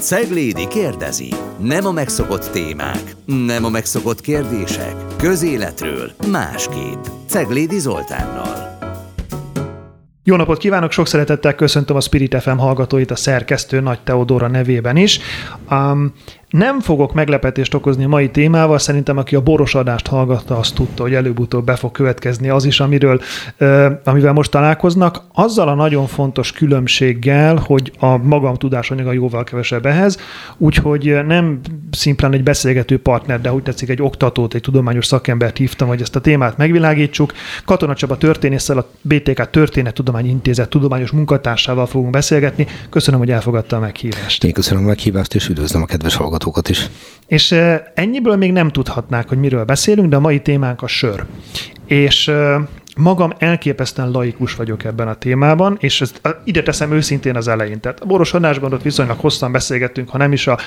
Ceglédi 0.00 0.66
kérdezi. 0.68 1.34
Nem 1.58 1.86
a 1.86 1.92
megszokott 1.92 2.50
témák, 2.50 3.16
nem 3.24 3.64
a 3.64 3.68
megszokott 3.68 4.20
kérdések. 4.20 4.94
Közéletről 5.16 6.12
másképp. 6.30 7.04
Ceglédi 7.26 7.78
Zoltánnal. 7.78 8.78
Jó 10.22 10.36
napot 10.36 10.58
kívánok, 10.58 10.92
sok 10.92 11.06
szeretettel 11.06 11.54
köszöntöm 11.54 11.96
a 11.96 12.00
Spirit 12.00 12.40
FM 12.42 12.56
hallgatóit 12.56 13.10
a 13.10 13.16
szerkesztő 13.16 13.80
Nagy 13.80 14.02
Teodóra 14.02 14.48
nevében 14.48 14.96
is. 14.96 15.20
Um, 15.70 16.12
nem 16.48 16.80
fogok 16.80 17.14
meglepetést 17.14 17.74
okozni 17.74 18.04
a 18.04 18.08
mai 18.08 18.30
témával, 18.30 18.78
szerintem 18.78 19.16
aki 19.16 19.34
a 19.34 19.40
boros 19.40 19.74
adást 19.74 20.06
hallgatta, 20.06 20.58
azt 20.58 20.74
tudta, 20.74 21.02
hogy 21.02 21.14
előbb-utóbb 21.14 21.64
be 21.64 21.76
fog 21.76 21.92
következni 21.92 22.48
az 22.48 22.64
is, 22.64 22.80
amiről, 22.80 23.20
amivel 24.04 24.32
most 24.32 24.50
találkoznak, 24.50 25.22
azzal 25.32 25.68
a 25.68 25.74
nagyon 25.74 26.06
fontos 26.06 26.52
különbséggel, 26.52 27.56
hogy 27.56 27.92
a 27.98 28.16
magam 28.16 28.54
tudásanyaga 28.54 29.12
jóval 29.12 29.44
kevesebb 29.44 29.86
ehhez, 29.86 30.18
úgyhogy 30.56 31.18
nem 31.26 31.60
szimplán 31.90 32.32
egy 32.32 32.42
beszélgető 32.42 32.98
partner, 32.98 33.40
de 33.40 33.52
úgy 33.52 33.62
tetszik 33.62 33.88
egy 33.88 34.02
oktatót, 34.02 34.54
egy 34.54 34.60
tudományos 34.60 35.06
szakembert 35.06 35.56
hívtam, 35.56 35.88
hogy 35.88 36.00
ezt 36.00 36.16
a 36.16 36.20
témát 36.20 36.56
megvilágítsuk. 36.56 37.32
Katona 37.64 37.94
Csaba 37.94 38.16
történésszel, 38.16 38.78
a 38.78 38.86
BTK 39.02 39.50
Történettudományi 39.50 40.28
Intézet 40.28 40.68
tudományos 40.68 41.10
munkatársával 41.10 41.86
fogunk 41.86 42.10
beszélgetni. 42.10 42.66
Köszönöm, 42.90 43.20
hogy 43.20 43.30
elfogadta 43.30 43.76
a 43.76 43.80
meghívást. 43.80 44.44
Én 44.44 44.52
köszönöm 44.52 44.84
a 44.84 44.86
meghívást, 44.86 45.34
és 45.34 45.48
üdvözlöm 45.48 45.82
a 45.82 45.86
kedves 45.86 46.14
hallgatókat 46.14 46.37
hallgatókat 46.38 46.68
is. 46.68 46.88
És 47.26 47.54
ennyiből 47.94 48.36
még 48.36 48.52
nem 48.52 48.70
tudhatnák, 48.70 49.28
hogy 49.28 49.38
miről 49.38 49.64
beszélünk, 49.64 50.08
de 50.08 50.16
a 50.16 50.20
mai 50.20 50.40
témánk 50.40 50.82
a 50.82 50.86
sör. 50.86 51.24
És 51.86 52.30
magam 52.98 53.32
elképesztően 53.38 54.10
laikus 54.10 54.54
vagyok 54.54 54.84
ebben 54.84 55.08
a 55.08 55.14
témában, 55.14 55.76
és 55.80 56.00
ezt 56.00 56.20
ide 56.44 56.62
teszem 56.62 56.92
őszintén 56.92 57.36
az 57.36 57.48
elején. 57.48 57.80
Tehát 57.80 58.00
a 58.00 58.06
boros 58.06 58.34
adásban 58.34 58.72
ott 58.72 58.82
viszonylag 58.82 59.18
hosszan 59.18 59.52
beszélgettünk, 59.52 60.08
ha 60.08 60.18
nem 60.18 60.32
is 60.32 60.46
a 60.46 60.58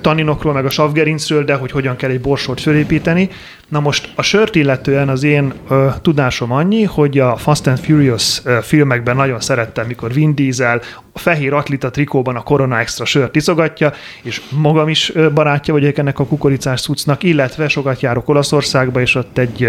taninokról, 0.00 0.52
meg 0.52 0.64
a 0.64 0.70
savgerincről, 0.70 1.44
de 1.44 1.54
hogy 1.54 1.70
hogyan 1.70 1.96
kell 1.96 2.10
egy 2.10 2.20
borsot 2.20 2.60
fölépíteni. 2.60 3.28
Na 3.68 3.80
most 3.80 4.12
a 4.14 4.22
sört 4.22 4.54
illetően 4.54 5.08
az 5.08 5.22
én 5.22 5.52
ö, 5.68 5.88
tudásom 6.02 6.52
annyi, 6.52 6.82
hogy 6.82 7.18
a 7.18 7.36
Fast 7.36 7.66
and 7.66 7.78
Furious 7.78 8.40
ö, 8.44 8.58
filmekben 8.62 9.16
nagyon 9.16 9.40
szerettem, 9.40 9.86
mikor 9.86 10.12
Vin 10.12 10.34
Diesel 10.34 10.80
a 11.12 11.18
fehér 11.18 11.52
atlita 11.52 11.90
trikóban 11.90 12.36
a 12.36 12.42
Corona 12.42 12.78
Extra 12.78 13.04
sört 13.04 13.36
iszogatja, 13.36 13.92
és 14.22 14.40
magam 14.50 14.88
is 14.88 15.12
barátja 15.34 15.74
vagyok 15.74 15.98
ennek 15.98 16.18
a 16.18 16.26
kukoricás 16.26 16.80
cuccnak, 16.80 17.22
illetve 17.22 17.68
sokat 17.68 18.00
járok 18.00 18.28
Olaszországba, 18.28 19.00
és 19.00 19.14
ott 19.14 19.38
egy, 19.38 19.68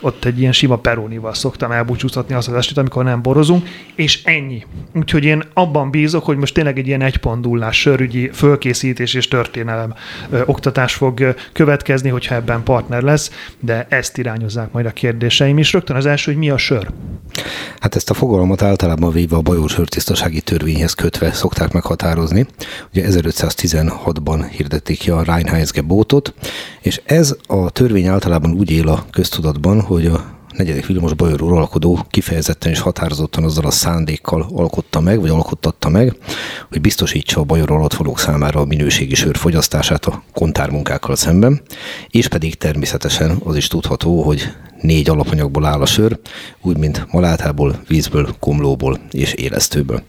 ott 0.00 0.24
egy 0.24 0.40
ilyen 0.40 0.52
sima 0.52 0.76
perónival 0.76 1.33
szoktam 1.34 1.70
elbúcsúztatni 1.70 2.34
azt 2.34 2.48
az 2.48 2.54
estét, 2.54 2.78
amikor 2.78 3.04
nem 3.04 3.22
borozunk, 3.22 3.68
és 3.94 4.24
ennyi. 4.24 4.64
Úgyhogy 4.94 5.24
én 5.24 5.42
abban 5.54 5.90
bízok, 5.90 6.24
hogy 6.24 6.36
most 6.36 6.54
tényleg 6.54 6.78
egy 6.78 6.86
ilyen 6.86 7.02
egypondullás 7.02 7.80
sörügyi 7.80 8.30
fölkészítés 8.32 9.14
és 9.14 9.28
történelem 9.28 9.94
ö, 10.30 10.42
oktatás 10.46 10.94
fog 10.94 11.34
következni, 11.52 12.08
hogyha 12.08 12.34
ebben 12.34 12.62
partner 12.62 13.02
lesz 13.02 13.30
de 13.60 13.86
ezt 13.88 14.18
irányozzák 14.18 14.72
majd 14.72 14.86
a 14.86 14.90
kérdéseim 14.90 15.58
is. 15.58 15.72
Rögtön 15.72 15.96
az 15.96 16.06
első, 16.06 16.30
hogy 16.30 16.40
mi 16.40 16.50
a 16.50 16.56
sör? 16.56 16.90
Hát 17.78 17.94
ezt 17.94 18.10
a 18.10 18.14
fogalmat 18.14 18.62
általában 18.62 19.12
véve 19.12 19.36
a 19.36 19.40
bajor 19.40 19.70
sörtisztasági 19.70 20.40
törvényhez 20.40 20.92
kötve 20.92 21.32
szokták 21.32 21.72
meghatározni. 21.72 22.46
Ugye 22.92 23.06
1516-ban 23.08 24.46
hirdették 24.50 24.98
ki 24.98 25.10
a 25.10 25.22
Reinheitsgebotot, 25.22 26.34
és 26.80 27.00
ez 27.04 27.36
a 27.46 27.70
törvény 27.70 28.06
általában 28.06 28.52
úgy 28.52 28.70
él 28.70 28.88
a 28.88 29.04
köztudatban, 29.10 29.80
hogy 29.80 30.06
a 30.06 30.24
negyedik 30.56 30.86
Vilmos 30.86 31.14
bajor 31.14 31.42
uralkodó 31.42 32.06
kifejezetten 32.10 32.72
és 32.72 32.78
határozottan 32.78 33.44
azzal 33.44 33.64
a 33.64 33.70
szándékkal 33.70 34.46
alkotta 34.52 35.00
meg, 35.00 35.20
vagy 35.20 35.30
alkottatta 35.30 35.88
meg, 35.88 36.16
hogy 36.68 36.80
biztosítsa 36.80 37.40
a 37.40 37.44
bajor 37.44 37.70
alattvalók 37.70 38.18
számára 38.18 38.60
a 38.60 38.64
minőségi 38.64 39.14
sör 39.14 39.36
fogyasztását 39.36 40.04
a 40.04 40.22
kontármunkákkal 40.32 41.16
szemben, 41.16 41.60
és 42.08 42.28
pedig 42.28 42.54
természetesen 42.54 43.40
az 43.44 43.56
is 43.56 43.68
tudható, 43.68 44.22
hogy 44.22 44.52
négy 44.80 45.08
alapanyagból 45.08 45.64
áll 45.64 45.80
a 45.80 45.86
sör, 45.86 46.18
úgy, 46.62 46.76
mint 46.76 47.06
malátából, 47.10 47.80
vízből, 47.88 48.34
komlóból 48.40 48.98
és 49.10 49.32
élesztőből. 49.32 50.02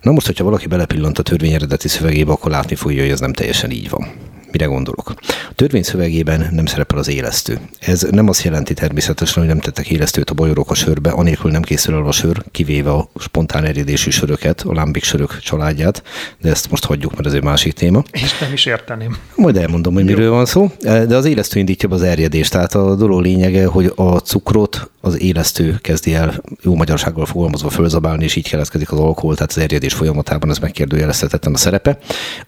Na 0.00 0.12
most, 0.12 0.26
hogyha 0.26 0.44
valaki 0.44 0.66
belepillant 0.66 1.18
a 1.18 1.22
törvény 1.22 1.52
eredeti 1.52 1.88
szövegébe, 1.88 2.32
akkor 2.32 2.50
látni 2.50 2.74
fogja, 2.74 3.02
hogy 3.02 3.10
ez 3.10 3.20
nem 3.20 3.32
teljesen 3.32 3.70
így 3.70 3.90
van. 3.90 4.08
Mire 4.50 4.64
gondolok? 4.64 5.14
A 5.48 5.52
törvény 5.54 5.82
szövegében 5.82 6.48
nem 6.52 6.66
szerepel 6.66 6.98
az 6.98 7.08
élesztő. 7.08 7.60
Ez 7.80 8.02
nem 8.10 8.28
azt 8.28 8.42
jelenti 8.42 8.74
természetesen, 8.74 9.38
hogy 9.38 9.52
nem 9.52 9.60
tettek 9.60 9.90
élesztőt 9.90 10.30
a 10.30 10.34
bajorok 10.34 10.70
a 10.70 10.74
sörbe, 10.74 11.10
anélkül 11.10 11.50
nem 11.50 11.62
készül 11.62 11.94
el 11.94 12.06
a 12.06 12.12
sör, 12.12 12.42
kivéve 12.50 12.90
a 12.90 13.08
spontán 13.18 13.64
erédésű 13.64 14.10
söröket, 14.10 14.60
a 14.60 14.74
lámbik 14.74 15.04
sörök 15.04 15.38
családját, 15.38 16.02
de 16.40 16.50
ezt 16.50 16.70
most 16.70 16.84
hagyjuk, 16.84 17.14
mert 17.14 17.26
ez 17.26 17.32
egy 17.32 17.42
másik 17.42 17.72
téma. 17.72 18.02
És 18.12 18.38
nem 18.38 18.52
is 18.52 18.66
érteném. 18.66 19.16
Majd 19.34 19.56
elmondom, 19.56 19.94
hogy 19.94 20.04
miről 20.04 20.24
Jó. 20.24 20.32
van 20.32 20.46
szó. 20.46 20.70
De 20.80 21.16
az 21.16 21.24
élesztő 21.24 21.58
indítja 21.58 21.88
az 21.88 22.02
erjedést, 22.02 22.52
tehát 22.52 22.74
a 22.74 22.94
dolog 22.94 23.22
lényege, 23.22 23.66
hogy 23.66 23.92
a 23.94 24.16
cukrot 24.18 24.90
az 25.00 25.20
élesztő 25.20 25.78
kezdi 25.82 26.14
el 26.14 26.42
jó 26.60 26.74
magyarsággal 26.74 27.26
fogalmazva 27.26 27.70
fölzabálni, 27.70 28.24
és 28.24 28.36
így 28.36 28.48
keletkezik 28.48 28.92
az 28.92 28.98
alkohol, 28.98 29.34
tehát 29.34 29.50
az 29.50 29.58
erjedés 29.58 29.94
folyamatában 29.94 30.50
ez 30.50 30.58
megkérdőjelezhetetlen 30.58 31.54
a 31.54 31.56
szerepe. 31.56 31.98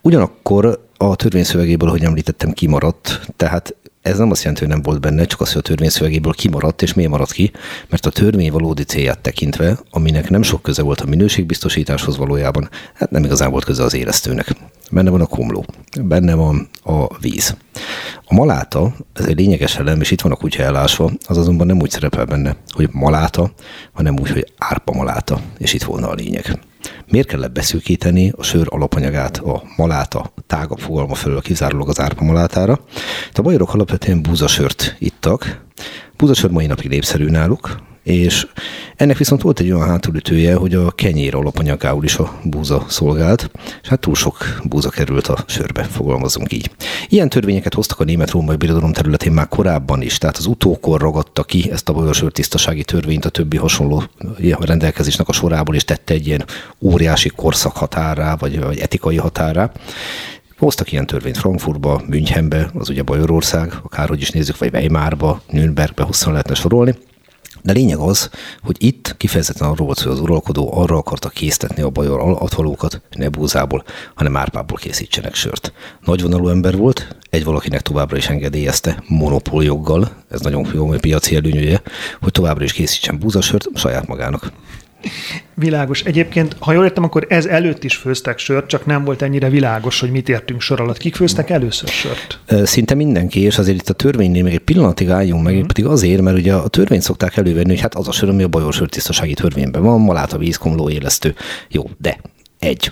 Ugyanakkor 0.01 0.89
a 1.03 1.17
törvényszövegéből, 1.17 1.91
hogy 1.91 2.05
említettem, 2.05 2.53
kimaradt, 2.53 3.21
tehát 3.37 3.75
ez 4.03 4.19
nem 4.19 4.31
azt 4.31 4.41
jelenti, 4.41 4.65
hogy 4.65 4.75
nem 4.75 4.83
volt 4.83 5.01
benne, 5.01 5.25
csak 5.25 5.41
az, 5.41 5.53
hogy 5.53 5.63
a 5.65 5.69
törvényszövegéből 5.69 6.33
kimaradt, 6.33 6.83
és 6.83 6.95
miért 6.95 7.11
maradt 7.11 7.33
ki? 7.33 7.51
Mert 7.89 8.07
a 8.07 8.11
törvény 8.11 8.53
valódi 8.53 8.83
célját 8.83 9.19
tekintve, 9.19 9.79
aminek 9.91 10.31
nem 10.31 10.43
sok 10.43 10.63
köze 10.63 10.83
volt 10.83 11.01
a 11.01 11.07
minőségbiztosításhoz 11.07 12.17
valójában, 12.17 12.69
hát 12.95 13.11
nem 13.11 13.25
igazán 13.25 13.51
volt 13.51 13.65
köze 13.65 13.83
az 13.83 13.95
élesztőnek. 13.95 14.57
Benne 14.91 15.11
van 15.11 15.21
a 15.21 15.27
komló, 15.27 15.65
benne 16.03 16.35
van 16.35 16.69
a 16.83 17.19
víz. 17.19 17.57
A 18.25 18.35
maláta, 18.35 18.95
ez 19.13 19.25
egy 19.25 19.39
lényeges 19.39 19.77
elem, 19.77 20.01
és 20.01 20.11
itt 20.11 20.21
van 20.21 20.33
a 20.33 20.37
kutya 20.37 20.63
elásva, 20.63 21.11
az 21.27 21.39
azonban 21.39 21.67
nem 21.67 21.81
úgy 21.81 21.91
szerepel 21.91 22.25
benne, 22.25 22.57
hogy 22.69 22.89
maláta, 22.93 23.53
hanem 23.93 24.19
úgy, 24.19 24.31
hogy 24.31 24.53
árpa 24.59 24.93
maláta, 24.93 25.41
és 25.59 25.73
itt 25.73 25.83
volna 25.83 26.09
a 26.09 26.15
lényeg. 26.15 26.59
Miért 27.09 27.29
kellett 27.29 27.53
beszűkíteni 27.53 28.33
a 28.37 28.43
sör 28.43 28.67
alapanyagát 28.71 29.37
a 29.37 29.63
maláta 29.77 30.33
tágabb 30.47 30.79
fogalma 30.79 31.15
felől 31.15 31.41
kizárólag 31.41 31.89
az 31.89 32.01
árpa 32.01 32.25
malátára? 32.25 32.81
A 33.35 33.43
bajorok 33.43 33.75
alapvetően 33.75 34.23
búzasört 34.23 34.97
ittak. 34.99 35.61
Búzasör 36.17 36.51
mai 36.51 36.67
napig 36.67 36.91
népszerű 36.91 37.29
náluk, 37.29 37.81
és 38.13 38.47
ennek 38.97 39.17
viszont 39.17 39.43
volt 39.43 39.61
egy 39.61 39.71
olyan 39.71 39.89
hátulütője, 39.89 40.55
hogy 40.55 40.75
a 40.75 40.91
kenyér 40.91 41.35
alapanyagául 41.35 42.05
is 42.05 42.17
a 42.17 42.41
búza 42.45 42.85
szolgált, 42.89 43.51
és 43.83 43.89
hát 43.89 44.01
túl 44.01 44.15
sok 44.15 44.61
búza 44.65 44.89
került 44.89 45.27
a 45.27 45.45
sörbe, 45.47 45.83
fogalmazunk 45.83 46.53
így. 46.53 46.71
Ilyen 47.09 47.29
törvényeket 47.29 47.75
hoztak 47.75 48.01
a 48.01 48.05
német-római 48.05 48.57
birodalom 48.57 48.93
területén 48.93 49.33
már 49.33 49.49
korábban 49.49 50.03
is, 50.03 50.19
tehát 50.19 50.37
az 50.37 50.47
utókor 50.47 51.01
ragadta 51.01 51.45
ki 51.45 51.71
ezt 51.71 51.89
a 51.89 51.93
bajosör 51.93 52.33
tisztasági 52.33 52.85
törvényt 52.85 53.25
a 53.25 53.29
többi 53.29 53.57
hasonló 53.57 54.03
rendelkezésnek 54.59 55.29
a 55.29 55.33
sorából, 55.33 55.75
és 55.75 55.85
tette 55.85 56.15
egy 56.15 56.27
ilyen 56.27 56.45
óriási 56.81 57.29
korszak 57.29 57.77
határá, 57.77 58.37
vagy, 58.37 58.61
vagy 58.61 58.79
etikai 58.79 59.17
határá. 59.17 59.73
Hoztak 60.59 60.93
ilyen 60.93 61.07
törvényt 61.07 61.39
Frankfurtba, 61.39 62.03
Münchenbe, 62.07 62.71
az 62.75 62.89
ugye 62.89 63.03
Bajorország, 63.03 63.73
akárhogy 63.83 64.21
is 64.21 64.31
nézzük, 64.31 64.59
vagy 64.59 64.75
Weimarba, 64.75 65.43
Nürnbergbe 65.51 66.03
hosszan 66.03 66.33
lehetne 66.33 66.55
sorolni. 66.55 66.95
De 67.63 67.73
lényeg 67.73 67.99
az, 67.99 68.31
hogy 68.63 68.77
itt 68.79 69.15
kifejezetten 69.17 69.69
arról 69.69 69.87
volt, 69.87 70.01
hogy 70.01 70.13
az 70.13 70.21
uralkodó 70.21 70.73
arra 70.75 70.97
akarta 70.97 71.29
késztetni 71.29 71.83
a 71.83 71.91
bajor 71.91 72.21
atvalókat, 72.21 73.01
ne 73.11 73.29
búzából, 73.29 73.85
hanem 74.15 74.37
árpából 74.37 74.79
készítsenek 74.79 75.35
sört. 75.35 75.73
Nagyvonalú 76.05 76.49
ember 76.49 76.77
volt, 76.77 77.17
egy 77.31 77.45
valakinek 77.45 77.81
továbbra 77.81 78.17
is 78.17 78.29
engedélyezte 78.29 79.03
monopóljoggal, 79.09 80.11
ez 80.31 80.41
nagyon 80.41 80.67
jó 80.75 80.89
piaci 80.89 81.37
előnyöje, 81.37 81.83
hogy 82.21 82.33
továbbra 82.33 82.65
is 82.65 82.73
készítsen 82.73 83.19
búzasört 83.19 83.69
saját 83.75 84.07
magának. 84.07 84.53
Világos. 85.55 86.03
Egyébként, 86.03 86.57
ha 86.59 86.73
jól 86.73 86.85
értem, 86.85 87.05
akkor 87.05 87.27
ez 87.29 87.47
előtt 87.47 87.85
is 87.85 87.97
főztek 87.97 88.39
sört, 88.39 88.67
csak 88.67 88.87
nem 88.87 89.05
volt 89.05 89.23
ennyire 89.23 89.49
világos, 89.49 90.01
hogy 90.01 90.11
mit 90.11 90.29
értünk 90.29 90.61
sor 90.61 90.81
alatt. 90.81 90.97
Kik 90.97 91.15
főztek 91.15 91.51
először 91.51 91.89
sört? 91.89 92.39
Szinte 92.67 92.95
mindenki, 92.95 93.41
és 93.41 93.59
azért 93.59 93.81
itt 93.81 93.89
a 93.89 93.93
törvénynél 93.93 94.43
még 94.43 94.53
egy 94.53 94.59
pillanatig 94.59 95.11
álljunk 95.11 95.43
meg, 95.43 95.55
mm. 95.55 95.67
pedig 95.67 95.87
azért, 95.87 96.21
mert 96.21 96.39
ugye 96.39 96.55
a 96.55 96.69
törvényt 96.69 97.03
szokták 97.03 97.37
elővenni, 97.37 97.69
hogy 97.69 97.81
hát 97.81 97.95
az 97.95 98.09
a 98.09 98.13
sör, 98.13 98.29
ami 98.29 98.43
a 98.43 98.49
bajor 98.49 98.73
sörtisztasági 98.73 99.35
törvényben 99.35 99.83
van, 99.83 100.01
maláta, 100.01 100.39
víz, 100.39 100.57
komló, 100.57 100.91
élesztő. 100.91 101.35
Jó, 101.69 101.91
de 101.99 102.19
egy. 102.59 102.91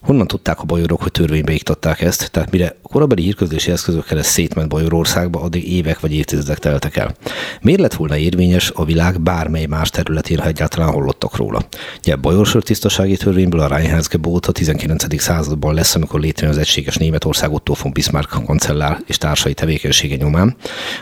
Honnan 0.00 0.26
tudták 0.26 0.60
a 0.60 0.64
bajorok, 0.64 1.02
hogy 1.02 1.10
törvénybe 1.10 1.52
iktatták 1.52 2.00
ezt? 2.00 2.30
Tehát 2.30 2.50
mire 2.50 2.76
korabeli 2.82 3.22
hírközlési 3.22 3.70
eszközökkel 3.70 4.18
ez 4.18 4.26
szétment 4.26 4.68
Bajorországba, 4.68 5.40
addig 5.40 5.72
évek 5.72 6.00
vagy 6.00 6.12
évtizedek 6.12 6.58
teltek 6.58 6.96
el. 6.96 7.14
Miért 7.60 7.80
lett 7.80 7.94
volna 7.94 8.16
érvényes 8.16 8.70
a 8.74 8.84
világ 8.84 9.20
bármely 9.20 9.66
más 9.66 9.90
területén, 9.90 10.38
ha 10.38 10.46
egyáltalán 10.46 10.92
hallottak 10.92 11.36
róla? 11.36 11.66
Ugye 11.98 12.12
a 12.12 12.16
Bajorsör 12.16 12.62
tisztasági 12.62 13.16
törvényből 13.16 13.60
a 13.60 13.66
Reinheitsgebot 13.66 14.46
a 14.46 14.52
19. 14.52 15.20
században 15.20 15.74
lesz, 15.74 15.94
amikor 15.94 16.20
létrejön 16.20 16.54
az 16.54 16.60
egységes 16.60 16.96
Németország 16.96 17.52
Otto 17.52 17.74
von 17.82 17.92
Bismarck 17.92 18.44
kancellár 18.44 18.98
és 19.06 19.18
társai 19.18 19.54
tevékenysége 19.54 20.16
nyomán. 20.16 20.56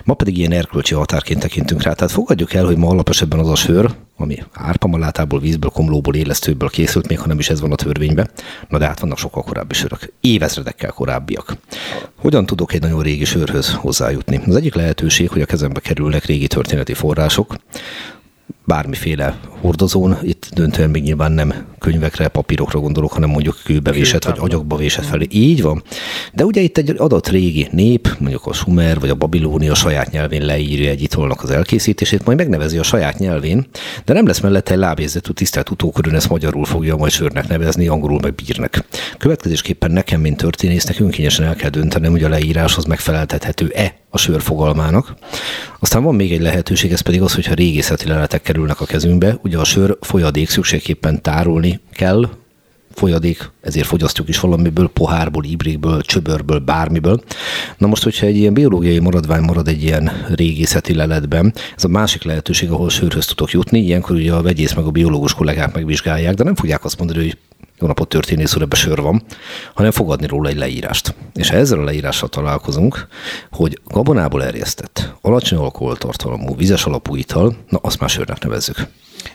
Ma 0.04 0.14
pedig 0.14 0.38
ilyen 0.38 0.52
erkölcsi 0.52 0.94
határként 0.94 1.40
tekintünk 1.40 1.82
rá. 1.82 1.93
Tehát 1.93 2.12
fogadjuk 2.12 2.54
el, 2.54 2.64
hogy 2.64 2.76
ma 2.76 2.88
alapesetben 2.88 3.38
az 3.38 3.48
a 3.48 3.54
sör, 3.54 3.94
ami 4.19 4.43
árpamalátából, 4.52 5.40
vízből, 5.40 5.70
komlóból, 5.70 6.14
élesztőből 6.14 6.69
készült, 6.69 7.08
még 7.08 7.19
ha 7.19 7.26
nem 7.26 7.38
is 7.38 7.50
ez 7.50 7.60
van 7.60 7.72
a 7.72 7.75
törvényben. 7.75 8.31
Na 8.69 8.78
de 8.78 8.86
hát 8.87 9.00
vannak 9.00 9.19
sokkal 9.19 9.43
korábbi 9.43 9.75
sörök, 9.75 10.12
évezredekkel 10.21 10.91
korábbiak. 10.91 11.56
Hogyan 12.17 12.47
tudok 12.47 12.73
egy 12.73 12.81
nagyon 12.81 13.03
régi 13.03 13.25
sörhöz 13.25 13.75
hozzájutni? 13.75 14.41
Az 14.47 14.56
egyik 14.56 14.75
lehetőség, 14.75 15.31
hogy 15.31 15.43
a 15.43 15.47
kezembe 15.47 15.81
kerülnek 15.81 16.25
régi 16.25 16.47
történeti 16.47 16.94
források, 16.94 17.55
bármiféle 18.67 19.39
hordozón, 19.61 20.19
itt 20.23 20.49
döntően 20.55 20.91
még 20.91 21.03
nyilván 21.03 21.33
nem 21.33 21.55
könyvekre, 21.79 22.29
papírokra 22.29 22.81
gondolok, 22.81 23.13
hanem 23.13 23.29
mondjuk 23.29 23.61
kőbevésett 23.65 24.25
vagy 24.25 24.39
agyagba 24.39 24.77
vésett 24.77 25.05
felé. 25.05 25.27
Így 25.31 25.63
van. 25.63 25.83
De 26.33 26.45
ugye 26.45 26.61
itt 26.61 26.79
egy 26.79 26.95
adott 26.97 27.29
régi 27.29 27.69
nép, 27.71 28.17
mondjuk 28.19 28.47
a 28.47 28.53
Sumer 28.53 29.01
vagy 29.01 29.11
a 29.11 29.15
Babilónia 29.15 29.75
saját 29.75 30.11
nyelvén 30.11 30.45
leírja 30.45 30.91
egy 30.91 31.03
itolnak 31.03 31.43
az 31.43 31.51
elkészítését, 31.51 32.25
majd 32.25 32.39
megnevezi 32.39 32.79
a 32.79 32.83
saját 32.83 33.19
nyelvén, 33.19 33.67
de 34.05 34.13
nem 34.13 34.27
lesz 34.27 34.41
mellette 34.41 34.73
egy 34.73 34.79
lábjegyzetű 34.79 35.33
tisztelt 35.33 35.71
utókörön, 35.71 36.15
ezt 36.15 36.29
magyarul 36.29 36.65
fogja 36.65 36.97
majd 36.97 37.13
sörnek 37.13 37.49
nevezni, 37.49 37.89
angolul 37.89 38.21
meg 38.23 38.35
bírnek. 38.35 38.85
Következésképpen 39.19 39.91
nekem, 39.91 40.21
mint 40.21 40.37
történésznek, 40.37 41.01
önkényesen 41.01 41.47
el 41.47 41.55
kell 41.55 41.71
döntenem, 41.71 42.11
hogy 42.11 42.25
a 42.25 42.29
leíráshoz 42.29 42.85
megfeleltethető-e 42.85 43.95
a 44.11 44.19
sör 44.19 44.41
fogalmának. 44.41 45.15
Aztán 45.79 46.03
van 46.03 46.15
még 46.15 46.33
egy 46.33 46.41
lehetőség, 46.41 46.93
ez 46.93 47.01
pedig 47.01 47.23
az, 47.23 47.35
hogyha 47.35 47.55
régészeti 47.55 48.09
leletek 48.09 48.43
kerülnek 48.56 48.81
a 48.81 48.85
kezünkbe. 48.85 49.38
Ugye 49.43 49.58
a 49.58 49.64
sör 49.64 49.97
folyadék 50.00 50.49
szükségképpen 50.49 51.23
tárolni 51.23 51.81
kell, 51.93 52.29
folyadék, 52.91 53.50
ezért 53.61 53.87
fogyasztjuk 53.87 54.29
is 54.29 54.41
valamiből, 54.41 54.88
pohárból, 54.88 55.44
ibrikből, 55.44 56.00
csöbörből, 56.00 56.58
bármiből. 56.58 57.23
Na 57.79 57.87
most, 57.87 58.03
hogyha 58.03 58.26
egy 58.26 58.37
ilyen 58.37 58.55
biológiai 58.55 58.99
maradvány 58.99 59.43
marad 59.43 59.69
egy 59.69 59.82
ilyen 59.82 60.11
régészeti 60.29 60.94
leletben, 60.94 61.53
ez 61.76 61.85
a 61.85 61.88
másik 61.88 62.23
lehetőség, 62.23 62.70
ahol 62.70 62.88
sörhöz 62.88 63.26
tudok 63.26 63.50
jutni, 63.50 63.79
ilyenkor 63.79 64.17
ugye 64.17 64.32
a 64.32 64.43
vegyész 64.43 64.75
meg 64.75 64.85
a 64.85 64.91
biológus 64.91 65.35
kollégák 65.35 65.75
megvizsgálják, 65.75 66.35
de 66.35 66.44
nem 66.44 66.55
fogják 66.55 66.85
azt 66.85 66.99
mondani, 66.99 67.19
hogy 67.19 67.37
jó 67.81 67.87
napot 67.87 68.08
történész 68.08 68.56
úr, 68.56 68.62
ebbe 68.62 68.76
sör 68.76 69.00
van, 69.00 69.23
hanem 69.75 69.90
fogadni 69.90 70.26
róla 70.26 70.49
egy 70.49 70.56
leírást. 70.56 71.14
És 71.34 71.50
ha 71.50 71.56
ezzel 71.56 71.78
a 71.78 71.84
leírással 71.84 72.28
találkozunk, 72.28 73.06
hogy 73.50 73.81
gabonából 73.84 74.44
erjesztett, 74.44 75.14
alacsony 75.20 75.58
alkoholtartalmú, 75.58 76.56
vizes 76.56 76.84
alapú 76.84 77.17
ital, 77.17 77.56
na 77.69 77.78
azt 77.82 78.00
már 78.00 78.11
sörnek 78.11 78.43
nevezzük. 78.43 78.76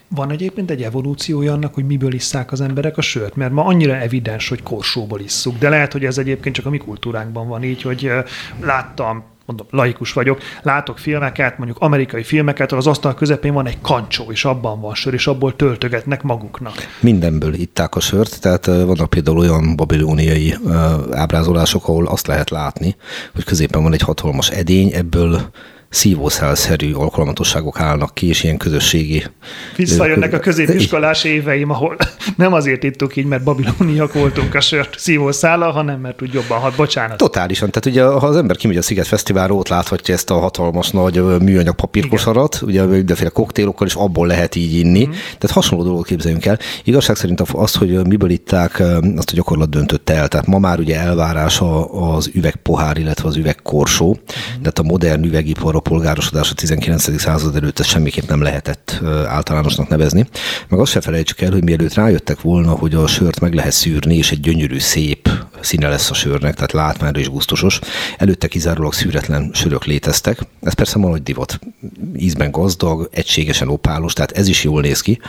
Van 0.07 0.31
egyébként 0.31 0.71
egy 0.71 0.81
evolúciója 0.81 1.53
annak, 1.53 1.73
hogy 1.73 1.85
miből 1.85 2.13
isszák 2.13 2.51
az 2.51 2.61
emberek 2.61 2.97
a 2.97 3.01
sört? 3.01 3.35
Mert 3.35 3.51
ma 3.51 3.65
annyira 3.65 3.95
evidens, 3.95 4.49
hogy 4.49 4.63
korsóból 4.63 5.19
isszuk, 5.19 5.57
de 5.57 5.69
lehet, 5.69 5.91
hogy 5.91 6.05
ez 6.05 6.17
egyébként 6.17 6.55
csak 6.55 6.65
a 6.65 6.69
mi 6.69 6.77
kultúránkban 6.77 7.47
van 7.47 7.63
így, 7.63 7.81
hogy 7.81 8.11
láttam 8.61 9.23
mondom, 9.57 9.79
laikus 9.79 10.13
vagyok, 10.13 10.41
látok 10.61 10.97
filmeket, 10.97 11.57
mondjuk 11.57 11.79
amerikai 11.79 12.23
filmeket, 12.23 12.71
az 12.71 12.87
asztal 12.87 13.13
közepén 13.13 13.53
van 13.53 13.67
egy 13.67 13.81
kancsó, 13.81 14.31
és 14.31 14.45
abban 14.45 14.81
van 14.81 14.93
sör, 14.93 15.13
és 15.13 15.27
abból 15.27 15.55
töltögetnek 15.55 16.23
maguknak. 16.23 16.73
Mindenből 16.99 17.53
itták 17.53 17.95
a 17.95 17.99
sört, 17.99 18.41
tehát 18.41 18.65
vannak 18.65 19.09
például 19.09 19.37
olyan 19.37 19.75
babilóniai 19.75 20.55
ábrázolások, 21.11 21.87
ahol 21.87 22.07
azt 22.07 22.27
lehet 22.27 22.49
látni, 22.49 22.95
hogy 23.33 23.43
középen 23.43 23.83
van 23.83 23.93
egy 23.93 24.01
hatalmas 24.01 24.49
edény, 24.49 24.91
ebből 24.93 25.41
szívószálszerű 25.91 26.93
alkalmatosságok 26.93 27.79
állnak 27.79 28.13
ki, 28.13 28.27
és 28.27 28.43
ilyen 28.43 28.57
közösségi... 28.57 29.23
Visszajönnek 29.75 30.33
a 30.33 30.39
középiskolás 30.39 31.23
éveim, 31.23 31.69
ahol 31.69 31.97
nem 32.37 32.53
azért 32.53 32.83
ittuk 32.83 33.15
így, 33.15 33.25
mert 33.25 33.43
babiloniak 33.43 34.13
voltunk 34.13 34.55
a 34.55 34.61
sört 34.61 34.99
szívószála, 34.99 35.71
hanem 35.71 35.99
mert 35.99 36.21
úgy 36.21 36.33
jobban 36.33 36.59
hat, 36.59 36.75
bocsánat. 36.75 37.17
Totálisan. 37.17 37.71
Tehát 37.71 37.85
ugye, 37.85 38.19
ha 38.19 38.27
az 38.27 38.35
ember 38.35 38.55
kimegy 38.55 38.77
a 38.77 38.81
Sziget 38.81 39.07
Fesztiválra, 39.07 39.53
ott 39.53 39.67
láthatja 39.67 40.13
ezt 40.13 40.29
a 40.29 40.39
hatalmas 40.39 40.89
nagy 40.89 41.23
műanyag 41.39 41.75
papírkosarat, 41.75 42.61
ugye 42.61 42.83
mindenféle 42.85 43.29
koktélokkal, 43.29 43.87
és 43.87 43.93
abból 43.93 44.27
lehet 44.27 44.55
így 44.55 44.73
inni. 44.73 45.05
Mm. 45.05 45.11
Tehát 45.11 45.51
hasonló 45.51 45.83
dolgot 45.83 46.05
képzeljünk 46.05 46.45
el. 46.45 46.59
Igazság 46.83 47.15
szerint 47.15 47.41
az, 47.41 47.75
hogy 47.75 48.07
miből 48.07 48.29
itták, 48.29 48.79
azt 49.15 49.31
a 49.31 49.35
gyakorlat 49.35 49.69
döntött 49.69 50.09
el. 50.09 50.27
Tehát 50.27 50.47
ma 50.47 50.59
már 50.59 50.79
ugye 50.79 50.99
elvárás 50.99 51.61
az 51.91 52.29
üvegpohár, 52.33 52.97
illetve 52.97 53.27
az 53.27 53.35
üvegkorsó. 53.35 54.09
Mm. 54.09 54.61
Tehát 54.61 54.79
a 54.79 54.83
modern 54.83 55.23
üvegipar 55.23 55.79
polgárosodás 55.81 56.51
a 56.51 56.53
19. 56.53 57.19
század 57.19 57.55
előtt 57.55 57.79
ezt 57.79 57.89
semmiképp 57.89 58.27
nem 58.27 58.41
lehetett 58.41 59.01
általánosnak 59.27 59.87
nevezni. 59.87 60.27
Meg 60.67 60.79
azt 60.79 60.91
se 60.91 61.01
felejtsük 61.01 61.41
el, 61.41 61.51
hogy 61.51 61.63
mielőtt 61.63 61.93
rájöttek 61.93 62.41
volna, 62.41 62.71
hogy 62.71 62.93
a 62.93 63.07
sört 63.07 63.39
meg 63.39 63.53
lehet 63.53 63.71
szűrni, 63.71 64.15
és 64.15 64.31
egy 64.31 64.39
gyönyörű, 64.39 64.79
szép 64.79 65.29
színe 65.59 65.87
lesz 65.87 66.09
a 66.09 66.13
sörnek, 66.13 66.55
tehát 66.55 66.71
látmányra 66.71 67.19
is 67.19 67.29
gusztusos. 67.29 67.79
Előtte 68.17 68.47
kizárólag 68.47 68.93
szűretlen 68.93 69.51
sörök 69.53 69.85
léteztek. 69.85 70.39
Ez 70.61 70.73
persze 70.73 70.97
ma 70.97 71.09
nagy 71.09 71.23
divat. 71.23 71.59
Ízben 72.15 72.51
gazdag, 72.51 73.09
egységesen 73.11 73.67
opálos, 73.67 74.13
tehát 74.13 74.31
ez 74.31 74.47
is 74.47 74.63
jól 74.63 74.81
néz 74.81 75.01
ki. 75.01 75.19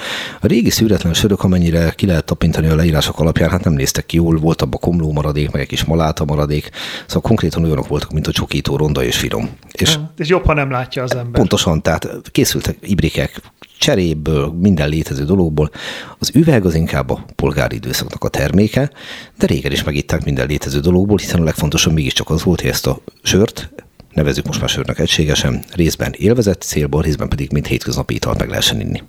A 0.40 0.46
régi 0.46 0.70
szűretlen 0.70 1.14
sörök, 1.14 1.42
amennyire 1.42 1.90
ki 1.96 2.06
lehet 2.06 2.24
tapintani 2.24 2.66
a 2.66 2.74
leírások 2.74 3.20
alapján, 3.20 3.50
hát 3.50 3.64
nem 3.64 3.72
néztek 3.72 4.06
ki 4.06 4.16
jól, 4.16 4.36
volt 4.38 4.62
abban 4.62 4.80
komló 4.80 5.12
maradék, 5.12 5.50
meg 5.50 5.62
egy 5.62 5.68
kis 5.68 5.84
maláta 5.84 6.24
maradék, 6.24 6.70
szóval 7.06 7.22
konkrétan 7.22 7.64
olyanok 7.64 7.88
voltak, 7.88 8.12
mint 8.12 8.26
a 8.26 8.32
csokító, 8.32 8.76
ronda 8.76 9.04
és 9.04 9.16
finom. 9.16 9.50
És, 9.72 9.98
és 10.16 10.28
jobb, 10.28 10.41
ha 10.44 10.54
nem 10.54 10.70
látja 10.70 11.02
az 11.02 11.14
ember. 11.14 11.32
Pontosan, 11.32 11.82
tehát 11.82 12.08
készültek 12.30 12.76
ibrikek, 12.80 13.40
cseréből, 13.78 14.52
minden 14.60 14.88
létező 14.88 15.24
dologból. 15.24 15.70
Az 16.18 16.30
üveg 16.34 16.64
az 16.64 16.74
inkább 16.74 17.10
a 17.10 17.24
polgári 17.36 17.76
időszaknak 17.76 18.24
a 18.24 18.28
terméke, 18.28 18.90
de 19.38 19.46
régen 19.46 19.72
is 19.72 19.84
megitták 19.84 20.24
minden 20.24 20.46
létező 20.46 20.80
dologból, 20.80 21.16
hiszen 21.16 21.40
a 21.40 21.44
legfontosabb 21.44 21.92
mégiscsak 21.92 22.30
az 22.30 22.42
volt, 22.44 22.60
hogy 22.60 22.70
ezt 22.70 22.86
a 22.86 22.98
sört, 23.22 23.70
nevezük 24.12 24.46
most 24.46 24.60
már 24.60 24.68
sörnek 24.68 24.98
egységesen, 24.98 25.64
részben 25.74 26.12
élvezett 26.16 26.62
célból, 26.62 27.02
részben 27.02 27.28
pedig 27.28 27.52
mint 27.52 27.66
hétköznapi 27.66 28.14
italt 28.14 28.38
meg 28.38 28.48
lehessen 28.48 28.80
inni. 28.80 29.02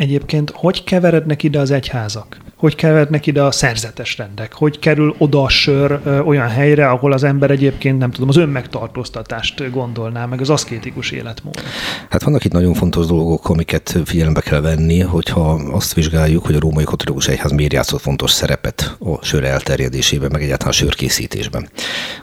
Egyébként 0.00 0.52
hogy 0.54 0.84
keverednek 0.84 1.42
ide 1.42 1.58
az 1.58 1.70
egyházak? 1.70 2.36
Hogy 2.56 2.74
keverednek 2.74 3.26
ide 3.26 3.42
a 3.42 3.50
szerzetes 3.50 4.18
rendek? 4.18 4.52
Hogy 4.52 4.78
kerül 4.78 5.14
oda 5.18 5.42
a 5.42 5.48
sör 5.48 6.00
ö, 6.04 6.18
olyan 6.18 6.48
helyre, 6.48 6.88
ahol 6.90 7.12
az 7.12 7.22
ember 7.22 7.50
egyébként, 7.50 7.98
nem 7.98 8.10
tudom, 8.10 8.28
az 8.28 8.36
önmegtartóztatást 8.36 9.70
gondolná, 9.70 10.26
meg 10.26 10.40
az 10.40 10.50
aszkétikus 10.50 11.10
életmód? 11.10 11.54
Hát 12.10 12.22
vannak 12.22 12.44
itt 12.44 12.52
nagyon 12.52 12.74
fontos 12.74 13.06
dolgok, 13.06 13.48
amiket 13.48 13.98
figyelembe 14.04 14.40
kell 14.40 14.60
venni, 14.60 15.00
hogyha 15.00 15.52
azt 15.52 15.94
vizsgáljuk, 15.94 16.46
hogy 16.46 16.54
a 16.54 16.60
római 16.60 16.84
katolikus 16.84 17.28
egyház 17.28 17.52
miért 17.52 17.72
játszott 17.72 18.00
fontos 18.00 18.30
szerepet 18.30 18.96
a 18.98 19.24
sör 19.24 19.44
elterjedésében, 19.44 20.30
meg 20.32 20.42
egyáltalán 20.42 20.72
a 20.72 20.76
sörkészítésben. 20.76 21.68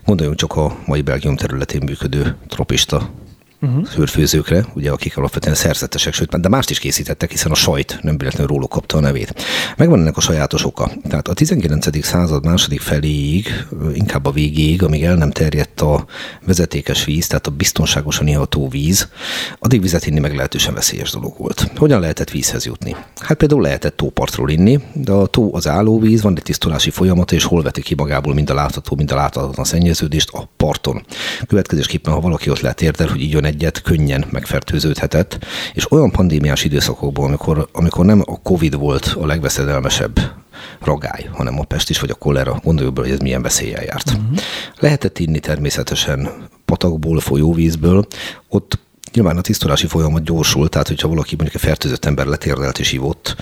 Gondoljunk 0.06 0.40
csak 0.40 0.56
a 0.56 0.76
mai 0.86 1.02
Belgium 1.02 1.36
területén 1.36 1.82
működő 1.86 2.36
tropista 2.48 3.10
uh-huh. 3.62 3.88
szőrfőzőkre, 3.88 4.66
ugye, 4.74 4.92
akik 4.92 5.18
alapvetően 5.18 5.56
szerzetesek, 5.56 6.14
sőt, 6.14 6.40
de 6.40 6.50
mást 6.50 6.70
is 6.70 6.80
készítettek, 6.80 7.32
hiszen 7.32 7.52
a 7.52 7.56
sajt 7.56 8.00
nem 8.02 8.18
véletlenül 8.18 8.48
róluk 8.48 8.70
kapta 8.70 8.98
a 8.98 9.00
nevét. 9.00 9.34
Megvan 9.78 10.00
ennek 10.00 10.18
a 10.18 10.22
sajátos 10.22 10.66
oka. 10.66 10.92
Tehát 11.10 11.28
a 11.28 11.34
19. 11.34 12.06
század 12.06 12.46
második 12.46 12.82
feléig, 12.82 13.66
inkább 13.94 14.26
a 14.26 14.32
végéig, 14.32 14.84
amíg 14.84 15.04
el 15.04 15.16
nem 15.16 15.32
terjedt 15.32 15.82
a 15.82 16.06
vezetékes 16.46 17.06
víz, 17.06 17.28
tehát 17.28 17.48
a 17.48 17.52
biztonságosan 17.52 18.28
iható 18.28 18.68
víz, 18.68 19.10
addig 19.60 19.82
vizet 19.82 20.06
inni 20.06 20.20
meglehetősen 20.20 20.74
veszélyes 20.74 21.12
dolog 21.12 21.38
volt. 21.38 21.72
Hogyan 21.76 22.00
lehetett 22.00 22.30
vízhez 22.30 22.66
jutni? 22.66 22.96
Hát 23.16 23.38
például 23.38 23.62
lehetett 23.62 23.98
tópartról 23.98 24.50
inni, 24.50 24.80
de 24.94 25.12
a 25.12 25.26
tó 25.26 25.56
az 25.56 25.68
állóvíz, 25.68 26.22
van 26.22 26.36
egy 26.38 26.44
tisztulási 26.44 26.90
folyamata, 26.90 27.36
és 27.36 27.44
hol 27.44 27.62
veti 27.62 27.82
ki 27.82 27.96
magából 27.96 28.34
mind 28.34 28.50
a 28.50 28.54
látható, 28.54 28.96
mind 28.96 29.12
a 29.12 29.16
láthatatlan 29.16 29.66
szennyeződést 29.66 30.30
a 30.30 30.50
parton. 30.58 31.06
Következésképpen, 31.48 32.14
ha 32.14 32.20
valaki 32.20 32.50
ott 32.50 32.60
letérdel, 32.60 33.08
hogy 33.08 33.22
így 33.22 33.36
egyet, 33.48 33.82
könnyen 33.82 34.26
megfertőződhetett, 34.32 35.46
és 35.74 35.92
olyan 35.92 36.12
pandémiás 36.12 36.64
időszakokban, 36.64 37.26
amikor, 37.26 37.70
amikor 37.72 38.06
nem 38.06 38.24
a 38.26 38.42
Covid 38.42 38.76
volt 38.76 39.06
a 39.06 39.26
legveszedelmesebb 39.26 40.20
ragály, 40.80 41.30
hanem 41.32 41.60
a 41.60 41.64
pestis 41.64 42.00
vagy 42.00 42.10
a 42.10 42.16
kolera, 42.16 42.60
gondoljuk 42.64 42.94
bele, 42.94 43.08
hogy 43.08 43.16
ez 43.16 43.22
milyen 43.22 43.42
veszéllyel 43.42 43.84
járt. 43.84 44.10
Uh-huh. 44.10 44.38
Lehetett 44.80 45.20
inni 45.20 45.40
természetesen 45.40 46.30
patakból, 46.66 47.20
folyóvízből, 47.20 48.08
ott 48.50 48.86
Nyilván 49.14 49.38
a 49.38 49.42
tisztulási 49.42 49.88
folyamat 49.88 50.24
gyorsul, 50.24 50.70
tehát 50.70 50.88
hogyha 50.88 51.08
valaki 51.08 51.36
mondjuk 51.36 51.56
egy 51.56 51.68
fertőzött 51.68 52.06
ember 52.06 52.26
letérdelt 52.26 52.80
és 52.80 52.92
ivott, 52.92 53.36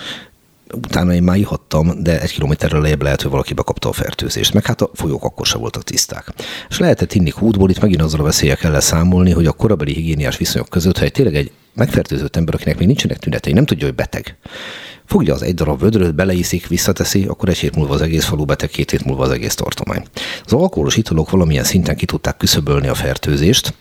utána 0.76 1.14
én 1.14 1.24
már 1.24 1.38
ihattam, 1.38 2.04
de 2.04 2.22
egy 2.22 2.32
kilométerrel 2.32 2.82
lejjebb 2.82 3.02
lehet, 3.02 3.22
hogy 3.22 3.32
valaki 3.32 3.54
bekapta 3.54 3.90
a 3.90 3.94
fertőzést, 3.94 4.54
meg 4.54 4.66
hát 4.66 4.82
a 4.82 4.90
folyók 4.94 5.24
akkor 5.24 5.46
sem 5.46 5.60
voltak 5.60 5.84
tiszták. 5.84 6.34
És 6.70 6.80
lehetett 6.80 7.14
inni 7.14 7.30
kútból, 7.30 7.70
itt 7.70 7.80
megint 7.82 8.02
azzal 8.02 8.20
a 8.20 8.24
veszélye 8.24 8.56
kell 8.56 8.80
számolni, 8.80 9.32
hogy 9.32 9.46
a 9.46 9.52
korabeli 9.52 9.94
higiéniás 9.94 10.38
viszonyok 10.38 10.70
között, 10.70 10.98
ha 10.98 11.06
egy 11.06 11.12
tényleg 11.12 11.36
egy 11.36 11.52
megfertőzött 11.76 12.36
ember, 12.36 12.54
akinek 12.54 12.78
még 12.78 12.88
nincsenek 12.88 13.18
tünetei, 13.18 13.54
nem 13.54 13.66
tudja, 13.66 13.86
hogy 13.86 13.96
beteg, 13.96 14.38
fogja 15.06 15.34
az 15.34 15.42
egy 15.42 15.54
darab 15.54 15.80
vödröt, 15.80 16.16
beleiszik, 16.16 16.68
visszateszi, 16.68 17.24
akkor 17.24 17.50
egy 17.50 17.58
hét 17.58 17.76
múlva 17.76 17.94
az 17.94 18.02
egész 18.02 18.26
falu 18.26 18.46
beteg, 18.46 18.70
két 18.70 18.92
hét 18.92 19.06
múlva 19.06 19.24
az 19.24 19.32
egész 19.32 19.56
tartomány. 19.56 20.06
Az 20.46 20.54
alkoholos 20.54 20.98
italok 20.98 21.30
valamilyen 21.30 21.64
szinten 21.64 21.96
ki 21.96 22.06
tudták 22.06 22.38
küszöbölni 22.38 22.88
a 22.88 22.94
fertőzést. 22.94 23.74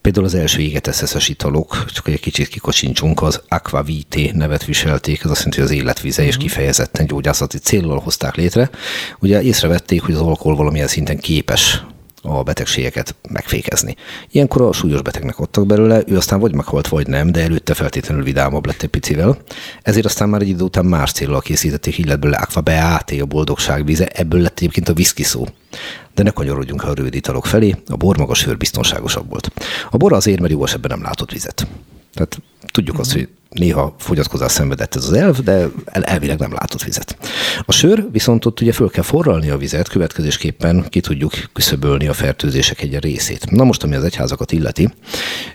Például 0.00 0.24
az 0.24 0.34
első 0.34 0.60
égeteszeszes 0.60 1.28
italok, 1.28 1.84
csak 1.92 2.08
egy 2.08 2.20
kicsit 2.20 2.48
kikocsincsunk, 2.48 3.22
az 3.22 3.42
aquavite 3.48 4.30
nevet 4.32 4.64
viselték, 4.64 5.24
ez 5.24 5.30
azt 5.30 5.38
jelenti, 5.38 5.60
hogy 5.60 5.70
az 5.70 5.76
életvize 5.76 6.24
és 6.24 6.34
mhm. 6.34 6.42
kifejezetten 6.42 7.06
gyógyászati 7.06 7.58
célral 7.58 7.98
hozták 7.98 8.34
létre. 8.34 8.70
Ugye 9.20 9.42
észrevették, 9.42 10.02
hogy 10.02 10.14
az 10.14 10.20
alkohol 10.20 10.56
valamilyen 10.56 10.86
szinten 10.86 11.18
képes 11.18 11.82
a 12.22 12.42
betegségeket 12.42 13.14
megfékezni. 13.28 13.96
Ilyenkor 14.30 14.62
a 14.62 14.72
súlyos 14.72 15.02
betegnek 15.02 15.38
adtak 15.38 15.66
belőle, 15.66 16.02
ő 16.06 16.16
aztán 16.16 16.40
vagy 16.40 16.54
meghalt, 16.54 16.88
vagy 16.88 17.06
nem, 17.06 17.32
de 17.32 17.42
előtte 17.42 17.74
feltétlenül 17.74 18.24
vidámabb 18.24 18.66
lett 18.66 18.82
egy 18.82 18.88
picivel. 18.88 19.38
Ezért 19.82 20.06
aztán 20.06 20.28
már 20.28 20.40
egy 20.40 20.48
idő 20.48 20.64
után 20.64 20.84
más 20.84 21.12
célra 21.12 21.40
készítették, 21.40 21.98
így 21.98 22.06
lett 22.06 22.18
belőle 22.18 22.38
Aqua 22.38 22.60
Beate, 22.60 23.22
a 23.22 23.26
boldogság 23.26 23.84
vize, 23.84 24.06
ebből 24.06 24.40
lett 24.40 24.58
egyébként 24.58 24.88
a 24.88 24.92
whisky 24.92 25.22
szó. 25.22 25.46
De 26.14 26.22
ne 26.22 26.30
kanyarodjunk 26.30 26.84
a 26.84 26.94
rövid 26.94 27.14
italok 27.14 27.46
felé, 27.46 27.74
a 27.86 27.96
bor 27.96 28.18
maga 28.18 28.34
sör 28.34 28.56
biztonságosabb 28.56 29.30
volt. 29.30 29.52
A 29.90 29.96
bor 29.96 30.12
azért, 30.12 30.40
mert 30.40 30.52
jó 30.52 30.64
esetben 30.64 30.90
nem 30.90 31.06
látott 31.06 31.32
vizet. 31.32 31.66
Tehát 32.14 32.38
tudjuk 32.72 32.98
azt, 32.98 33.12
hogy 33.12 33.28
néha 33.52 33.94
fogyatkozás 33.98 34.52
szenvedett 34.52 34.94
ez 34.94 35.04
az 35.04 35.12
elv, 35.12 35.38
de 35.38 35.68
elvileg 35.84 36.38
nem 36.38 36.52
látott 36.52 36.82
vizet. 36.82 37.16
A 37.64 37.72
sör 37.72 38.06
viszont 38.12 38.44
ott 38.44 38.60
ugye 38.60 38.72
föl 38.72 38.90
kell 38.90 39.02
forralni 39.02 39.50
a 39.50 39.56
vizet, 39.56 39.88
következésképpen 39.88 40.86
ki 40.88 41.00
tudjuk 41.00 41.32
küszöbölni 41.52 42.08
a 42.08 42.12
fertőzések 42.12 42.82
egy 42.82 42.98
részét. 42.98 43.50
Na 43.50 43.64
most, 43.64 43.82
ami 43.82 43.94
az 43.94 44.04
egyházakat 44.04 44.52
illeti, 44.52 44.94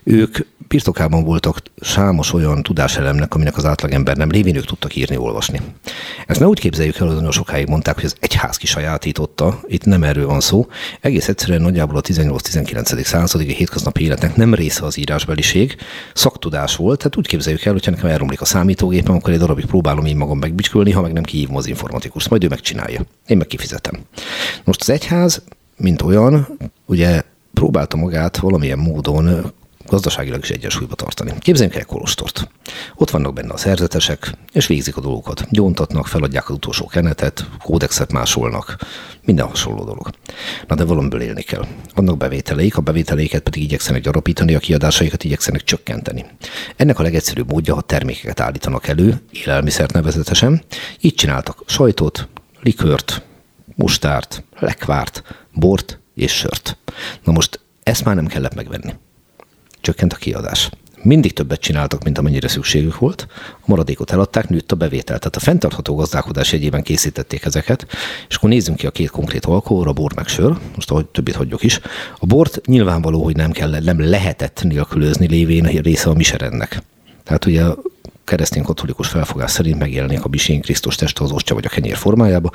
ők 0.04 0.38
birtokában 0.68 1.24
voltak 1.24 1.58
számos 1.80 2.34
olyan 2.34 2.64
tudáselemnek, 2.64 3.34
aminek 3.34 3.58
az 3.58 3.66
átlagember 3.66 4.18
nem 4.18 4.30
lévén 4.30 4.56
ők 4.56 4.66
tudtak 4.66 4.96
írni, 4.96 5.18
olvasni. 5.18 5.62
Ezt 6.28 6.40
ne 6.40 6.48
úgy 6.48 6.60
képzeljük 6.60 6.98
el, 6.98 7.08
hogy 7.08 7.16
nagyon 7.16 7.32
sokáig 7.32 7.68
mondták, 7.68 7.96
hogy 7.96 8.06
az 8.06 8.16
egyház 8.20 8.58
kisajátította, 8.58 9.60
itt 9.68 9.86
nem 9.86 10.04
erről 10.04 10.26
van 10.26 10.40
szó. 10.40 10.68
Egész 11.02 11.28
egyszerűen 11.28 11.62
nagyjából 11.62 11.98
a 11.98 12.02
18-19. 12.02 13.04
századig 13.04 13.50
a 13.50 13.54
hétköznapi 13.54 14.04
életnek 14.04 14.36
nem 14.36 14.54
része 14.54 14.86
az 14.86 14.98
írásbeliség, 14.98 15.76
szaktudás 16.14 16.76
volt, 16.76 16.98
tehát 16.98 17.18
úgy 17.18 17.28
képzeljük 17.28 17.66
el, 17.66 17.74
hogyha 17.88 18.02
nekem 18.02 18.16
elromlik 18.16 18.42
a 18.42 18.46
számítógépem, 18.46 19.16
akkor 19.16 19.34
egy 19.34 19.40
darabig 19.40 19.66
próbálom 19.66 20.06
én 20.06 20.18
magam 20.18 20.40
megbicskölni, 20.40 20.92
ha 20.92 21.02
meg 21.02 21.14
nem 21.14 21.24
kihívom 21.24 21.56
az 21.56 21.68
informatikust, 21.68 22.30
majd 22.30 22.44
ő 22.44 22.48
megcsinálja. 22.48 23.02
Én 23.28 23.38
meg 23.38 23.48
kifizetem. 23.48 24.00
Most 24.64 24.82
az 24.82 24.90
egyház, 24.90 25.42
mint 25.78 26.02
olyan, 26.02 26.48
ugye 26.86 27.22
próbálta 27.54 27.98
magát 27.98 28.38
valamilyen 28.38 28.80
módon 28.80 29.54
gazdaságilag 29.88 30.44
is 30.44 30.50
egyensúlyba 30.50 30.96
tartani. 30.96 31.34
Képzeljünk 31.40 31.78
el 31.78 31.86
kolostort. 31.86 32.50
Ott 32.96 33.10
vannak 33.10 33.34
benne 33.34 33.54
a 33.54 33.58
szerzetesek, 33.58 34.32
és 34.52 34.68
végzik 34.68 34.98
a 34.98 35.02
dolgokat. 35.02 35.48
Gyóntatnak, 35.50 36.08
feladják 36.08 36.50
az 36.50 36.56
utolsó 36.56 36.86
kenetet, 36.86 37.50
kódexet 37.64 38.12
másolnak, 38.12 38.78
minden 39.26 39.48
hasonló 39.48 39.84
dolog. 39.84 40.10
Na 40.68 40.76
de 40.76 40.84
valamiből 40.84 41.22
élni 41.22 41.42
kell. 41.42 41.66
Vannak 41.96 42.18
bevételeik, 42.18 42.78
a 42.78 42.82
bevételeiket 42.82 43.42
pedig 43.42 43.64
igyekszenek 43.64 44.02
gyarapítani, 44.02 44.56
a 44.56 44.60
kiadásaikat 44.60 45.24
igyekszenek 45.24 45.64
csökkenteni. 45.64 46.26
Ennek 46.76 47.00
a 47.00 47.04
legegyszerűbb 47.04 47.52
módja, 47.52 47.74
ha 47.74 47.82
termékeket 47.82 48.40
állítanak 48.40 48.88
elő, 48.88 49.22
élelmiszert 49.32 49.94
nevezetesen. 49.94 50.64
Így 51.00 51.16
csináltak 51.16 51.64
sajtot, 51.66 52.28
likört, 52.62 53.22
mustárt, 53.76 54.44
lekvárt, 54.60 55.24
bort 55.54 56.00
és 56.16 56.32
sört. 56.32 56.78
Na 57.24 57.32
most 57.32 57.60
ezt 57.84 58.06
már 58.06 58.16
nem 58.16 58.28
kellett 58.28 58.56
megvenni 58.56 58.94
csökkent 59.88 60.14
a 60.14 60.16
kiadás. 60.16 60.70
Mindig 61.02 61.34
többet 61.34 61.60
csináltak, 61.60 62.04
mint 62.04 62.18
amennyire 62.18 62.48
szükségük 62.48 63.00
volt, 63.00 63.28
a 63.52 63.66
maradékot 63.66 64.12
eladták, 64.12 64.50
nőtt 64.50 64.72
a 64.72 64.76
bevétel. 64.76 65.18
Tehát 65.18 65.36
a 65.36 65.40
fenntartható 65.40 65.96
gazdálkodás 65.96 66.54
egyében 66.54 66.82
készítették 66.82 67.46
ezeket, 67.46 67.86
és 68.30 68.36
akkor 68.36 68.50
nézzünk 68.50 68.78
ki 68.78 68.88
a 68.88 68.92
két 68.92 69.10
konkrét 69.10 69.46
alkoholra, 69.46 69.94
bor 69.94 70.16
meg 70.16 70.28
sör, 70.28 70.58
most 70.76 70.92
ahogy 70.92 71.06
többit 71.06 71.36
hagyjuk 71.36 71.64
is. 71.64 71.80
A 72.20 72.26
bort 72.26 72.66
nyilvánvaló, 72.66 73.24
hogy 73.24 73.36
nem, 73.36 73.52
kell, 73.52 73.80
nem 73.80 74.10
lehetett 74.10 74.64
nélkülözni 74.64 75.28
lévén 75.28 75.64
része 75.64 76.10
a 76.10 76.14
miserennek. 76.14 76.82
Tehát 77.24 77.46
ugye 77.46 77.64
a 77.64 77.78
keresztény 78.24 78.64
katolikus 78.64 79.08
felfogás 79.08 79.52
szerint 79.52 79.80
megjelenik 79.80 80.24
a 80.24 80.30
bisén 80.30 80.62
Krisztus 80.62 80.96
teste 80.96 81.24
az 81.24 81.32
ostya 81.32 81.54
vagy 81.54 81.66
a 81.66 81.70
kenyér 81.70 81.96
formájába, 81.96 82.50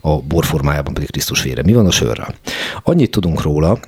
a 0.00 0.20
bor 0.20 0.44
formájában 0.44 0.94
pedig 0.94 1.10
Krisztus 1.10 1.42
vére. 1.42 1.62
Mi 1.62 1.72
van 1.72 1.86
a 1.86 1.90
sörrel? 1.90 2.34
Annyit 2.82 3.10
tudunk 3.10 3.42
róla, 3.42 3.78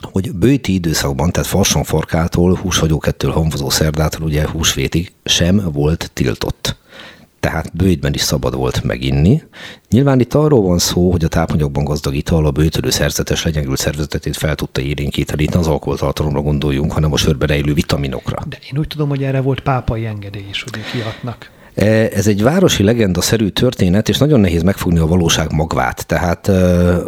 hogy 0.00 0.32
bőti 0.32 0.74
időszakban, 0.74 1.30
tehát 1.30 1.48
farson 1.48 1.84
farkától, 1.84 2.54
húshagyókettől, 2.54 3.30
hamvazó 3.30 3.70
szerdától, 3.70 4.26
ugye 4.26 4.48
húsvétig 4.48 5.12
sem 5.24 5.70
volt 5.72 6.10
tiltott. 6.12 6.78
Tehát 7.40 7.76
bőjtben 7.76 8.14
is 8.14 8.20
szabad 8.20 8.54
volt 8.54 8.82
meginni. 8.82 9.42
Nyilván 9.88 10.20
itt 10.20 10.34
arról 10.34 10.62
van 10.62 10.78
szó, 10.78 11.10
hogy 11.10 11.24
a 11.24 11.28
tápanyagban 11.28 11.84
gazdag 11.84 12.14
ital 12.14 12.46
a 12.46 12.50
bőtölő 12.50 12.90
szerzetes 12.90 13.44
legyengült 13.44 13.78
szervezetét 13.78 14.36
fel 14.36 14.54
tudta 14.54 14.80
érénkíteni. 14.80 15.42
Itt 15.42 15.54
az 15.54 15.66
alkoholtartalomra 15.66 16.40
gondoljunk, 16.40 16.92
hanem 16.92 17.12
a 17.12 17.16
sörbe 17.16 17.46
rejlő 17.46 17.74
vitaminokra. 17.74 18.38
De 18.48 18.58
én 18.72 18.78
úgy 18.78 18.86
tudom, 18.86 19.08
hogy 19.08 19.22
erre 19.22 19.40
volt 19.40 19.60
pápai 19.60 20.06
engedély 20.06 20.46
is, 20.50 20.62
hogy 20.62 20.80
kiadnak. 20.92 21.50
E, 21.80 22.08
ez 22.12 22.26
egy 22.26 22.42
városi 22.42 22.82
legenda-szerű 22.82 23.48
történet, 23.48 24.08
és 24.08 24.18
nagyon 24.18 24.40
nehéz 24.40 24.62
megfogni 24.62 24.98
a 24.98 25.06
valóság 25.06 25.52
magvát. 25.52 26.06
Tehát 26.06 26.48
e, 26.48 26.52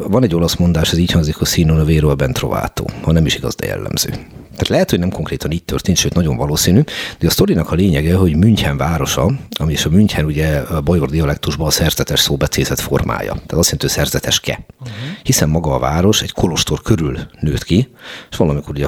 van 0.09 0.23
egy 0.23 0.35
olasz 0.35 0.57
mondás, 0.57 0.93
ez 0.93 0.99
így 0.99 1.11
hangzik, 1.11 1.35
hogy 1.35 1.47
sino 1.47 1.81
a 1.81 1.85
vero 1.85 2.17
ben 2.17 2.33
trovato, 2.33 2.85
ha 3.03 3.13
nem 3.13 3.27
is 3.27 3.35
igaz, 3.35 3.55
de 3.55 3.67
jellemző. 3.67 4.09
Tehát 4.53 4.69
lehet, 4.69 4.91
hogy 4.91 4.99
nem 4.99 5.11
konkrétan 5.11 5.51
így 5.51 5.65
történt, 5.65 5.97
sőt 5.97 6.15
nagyon 6.15 6.37
valószínű, 6.37 6.81
de 7.19 7.27
a 7.27 7.31
sztorinak 7.31 7.71
a 7.71 7.75
lényege, 7.75 8.15
hogy 8.15 8.37
München 8.37 8.77
városa, 8.77 9.31
ami 9.59 9.73
és 9.73 9.85
a 9.85 9.91
München 9.91 10.25
ugye 10.25 10.57
a 10.59 10.81
bajor 10.81 11.11
dialektusban 11.11 11.67
a 11.67 11.71
szerzetes 11.71 12.21
szó 12.21 12.37
becézett 12.37 12.81
formája. 12.81 13.33
Tehát 13.33 13.53
azt 13.53 13.71
jelenti, 13.71 13.87
hogy 13.87 13.91
szerzeteske. 13.91 14.67
Uh-huh. 14.81 14.97
Hiszen 15.23 15.49
maga 15.49 15.75
a 15.75 15.79
város 15.79 16.23
egy 16.23 16.33
kolostor 16.33 16.83
körül 16.83 17.19
nőtt 17.41 17.65
ki, 17.65 17.89
és 18.31 18.37
valamikor 18.37 18.75
ugye 18.75 18.87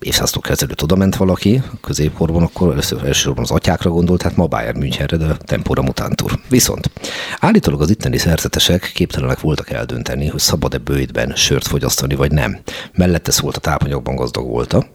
évszázadok 0.00 0.48
ezelőtt 0.48 0.82
oda 0.82 0.96
ment 0.96 1.16
valaki, 1.16 1.62
középkorban, 1.80 2.42
akkor 2.42 2.70
először 2.70 3.04
elsősorban 3.04 3.44
az 3.44 3.50
atyákra 3.50 3.90
gondolt, 3.90 4.22
hát 4.22 4.36
ma 4.36 4.46
Bayern 4.46 4.78
Münchenre, 4.78 5.16
de 5.16 5.36
tempora 5.36 5.82
mutantur. 5.82 6.40
Viszont 6.48 6.90
állítólag 7.38 7.80
az 7.80 7.90
itteni 7.90 8.18
szerzetesek 8.18 8.90
képtelenek 8.94 9.40
voltak 9.40 9.70
eldönteni, 9.70 10.28
hogy 10.28 10.40
szabad-e 10.40 10.78
bőjtben 10.78 11.32
sört 11.34 11.66
fogyasztani, 11.66 12.14
vagy 12.14 12.32
nem. 12.32 12.58
Mellette 12.92 13.30
szólt 13.30 13.56
a 13.56 13.60
tápanyagban 13.60 14.16
gazdag 14.16 14.46
volta, 14.46 14.86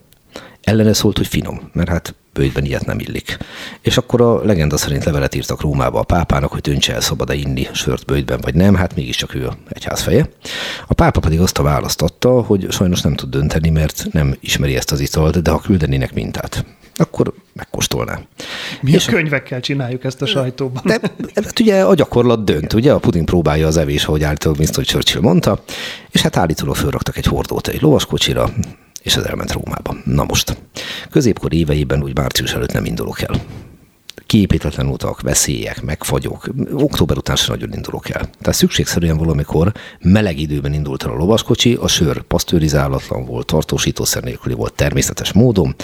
ellene 0.62 0.92
szólt, 0.92 1.16
hogy 1.16 1.26
finom, 1.26 1.70
mert 1.72 1.88
hát 1.88 2.14
bőjtben 2.32 2.64
ilyet 2.64 2.86
nem 2.86 2.98
illik. 2.98 3.38
És 3.80 3.96
akkor 3.96 4.20
a 4.20 4.44
legenda 4.44 4.76
szerint 4.76 5.04
levelet 5.04 5.34
írtak 5.34 5.60
Rómába 5.60 5.98
a 5.98 6.02
pápának, 6.04 6.52
hogy 6.52 6.60
döntse 6.60 6.94
el 6.94 7.00
szabad-e 7.00 7.34
inni 7.34 7.68
sört 7.72 8.04
bőjtben, 8.04 8.38
vagy 8.40 8.54
nem, 8.54 8.74
hát 8.74 8.94
mégiscsak 8.94 9.34
ő 9.34 9.48
egyház 9.68 10.00
feje. 10.00 10.28
A 10.86 10.94
pápa 10.94 11.20
pedig 11.20 11.40
azt 11.40 11.58
a 11.58 11.62
választ 11.62 12.02
adta, 12.02 12.42
hogy 12.42 12.66
sajnos 12.70 13.00
nem 13.00 13.14
tud 13.14 13.30
dönteni, 13.30 13.70
mert 13.70 14.06
nem 14.12 14.34
ismeri 14.40 14.76
ezt 14.76 14.92
az 14.92 15.00
italt, 15.00 15.42
de 15.42 15.50
ha 15.50 15.58
küldenének 15.58 16.14
mintát, 16.14 16.64
akkor 16.96 17.32
megkóstolná. 17.52 18.20
Mi 18.80 18.90
és 18.90 19.06
a 19.06 19.10
könyvekkel 19.10 19.60
csináljuk 19.60 20.04
ezt 20.04 20.22
a 20.22 20.26
sajtóban? 20.26 20.82
De, 20.84 21.00
hát 21.34 21.60
ugye 21.60 21.82
a 21.82 21.94
gyakorlat 21.94 22.44
dönt, 22.44 22.72
ugye 22.72 22.92
a 22.92 22.98
puding 22.98 23.24
próbálja 23.24 23.66
az 23.66 23.76
evés, 23.76 24.04
ahogy 24.04 24.22
állítólag 24.22 24.58
Winston 24.58 24.84
Churchill 24.84 25.20
mondta, 25.20 25.62
és 26.10 26.20
hát 26.20 26.36
állítólag 26.36 26.76
fölraktak 26.76 27.16
egy 27.16 27.26
hordót 27.26 27.68
egy 27.68 27.80
lovaskocsira, 27.80 28.50
és 29.02 29.16
ez 29.16 29.24
elment 29.24 29.52
Rómába. 29.52 29.96
Na 30.04 30.24
most, 30.24 30.56
középkor 31.10 31.54
éveiben 31.54 32.02
úgy 32.02 32.16
március 32.16 32.52
előtt 32.52 32.72
nem 32.72 32.84
indulok 32.84 33.20
el. 33.22 33.40
Kiépítetlen 34.26 34.86
utak, 34.86 35.20
veszélyek, 35.20 35.82
megfagyok. 35.82 36.50
Október 36.72 37.16
után 37.16 37.36
sem 37.36 37.54
nagyon 37.54 37.72
indulok 37.74 38.08
el. 38.08 38.20
Tehát 38.40 38.58
szükségszerűen 38.58 39.16
valamikor 39.16 39.72
meleg 40.00 40.38
időben 40.38 40.72
indult 40.72 41.02
el 41.02 41.10
a 41.10 41.16
lovaskocsi, 41.16 41.74
a 41.80 41.88
sör 41.88 42.22
pasztőrizálatlan 42.22 43.24
volt, 43.24 43.46
tartósítószer 43.46 44.22
nélküli 44.22 44.54
volt 44.54 44.72
természetes 44.72 45.32
módon. 45.32 45.74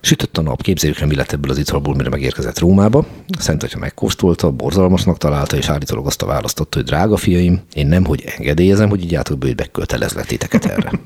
Sütött 0.00 0.38
a 0.38 0.42
nap, 0.42 0.62
képzeljük 0.62 1.00
el, 1.00 1.06
mi 1.06 1.14
lett 1.14 1.32
ebből 1.32 1.50
az 1.50 1.58
italból, 1.58 1.94
mire 1.94 2.08
megérkezett 2.08 2.58
Rómába. 2.58 3.06
Szent 3.38 3.60
hogyha 3.60 3.78
megkóstolta, 3.78 4.50
borzalmasnak 4.50 5.18
találta, 5.18 5.56
és 5.56 5.68
állítólag 5.68 6.06
azt 6.06 6.22
a 6.22 6.26
választotta, 6.26 6.76
hogy 6.76 6.86
drága 6.86 7.16
fiaim, 7.16 7.60
én 7.72 7.86
nem, 7.86 8.04
hogy 8.04 8.24
engedélyezem, 8.36 8.88
hogy 8.88 9.04
így 9.04 9.14
átok 9.14 9.38
bőjt 9.38 9.70
kötelezletéteket 9.72 10.64
erre. 10.64 10.90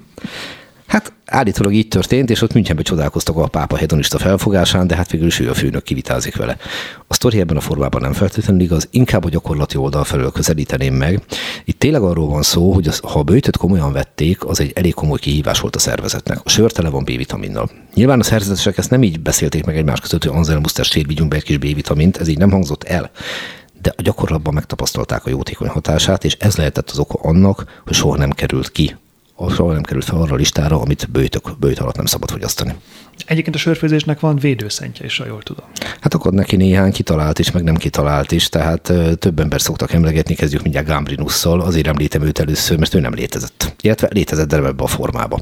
Hát 0.91 1.13
állítólag 1.25 1.75
így 1.75 1.89
történt, 1.89 2.31
és 2.31 2.43
ott 2.43 2.53
Münchenbe 2.53 2.83
csodálkoztak 2.83 3.37
a 3.37 3.47
pápa 3.47 3.77
hedonista 3.77 4.19
felfogásán, 4.19 4.87
de 4.87 4.97
hát 4.97 5.11
végül 5.11 5.27
is 5.27 5.41
ő 5.41 5.51
a 5.51 5.55
főnök 5.55 5.83
kivitázik 5.83 6.37
vele. 6.37 6.57
A 7.09 7.15
sztori 7.15 7.41
ebben 7.41 7.57
a 7.57 7.61
formában 7.61 8.01
nem 8.01 8.13
feltétlenül 8.13 8.63
igaz, 8.63 8.89
inkább 8.91 9.25
a 9.25 9.29
gyakorlati 9.29 9.77
oldal 9.77 10.05
felől 10.05 10.31
közelíteném 10.31 10.95
meg. 10.95 11.23
Itt 11.65 11.79
tényleg 11.79 12.03
arról 12.03 12.29
van 12.29 12.43
szó, 12.43 12.73
hogy 12.73 12.89
az, 12.89 12.99
ha 12.99 13.19
a 13.19 13.23
bőjtöt 13.23 13.57
komolyan 13.57 13.93
vették, 13.93 14.45
az 14.45 14.61
egy 14.61 14.73
elég 14.75 14.95
komoly 14.95 15.19
kihívás 15.19 15.61
volt 15.61 15.77
a 15.77 15.79
szervezetnek. 15.79 16.39
A 16.45 16.49
sör 16.49 16.73
tele 16.73 16.89
van 16.89 17.05
B-vitaminnal. 17.05 17.71
Nyilván 17.95 18.21
a 18.21 18.25
szerzetesek 18.25 18.79
ezt 18.79 18.91
nem 18.91 19.03
így 19.03 19.21
beszélték 19.21 19.65
meg 19.65 19.77
egymás 19.77 20.01
között, 20.01 20.25
hogy 20.25 20.37
Anselmus 20.37 20.73
testvért 20.73 21.07
vigyünk 21.07 21.29
be 21.29 21.37
egy 21.37 21.43
kis 21.43 21.59
B-vitamint, 21.59 22.17
ez 22.17 22.29
így 22.29 22.39
nem 22.39 22.51
hangzott 22.51 22.85
el 22.85 23.11
de 23.83 23.93
a 23.97 24.03
gyakorlatban 24.03 24.55
megtapasztalták 24.55 25.27
a 25.27 25.31
jótékony 25.31 25.69
hatását, 25.69 26.25
és 26.25 26.37
ez 26.39 26.57
lehetett 26.57 26.91
az 26.91 26.99
oka 26.99 27.19
annak, 27.23 27.81
hogy 27.85 27.95
soha 27.95 28.17
nem 28.17 28.31
került 28.31 28.73
ki 28.73 28.97
soha 29.49 29.73
nem 29.73 29.83
került 29.83 30.05
fel 30.05 30.21
arra 30.21 30.33
a 30.33 30.37
listára, 30.37 30.81
amit 30.81 31.11
bőjtök, 31.11 31.59
bőjt 31.59 31.79
alatt 31.79 31.97
nem 31.97 32.07
szabad 32.07 32.31
fogyasztani. 32.31 32.75
Egyébként 33.27 33.57
a 33.57 33.59
sörfőzésnek 33.59 34.21
van 34.21 34.37
védőszentje 34.37 35.05
is, 35.05 35.19
ha 35.19 35.27
jól 35.27 35.43
tudom. 35.43 35.65
Hát 36.01 36.15
akkor 36.15 36.33
neki 36.33 36.57
néhány 36.57 36.93
kitalált 36.93 37.39
is, 37.39 37.51
meg 37.51 37.63
nem 37.63 37.77
kitalált 37.77 38.33
is, 38.33 38.49
tehát 38.49 38.93
több 39.19 39.41
ember 39.41 39.61
szoktak 39.61 39.93
emlegetni, 39.93 40.35
kezdjük 40.35 40.63
mindjárt 40.63 40.87
Gambrinusszal, 40.87 41.61
azért 41.61 41.87
említem 41.87 42.23
őt 42.23 42.39
először, 42.39 42.79
mert 42.79 42.95
ő 42.95 43.01
nem 43.01 43.15
létezett. 43.15 43.75
illetve 43.81 44.09
létezett, 44.13 44.49
de 44.49 44.57
ebbe 44.57 44.83
a 44.83 44.87
formába. 44.87 45.41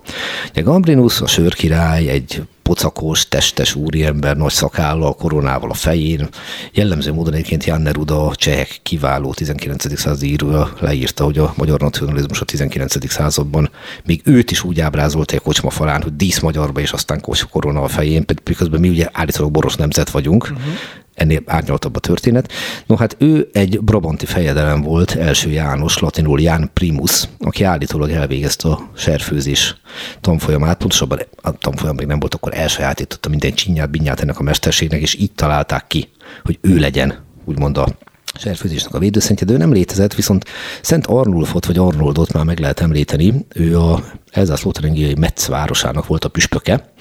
Ugye 0.51 0.63
Gambrinus, 0.63 1.21
a 1.21 1.27
sörkirály, 1.27 2.09
egy 2.09 2.43
pocakos, 2.69 3.29
testes 3.29 3.75
úriember, 3.75 4.37
nagy 4.37 4.53
szakállal, 4.53 5.15
koronával 5.15 5.71
a 5.71 5.75
fején. 5.75 6.29
Jellemző 6.73 7.13
módon 7.13 7.33
egyébként 7.33 7.65
Jan 7.65 7.81
Neruda, 7.81 8.33
csehek 8.35 8.79
kiváló 8.83 9.35
19. 9.35 9.99
századi 9.99 10.31
írója 10.31 10.73
leírta, 10.81 11.25
hogy 11.25 11.39
a 11.39 11.53
magyar 11.57 11.81
nacionalizmus 11.81 12.41
a 12.41 12.45
19. 12.45 13.11
században 13.11 13.71
még 14.05 14.21
őt 14.25 14.51
is 14.51 14.65
úgy 14.65 14.81
ábrázolta 14.81 15.37
a 15.37 15.41
kocsma 15.41 15.71
falán, 15.71 16.03
hogy 16.03 16.17
dísz 16.17 16.41
magyarba, 16.41 16.81
és 16.81 16.93
aztán 16.93 17.21
korona 17.69 17.85
a 17.85 17.89
fején, 17.89 18.25
miközben 18.45 18.81
mi 18.81 18.89
ugye 18.89 19.09
állítólag 19.13 19.53
boros 19.53 19.77
nemzet 19.77 20.11
vagyunk, 20.11 20.43
uh-huh 20.43 20.73
ennél 21.15 21.43
árnyaltabb 21.47 21.97
a 21.97 21.99
történet. 21.99 22.53
No 22.87 22.97
hát 22.97 23.17
ő 23.19 23.49
egy 23.53 23.81
brabanti 23.81 24.27
fejedelem 24.27 24.83
volt, 24.83 25.15
első 25.15 25.51
János, 25.51 25.99
latinul 25.99 26.41
Ján 26.41 26.71
Primus, 26.73 27.29
aki 27.39 27.65
állítólag 27.65 28.11
elvégezte 28.11 28.69
a 28.69 28.91
serfőzés 28.97 29.77
tanfolyamát, 30.21 30.79
pontosabban 30.79 31.21
a 31.43 31.53
tanfolyam 31.53 31.95
még 31.95 32.07
nem 32.07 32.19
volt, 32.19 32.35
akkor 32.35 32.55
elsajátította 32.55 33.29
minden 33.29 33.53
csinyát, 33.53 33.91
binyát 33.91 34.21
ennek 34.21 34.39
a 34.39 34.43
mesterségnek, 34.43 35.01
és 35.01 35.15
így 35.15 35.33
találták 35.33 35.87
ki, 35.87 36.09
hogy 36.45 36.59
ő 36.61 36.77
legyen, 36.77 37.15
úgymond 37.45 37.79
a 37.79 37.89
serfőzésnek 38.35 38.95
a 38.95 38.99
védőszentje, 38.99 39.47
de 39.47 39.53
ő 39.53 39.57
nem 39.57 39.73
létezett, 39.73 40.15
viszont 40.15 40.45
Szent 40.83 41.07
Arnulfot 41.07 41.67
vagy 41.67 41.79
Arnoldot 41.79 42.33
már 42.33 42.45
meg 42.45 42.59
lehet 42.59 42.81
említeni, 42.81 43.47
ő 43.55 43.79
a 43.79 44.05
Elzász-Lothringiai 44.31 45.15
Metz 45.15 45.47
városának 45.47 46.07
volt 46.07 46.25
a 46.25 46.29
püspöke, 46.29 46.93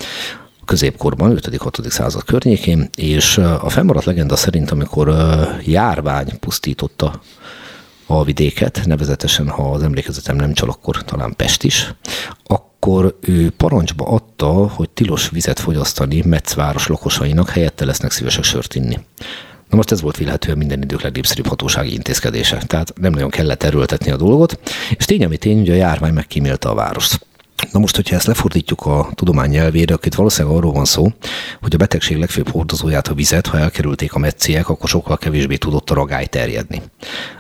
középkorban, 0.68 1.38
5.-6. 1.38 1.90
század 1.90 2.24
környékén, 2.24 2.90
és 2.96 3.38
a 3.38 3.70
fennmaradt 3.70 4.06
legenda 4.06 4.36
szerint, 4.36 4.72
amikor 4.72 5.16
járvány 5.66 6.40
pusztította 6.40 7.22
a 8.06 8.24
vidéket, 8.24 8.82
nevezetesen, 8.86 9.50
ha 9.50 9.72
az 9.72 9.84
emlékezetem 9.84 10.36
nem 10.36 10.54
csal, 10.54 10.70
akkor 10.70 11.04
talán 11.04 11.34
Pest 11.36 11.64
is, 11.64 11.94
akkor 12.44 13.18
ő 13.22 13.50
parancsba 13.50 14.06
adta, 14.06 14.48
hogy 14.68 14.90
tilos 14.90 15.30
vizet 15.30 15.60
fogyasztani 15.60 16.22
Metz 16.26 16.54
város 16.54 16.88
lakosainak, 16.88 17.50
helyette 17.50 17.86
lesznek 17.86 18.12
szívesek 18.12 18.44
sört 18.44 18.76
inni. 18.76 19.00
Na 19.70 19.76
most 19.76 19.92
ez 19.92 20.02
volt 20.02 20.18
vélhetően 20.18 20.58
minden 20.58 20.82
idők 20.82 21.02
legnépszerűbb 21.02 21.48
hatósági 21.48 21.94
intézkedése, 21.94 22.58
tehát 22.68 22.94
nem 23.02 23.12
nagyon 23.12 23.30
kellett 23.30 23.64
erőltetni 23.64 24.12
a 24.12 24.18
dolgot, 24.18 24.60
és 24.98 25.06
tény, 25.06 25.26
ami 25.26 25.38
tény, 25.38 25.58
hogy 25.58 25.70
a 25.70 25.74
járvány 25.74 26.14
megkímélte 26.14 26.70
a 26.70 26.74
várost. 26.74 27.27
Na 27.72 27.80
most, 27.80 27.96
hogyha 27.96 28.16
ezt 28.16 28.26
lefordítjuk 28.28 28.86
a 28.86 29.10
tudomány 29.14 29.50
nyelvére, 29.50 29.94
akkor 29.94 30.08
itt 30.08 30.16
valószínűleg 30.16 30.58
arról 30.58 30.72
van 30.72 30.86
szó, 30.86 31.12
hogy 31.62 31.74
a 31.74 31.78
betegség 31.78 32.18
legfőbb 32.18 32.50
hordozóját, 32.50 33.08
a 33.08 33.14
vizet, 33.14 33.48
ha 33.48 33.58
elkerülték 33.58 34.14
a 34.14 34.20
metszélyek, 34.20 34.70
akkor 34.70 34.90
sokkal 34.90 35.18
kevésbé 35.18 35.56
tudott 35.56 35.90
a 35.90 35.94
ragály 35.94 36.26
terjedni. 36.26 36.82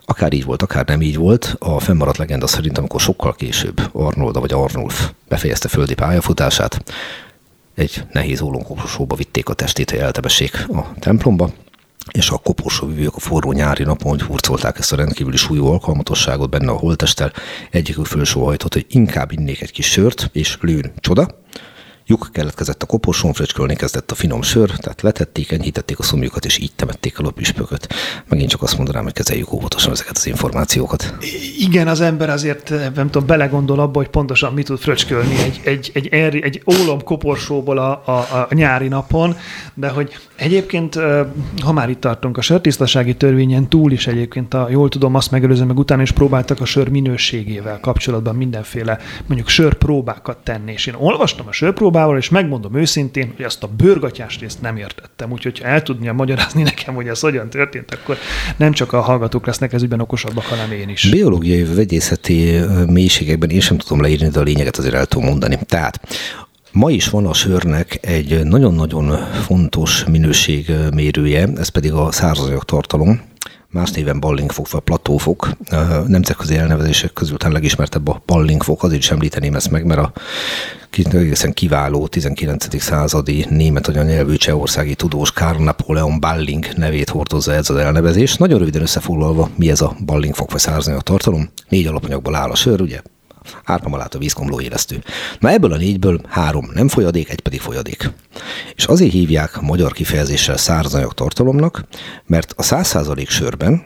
Akár 0.06 0.34
így 0.34 0.44
volt, 0.44 0.62
akár 0.62 0.86
nem 0.86 1.02
így 1.02 1.18
volt, 1.18 1.56
a 1.60 1.80
fennmaradt 1.80 2.18
legenda 2.18 2.48
szerint, 2.48 2.78
amikor 2.78 3.00
sokkal 3.00 3.34
később 3.34 3.82
Arnolda 3.92 4.40
vagy 4.40 4.54
Arnulf 4.54 5.10
befejezte 5.28 5.68
földi 5.68 5.94
pályafutását, 5.94 6.84
egy 7.76 8.04
nehéz 8.12 8.42
ólomkoposóba 8.42 9.16
vitték 9.16 9.50
a 9.50 9.54
testét, 9.54 9.90
hogy 9.90 10.00
eltebessék 10.00 10.66
a 10.70 10.94
templomba, 11.00 11.50
és 12.12 12.30
a 12.30 12.38
koporsóvívők 12.38 13.16
a 13.16 13.20
forró 13.20 13.52
nyári 13.52 13.84
napon, 13.84 14.12
hogy 14.12 14.22
hurcolták 14.22 14.80
ezt 14.80 14.92
a 14.92 14.96
rendkívüli 14.96 15.38
súlyú 15.38 15.66
alkalmatosságot 15.66 16.50
benne 16.50 16.72
a 16.72 16.78
holtestel, 16.78 17.32
egyikük 17.72 18.06
fölsóhajtott, 18.06 18.74
hogy 18.74 18.86
inkább 18.90 19.32
innék 19.32 19.62
egy 19.62 19.72
kis 19.72 19.92
sört, 19.92 20.30
és 20.34 20.58
lőn 20.62 20.92
csoda, 21.00 21.46
Lyuk 22.10 22.30
keletkezett 22.32 22.84
a 22.84 22.86
koporsón, 22.86 23.34
fröcskölni 23.34 23.76
kezdett 23.76 24.12
a 24.12 24.16
finom 24.16 24.42
sör, 24.42 24.70
tehát 24.70 25.02
letették, 25.02 25.52
enyhítették 25.52 26.00
a 26.00 26.04
szomjukat, 26.04 26.46
és 26.46 26.58
így 26.58 26.72
temették 26.76 27.16
el 27.20 27.26
a 27.26 27.32
püspököt. 27.32 27.88
Megint 28.30 28.50
csak 28.50 28.62
azt 28.62 28.78
mondanám, 28.78 29.04
hogy 29.04 29.14
kezeljük 29.14 29.54
óvatosan 29.54 29.92
ezeket 29.92 30.18
az 30.18 30.28
információkat. 30.28 31.14
Igen, 31.58 31.88
az 31.88 32.02
ember 32.02 32.30
azért, 32.30 32.70
nem 32.96 33.10
tudom, 33.10 33.28
belegondol 33.28 33.80
abba, 33.80 33.98
hogy 33.98 34.08
pontosan 34.08 34.54
mit 34.54 34.66
tud 34.66 34.80
fröcskölni 34.80 35.36
egy, 35.38 35.62
egy, 35.64 35.92
egy, 35.94 36.08
egy, 36.08 36.36
egy 36.36 36.62
ólom 36.66 37.04
koporsóból 37.04 37.78
a, 37.78 37.92
a, 38.06 38.48
a 38.50 38.54
nyári 38.54 38.88
napon, 38.88 39.36
de 39.74 39.90
hogy 39.90 40.18
egyébként, 40.36 41.00
ha 41.64 41.72
már 41.72 41.90
itt 41.90 42.00
tartunk, 42.00 42.38
a 42.38 42.42
sörtisztasági 42.42 43.16
törvényen 43.16 43.68
túl 43.68 43.92
is 43.92 44.08
egyébként, 44.08 44.54
a, 44.54 44.68
jól 44.70 44.90
tudom, 44.90 45.16
azt 45.16 45.32
megelőzően 45.32 45.68
meg 45.68 45.78
utána 45.78 46.02
is 46.02 46.12
próbáltak 46.12 46.62
a 46.62 46.66
sör 46.66 46.90
minőségével 46.90 47.80
kapcsolatban 47.80 48.36
mindenféle 48.36 49.00
mondjuk 49.26 49.50
sörpróbákat 49.50 50.38
tenni. 50.38 50.72
És 50.72 50.86
én 50.86 50.96
olvastam 50.98 51.48
a 51.48 51.52
sörpróbákat, 51.52 51.96
próbával, 51.98 52.22
és 52.22 52.30
megmondom 52.30 52.76
őszintén, 52.76 53.34
hogy 53.36 53.46
azt 53.46 53.64
a 53.64 53.68
bőrgatyás 53.68 54.40
részt 54.40 54.62
nem 54.62 54.78
értettem. 54.78 55.32
Úgyhogy 55.32 55.60
ha 55.60 55.68
el 55.68 55.84
tudnia 55.84 56.14
magyarázni 56.14 56.64
nekem, 56.64 56.96
hogy 56.96 57.08
ez 57.08 57.20
hogyan 57.20 57.50
történt, 57.50 57.94
akkor 57.94 58.18
nem 58.58 58.72
csak 58.72 58.94
a 58.94 59.02
hallgatók 59.02 59.46
lesznek 59.46 59.74
ez 59.74 59.82
ügyben 59.82 60.00
okosabbak, 60.00 60.46
hanem 60.46 60.72
én 60.72 60.90
is. 60.90 61.10
Biológiai 61.10 61.64
vegyészeti 61.64 62.60
mélységekben 62.88 63.50
én 63.50 63.60
sem 63.60 63.78
tudom 63.78 64.02
leírni, 64.02 64.28
de 64.28 64.40
a 64.40 64.44
lényeget 64.44 64.78
azért 64.78 64.94
el 64.94 65.06
tudom 65.06 65.28
mondani. 65.28 65.60
Tehát 65.66 66.00
Ma 66.72 66.92
is 66.92 67.10
van 67.10 67.26
a 67.26 67.34
sörnek 67.34 68.00
egy 68.02 68.44
nagyon-nagyon 68.44 69.18
fontos 69.46 70.04
minőségmérője, 70.06 71.48
ez 71.56 71.68
pedig 71.68 71.92
a 71.92 72.12
szárazanyag 72.12 72.64
tartalom 72.64 73.22
más 73.70 73.92
néven 73.92 74.20
ballingfok 74.20 74.70
vagy 74.70 74.82
platófok. 74.82 75.50
Nemzetközi 76.08 76.56
elnevezések 76.56 77.14
közül 77.14 77.38
talán 77.38 77.54
legismertebb 77.54 78.08
a 78.08 78.22
ballingfok, 78.26 78.84
azért 78.84 79.02
is 79.02 79.12
említeném 79.12 79.56
ezt 79.56 79.72
meg, 79.72 79.86
mert 79.86 80.00
a 80.00 80.12
egészen 81.06 81.54
kiváló 81.54 82.08
19. 82.08 82.82
századi 82.82 83.46
német 83.50 83.88
anyanyelvű 83.88 84.36
csehországi 84.36 84.96
tudós 84.96 85.32
Karl 85.32 85.64
Napoleon 85.64 86.20
Balling 86.20 86.66
nevét 86.76 87.10
hordozza 87.10 87.54
ez 87.54 87.70
az 87.70 87.76
elnevezés. 87.76 88.36
Nagyon 88.36 88.60
röviden 88.60 88.82
összefoglalva, 88.82 89.50
mi 89.56 89.70
ez 89.70 89.82
a 89.82 89.96
ballingfok 90.06 90.52
vagy 90.52 90.74
a 90.86 91.02
tartalom? 91.02 91.50
Négy 91.70 91.88
alapanyagból 91.88 92.36
áll 92.36 92.50
a 92.50 92.56
sör, 92.56 92.82
ugye? 92.82 93.02
árpamalát, 93.64 94.18
vízkomló 94.18 94.62
élesztő. 94.62 95.04
Na 95.40 95.50
ebből 95.50 95.72
a 95.72 95.78
négyből 95.78 96.22
három 96.28 96.70
nem 96.74 96.88
folyadék, 96.88 97.30
egy 97.30 97.40
pedig 97.40 97.60
folyadék. 97.60 98.12
És 98.76 98.86
azért 98.86 99.12
hívják 99.12 99.62
magyar 99.62 99.92
kifejezéssel 99.92 100.58
szárazanyag 100.58 101.14
tartalomnak, 101.14 101.84
mert 102.26 102.54
a 102.56 102.64
100% 102.64 103.28
sörben 103.28 103.86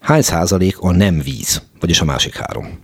hány 0.00 0.22
százalék 0.22 0.78
a 0.78 0.92
nem 0.92 1.20
víz, 1.20 1.62
vagyis 1.80 2.00
a 2.00 2.04
másik 2.04 2.36
három. 2.36 2.78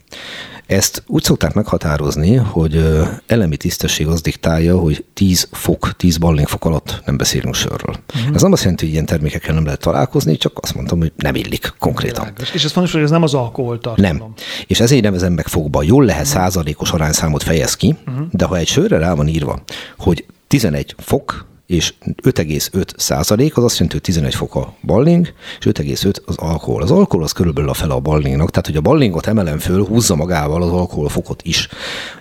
Ezt 0.72 1.02
úgy 1.06 1.22
szokták 1.22 1.54
meghatározni, 1.54 2.34
hogy 2.34 2.84
elemi 3.26 3.56
tisztesség 3.56 4.06
az 4.06 4.20
diktálja, 4.20 4.78
hogy 4.78 5.04
10 5.14 5.48
fok, 5.52 5.96
10 5.96 6.18
fok 6.44 6.64
alatt 6.64 7.02
nem 7.06 7.16
beszélünk 7.16 7.54
sörről. 7.54 7.96
Uh-huh. 8.14 8.34
Ez 8.34 8.42
nem 8.42 8.52
azt 8.52 8.62
jelenti, 8.62 8.84
hogy 8.84 8.92
ilyen 8.92 9.06
termékekkel 9.06 9.54
nem 9.54 9.64
lehet 9.64 9.80
találkozni, 9.80 10.36
csak 10.36 10.58
azt 10.60 10.74
mondtam, 10.74 10.98
hogy 10.98 11.12
nem 11.16 11.34
illik 11.34 11.74
konkrétan. 11.78 12.24
Világos. 12.24 12.50
És 12.52 12.64
ez 12.64 12.72
fontos, 12.72 12.92
hogy 12.92 13.02
ez 13.02 13.10
nem 13.10 13.22
az 13.22 13.34
alkohol 13.34 13.78
tartalom. 13.78 14.16
Nem. 14.16 14.32
És 14.66 14.80
ezért 14.80 15.02
nevezem 15.02 15.32
meg 15.32 15.46
fogba. 15.46 15.82
Jól 15.82 16.04
lehet 16.04 16.26
uh-huh. 16.26 16.40
százalékos 16.40 16.90
arányszámot 16.90 17.42
fejez 17.42 17.74
ki, 17.74 17.96
uh-huh. 18.06 18.26
de 18.30 18.44
ha 18.44 18.56
egy 18.56 18.68
sörre 18.68 18.98
rá 18.98 19.14
van 19.14 19.28
írva, 19.28 19.62
hogy 19.98 20.24
11 20.46 20.94
fok, 20.98 21.46
és 21.66 21.94
5,5 22.22 22.86
százalék, 22.96 23.56
az 23.56 23.64
azt 23.64 23.72
jelenti, 23.72 23.94
hogy 23.94 24.02
11 24.02 24.34
fok 24.34 24.54
a 24.54 24.74
balling, 24.82 25.32
és 25.58 25.66
5,5 25.66 26.24
az 26.24 26.36
alkohol. 26.36 26.82
Az 26.82 26.90
alkohol 26.90 27.24
az 27.24 27.32
körülbelül 27.32 27.70
a 27.70 27.74
fele 27.74 27.94
a 27.94 28.00
ballingnak, 28.00 28.50
tehát 28.50 28.66
hogy 28.66 28.76
a 28.76 28.80
ballingot 28.80 29.26
emelem 29.26 29.58
föl, 29.58 29.84
húzza 29.84 30.14
magával 30.14 30.62
az 30.62 30.70
alkoholfokot 30.70 31.42
is. 31.42 31.68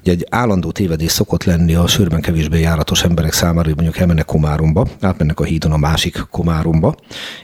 Ugye 0.01 0.11
egy 0.11 0.25
állandó 0.29 0.71
tévedés 0.71 1.11
szokott 1.11 1.43
lenni 1.43 1.75
a 1.75 1.87
sörben 1.87 2.21
kevésbé 2.21 2.59
járatos 2.59 3.03
emberek 3.03 3.33
számára, 3.33 3.67
hogy 3.67 3.75
mondjuk 3.75 3.97
elmennek 3.97 4.25
Komáromba, 4.25 4.87
átmennek 5.01 5.39
a 5.39 5.43
hídon 5.43 5.71
a 5.71 5.77
másik 5.77 6.27
Komáromba, 6.29 6.95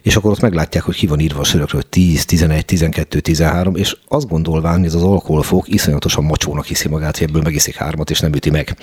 és 0.02 0.16
akkor 0.16 0.32
ott 0.32 0.42
meglátják, 0.42 0.84
hogy 0.84 0.96
ki 0.96 1.08
van 1.08 1.20
írva 1.20 1.40
a 1.40 1.44
sörökről, 1.44 1.82
hogy 1.82 1.90
10, 1.90 2.26
11, 2.26 2.66
12, 2.66 3.20
13, 3.20 3.76
és 3.76 3.98
azt 4.08 4.28
gondolván, 4.28 4.78
hogy 4.78 4.86
ez 4.86 4.94
az 4.94 5.04
alkoholfok 5.04 5.68
iszonyatosan 5.68 6.24
macsónak 6.24 6.66
hiszi 6.66 6.88
magát, 6.88 7.18
hogy 7.18 7.28
ebből 7.28 7.42
megiszik 7.42 7.76
hármat, 7.76 8.10
és 8.10 8.20
nem 8.20 8.34
üti 8.34 8.50
meg. 8.50 8.78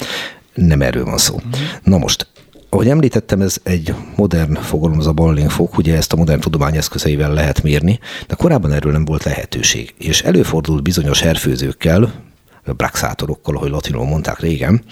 Nem 0.55 0.83
erről 0.83 1.05
van 1.05 1.18
szó. 1.18 1.40
Na 1.83 1.98
most, 1.98 2.27
ahogy 2.74 2.88
említettem, 2.88 3.40
ez 3.40 3.56
egy 3.62 3.94
modern 4.16 4.54
fogalom, 4.54 4.98
az 4.98 5.06
a 5.06 5.12
Balling-fok, 5.12 5.76
ugye 5.76 5.96
ezt 5.96 6.12
a 6.12 6.16
modern 6.16 6.40
tudomány 6.40 6.76
eszközeivel 6.76 7.32
lehet 7.32 7.62
mérni, 7.62 7.98
de 8.26 8.34
korábban 8.34 8.72
erről 8.72 8.92
nem 8.92 9.04
volt 9.04 9.22
lehetőség. 9.24 9.94
És 9.98 10.22
előfordult 10.22 10.82
bizonyos 10.82 11.20
herfőzőkkel, 11.20 12.12
braxátorokkal, 12.72 13.57
ahogy 13.57 13.70
latinul 13.70 14.05
mondták 14.05 14.40
régen, 14.40 14.83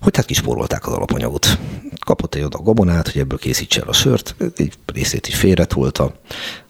hogy 0.00 0.16
hát 0.16 0.24
kispórolták 0.24 0.86
az 0.86 0.92
alapanyagot. 0.92 1.58
Kapott 2.06 2.34
egy 2.34 2.42
oda 2.42 2.58
gabonát, 2.58 3.08
hogy 3.08 3.20
ebből 3.20 3.38
készítse 3.38 3.80
el 3.80 3.88
a 3.88 3.92
sört, 3.92 4.34
egy 4.56 4.72
részét 4.92 5.28
is 5.28 5.34
félretolta, 5.34 6.14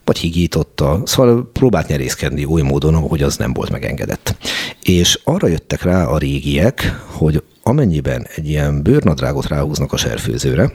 vagy 0.05 0.19
higította, 0.19 1.01
szóval 1.05 1.51
próbált 1.53 1.89
nyerészkedni 1.89 2.45
oly 2.45 2.63
módon, 2.63 2.95
hogy 2.95 3.23
az 3.23 3.37
nem 3.37 3.53
volt 3.53 3.71
megengedett. 3.71 4.37
És 4.83 5.21
arra 5.25 5.47
jöttek 5.47 5.83
rá 5.83 6.05
a 6.05 6.19
régiek, 6.19 7.01
hogy 7.07 7.43
amennyiben 7.63 8.27
egy 8.35 8.49
ilyen 8.49 8.83
bőrnadrágot 8.83 9.49
ráhúznak 9.49 9.93
a 9.93 9.97
serfőzőre, 9.97 10.73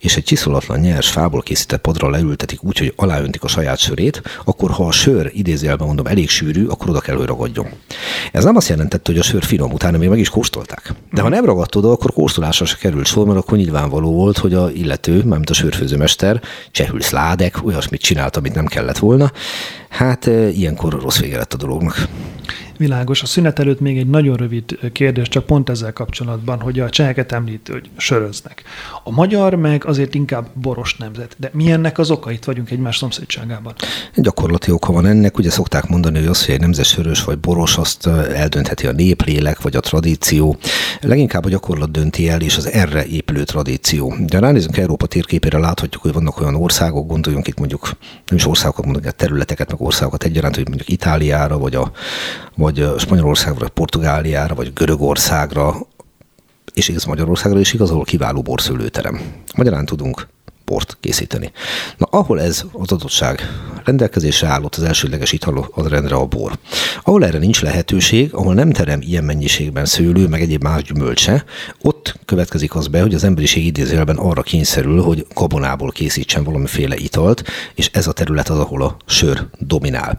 és 0.00 0.16
egy 0.16 0.24
csiszolatlan 0.24 0.80
nyers 0.80 1.10
fából 1.10 1.42
készített 1.42 1.80
padra 1.80 2.10
leültetik 2.10 2.64
úgy, 2.64 2.78
hogy 2.78 2.92
aláöntik 2.96 3.42
a 3.44 3.48
saját 3.48 3.78
sörét, 3.78 4.22
akkor 4.44 4.70
ha 4.70 4.86
a 4.86 4.92
sör 4.92 5.30
idézőjelben 5.34 5.86
mondom 5.86 6.06
elég 6.06 6.28
sűrű, 6.28 6.66
akkor 6.66 6.88
oda 6.88 7.00
kell, 7.00 7.16
hogy 7.16 7.26
ragadjon. 7.26 7.66
Ez 8.32 8.44
nem 8.44 8.56
azt 8.56 8.68
jelentette, 8.68 9.10
hogy 9.12 9.20
a 9.20 9.22
sör 9.22 9.42
finom, 9.42 9.72
utána 9.72 9.98
még 9.98 10.08
meg 10.08 10.18
is 10.18 10.28
kóstolták. 10.28 10.94
De 11.12 11.20
ha 11.20 11.28
nem 11.28 11.44
ragadt 11.44 11.74
oda, 11.74 11.90
akkor 11.90 12.12
kóstolásra 12.12 12.64
se 12.64 12.76
került 12.76 13.06
sor, 13.06 13.26
mert 13.26 13.38
akkor 13.38 13.58
nyilvánvaló 13.58 14.12
volt, 14.12 14.38
hogy 14.38 14.54
a 14.54 14.70
illető, 14.70 15.22
mármint 15.24 15.50
a 15.50 15.54
sörfőzőmester, 15.54 16.40
csehül 16.70 17.00
szládek, 17.00 17.64
olyasmit 17.64 18.00
csinált, 18.00 18.36
amit 18.36 18.54
nem 18.54 18.66
kellett 18.66 18.98
volna. 18.98 19.32
Hát 19.88 20.26
eh, 20.26 20.58
ilyenkor 20.58 20.92
rossz 20.92 21.18
vége 21.18 21.36
lett 21.36 21.54
a 21.54 21.56
dolognak. 21.56 22.08
Világos. 22.80 23.22
A 23.22 23.26
szünet 23.26 23.58
előtt 23.58 23.80
még 23.80 23.98
egy 23.98 24.06
nagyon 24.06 24.36
rövid 24.36 24.78
kérdés, 24.92 25.28
csak 25.28 25.46
pont 25.46 25.70
ezzel 25.70 25.92
kapcsolatban, 25.92 26.60
hogy 26.60 26.80
a 26.80 26.90
cseheket 26.90 27.32
említ, 27.32 27.68
hogy 27.72 27.90
söröznek. 27.96 28.62
A 29.04 29.10
magyar 29.10 29.54
meg 29.54 29.84
azért 29.84 30.14
inkább 30.14 30.46
boros 30.54 30.96
nemzet. 30.96 31.36
De 31.38 31.50
mi 31.52 31.72
ennek 31.72 31.98
az 31.98 32.10
oka? 32.10 32.30
Itt 32.30 32.44
vagyunk 32.44 32.70
egymás 32.70 32.96
szomszédságában. 32.96 33.74
Gyakorlati 34.14 34.70
oka 34.70 34.92
van 34.92 35.06
ennek. 35.06 35.38
Ugye 35.38 35.50
szokták 35.50 35.88
mondani, 35.88 36.18
hogy 36.18 36.26
az, 36.26 36.44
hogy 36.44 36.54
egy 36.54 36.60
nemzet 36.60 36.84
sörös 36.84 37.24
vagy 37.24 37.38
boros, 37.38 37.76
azt 37.76 38.06
eldöntheti 38.06 38.86
a 38.86 38.92
néplélek 38.92 39.60
vagy 39.60 39.76
a 39.76 39.80
tradíció. 39.80 40.56
Leginkább 41.00 41.44
a 41.44 41.48
gyakorlat 41.48 41.90
dönti 41.90 42.28
el, 42.28 42.40
és 42.40 42.56
az 42.56 42.66
erre 42.66 43.04
épülő 43.04 43.44
tradíció. 43.44 44.14
De 44.26 44.38
ránézünk 44.38 44.76
Európa 44.76 45.06
térképére, 45.06 45.58
láthatjuk, 45.58 46.02
hogy 46.02 46.12
vannak 46.12 46.40
olyan 46.40 46.54
országok, 46.54 47.06
gondoljunk 47.06 47.46
itt 47.46 47.58
mondjuk, 47.58 47.90
nem 48.26 48.36
is 48.36 48.46
országokat 48.46 48.84
mondjuk, 48.84 49.14
területeket, 49.14 49.70
meg 49.70 49.80
országokat 49.80 50.24
egyaránt, 50.24 50.54
hogy 50.54 50.68
mondjuk 50.68 50.88
Itáliára, 50.88 51.58
vagy 51.58 51.74
a, 51.74 51.92
vagy 52.56 52.69
vagy 52.70 52.98
Spanyolországra, 52.98 53.68
Portugáliára, 53.68 54.54
vagy 54.54 54.72
Görögországra, 54.72 55.74
és 56.74 56.88
igaz 56.88 57.04
Magyarországra 57.04 57.60
is 57.60 57.72
igaz, 57.72 57.90
ahol 57.90 58.04
kiváló 58.04 58.42
borszülőterem. 58.42 59.20
Magyarán 59.54 59.84
tudunk 59.84 60.28
bort 60.64 60.96
készíteni. 61.00 61.52
Na, 61.96 62.06
ahol 62.10 62.40
ez 62.40 62.64
az 62.72 62.92
adottság 62.92 63.40
rendelkezésre 63.84 64.48
állott 64.48 64.74
az 64.74 64.82
elsődleges 64.82 65.32
ital 65.32 65.70
az 65.74 65.86
rendre 65.86 66.14
a 66.14 66.26
bor. 66.26 66.58
Ahol 67.02 67.24
erre 67.24 67.38
nincs 67.38 67.62
lehetőség, 67.62 68.34
ahol 68.34 68.54
nem 68.54 68.72
terem 68.72 69.00
ilyen 69.02 69.24
mennyiségben 69.24 69.84
szőlő, 69.84 70.28
meg 70.28 70.40
egyéb 70.40 70.62
más 70.62 70.82
gyümölcse, 70.82 71.44
ott 71.82 72.14
következik 72.24 72.74
az 72.74 72.86
be, 72.86 73.00
hogy 73.00 73.14
az 73.14 73.24
emberiség 73.24 73.66
idézőjelben 73.66 74.16
arra 74.16 74.42
kényszerül, 74.42 75.02
hogy 75.02 75.26
gabonából 75.34 75.90
készítsen 75.90 76.44
valamiféle 76.44 76.96
italt, 76.96 77.42
és 77.74 77.90
ez 77.92 78.06
a 78.06 78.12
terület 78.12 78.48
az, 78.48 78.58
ahol 78.58 78.82
a 78.82 78.96
sör 79.06 79.46
dominál 79.58 80.18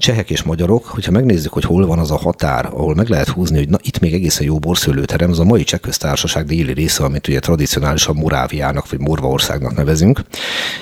csehek 0.00 0.30
és 0.30 0.42
magyarok, 0.42 0.84
hogyha 0.84 1.10
megnézzük, 1.10 1.52
hogy 1.52 1.64
hol 1.64 1.86
van 1.86 1.98
az 1.98 2.10
a 2.10 2.16
határ, 2.16 2.66
ahol 2.66 2.94
meg 2.94 3.08
lehet 3.08 3.28
húzni, 3.28 3.58
hogy 3.58 3.68
na 3.68 3.78
itt 3.82 3.98
még 3.98 4.14
egészen 4.14 4.46
jó 4.46 4.58
borszőlőterem, 4.58 5.30
az 5.30 5.38
a 5.38 5.44
mai 5.44 5.64
cseh 5.64 5.78
köztársaság 5.78 6.46
déli 6.46 6.72
része, 6.72 7.04
amit 7.04 7.28
ugye 7.28 7.40
tradicionálisan 7.40 8.16
Moráviának 8.16 8.90
vagy 8.90 9.00
Morvaországnak 9.00 9.76
nevezünk. 9.76 10.20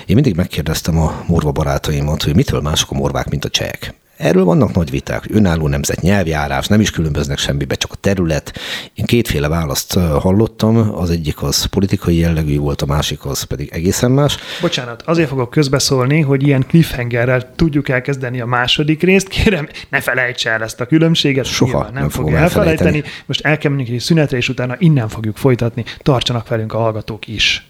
Én 0.06 0.14
mindig 0.14 0.36
megkérdeztem 0.36 0.98
a 0.98 1.24
morva 1.26 1.52
barátaimat, 1.52 2.22
hogy 2.22 2.34
mitől 2.34 2.60
mások 2.60 2.90
a 2.90 2.94
morvák, 2.94 3.28
mint 3.28 3.44
a 3.44 3.48
csehek. 3.48 3.97
Erről 4.18 4.44
vannak 4.44 4.74
nagy 4.74 4.90
viták, 4.90 5.24
önálló 5.30 5.68
nemzet, 5.68 6.00
nyelvjárás, 6.00 6.66
nem 6.66 6.80
is 6.80 6.90
különböznek 6.90 7.38
semmibe, 7.38 7.74
csak 7.74 7.92
a 7.92 7.96
terület. 8.00 8.58
Én 8.94 9.04
kétféle 9.04 9.48
választ 9.48 9.94
hallottam, 9.94 10.94
az 10.94 11.10
egyik 11.10 11.42
az 11.42 11.64
politikai 11.64 12.16
jellegű 12.16 12.58
volt, 12.58 12.82
a 12.82 12.86
másik 12.86 13.24
az 13.24 13.42
pedig 13.42 13.68
egészen 13.72 14.10
más. 14.10 14.36
Bocsánat, 14.60 15.02
azért 15.02 15.28
fogok 15.28 15.50
közbeszólni, 15.50 16.20
hogy 16.20 16.46
ilyen 16.46 16.64
cliffhangerrel 16.68 17.54
tudjuk 17.56 17.88
elkezdeni 17.88 18.40
a 18.40 18.46
második 18.46 19.02
részt. 19.02 19.28
Kérem, 19.28 19.68
ne 19.88 20.00
felejts 20.00 20.46
el 20.46 20.62
ezt 20.62 20.80
a 20.80 20.86
különbséget. 20.86 21.44
Soha 21.44 21.82
nem, 21.82 21.92
nem 21.92 22.08
fogom 22.08 22.34
elfelejteni. 22.34 22.70
elfelejteni. 22.70 23.22
Most 23.26 23.40
el 23.40 23.58
kell 23.58 23.78
egy 23.78 24.00
szünetre, 24.00 24.36
és 24.36 24.48
utána 24.48 24.76
innen 24.78 25.08
fogjuk 25.08 25.36
folytatni. 25.36 25.84
Tartsanak 25.98 26.48
velünk 26.48 26.72
a 26.72 26.78
hallgatók 26.78 27.28
is. 27.28 27.67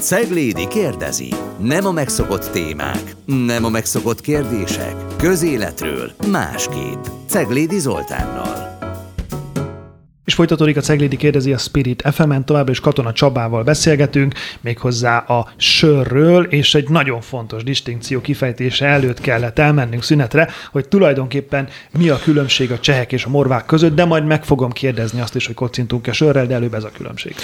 Ceglédi 0.00 0.68
kérdezi. 0.68 1.28
Nem 1.58 1.86
a 1.86 1.92
megszokott 1.92 2.50
témák, 2.50 3.14
nem 3.24 3.64
a 3.64 3.68
megszokott 3.68 4.20
kérdések. 4.20 4.94
Közéletről 5.16 6.12
másképp. 6.30 7.04
Ceglédi 7.26 7.78
Zoltánnal. 7.78 8.76
És 10.24 10.34
folytatódik 10.34 10.76
a 10.76 10.80
Ceglédi 10.80 11.16
kérdezi 11.16 11.52
a 11.52 11.58
Spirit 11.58 12.02
FM-en, 12.12 12.44
továbbra 12.44 12.70
is 12.70 12.80
Katona 12.80 13.12
Csabával 13.12 13.62
beszélgetünk, 13.62 14.34
méghozzá 14.60 15.18
a 15.18 15.52
sörről, 15.56 16.44
és 16.44 16.74
egy 16.74 16.88
nagyon 16.88 17.20
fontos 17.20 17.62
distinkció 17.62 18.20
kifejtése 18.20 18.86
előtt 18.86 19.20
kellett 19.20 19.58
elmennünk 19.58 20.02
szünetre, 20.02 20.50
hogy 20.72 20.88
tulajdonképpen 20.88 21.68
mi 21.98 22.08
a 22.08 22.18
különbség 22.18 22.72
a 22.72 22.78
csehek 22.78 23.12
és 23.12 23.24
a 23.24 23.28
morvák 23.28 23.66
között, 23.66 23.94
de 23.94 24.04
majd 24.04 24.24
meg 24.24 24.44
fogom 24.44 24.70
kérdezni 24.70 25.20
azt 25.20 25.34
is, 25.34 25.46
hogy 25.46 25.54
kocintunk-e 25.54 26.12
sörrel, 26.12 26.46
de 26.46 26.54
előbb 26.54 26.74
ez 26.74 26.84
a 26.84 26.90
különbség. 26.96 27.34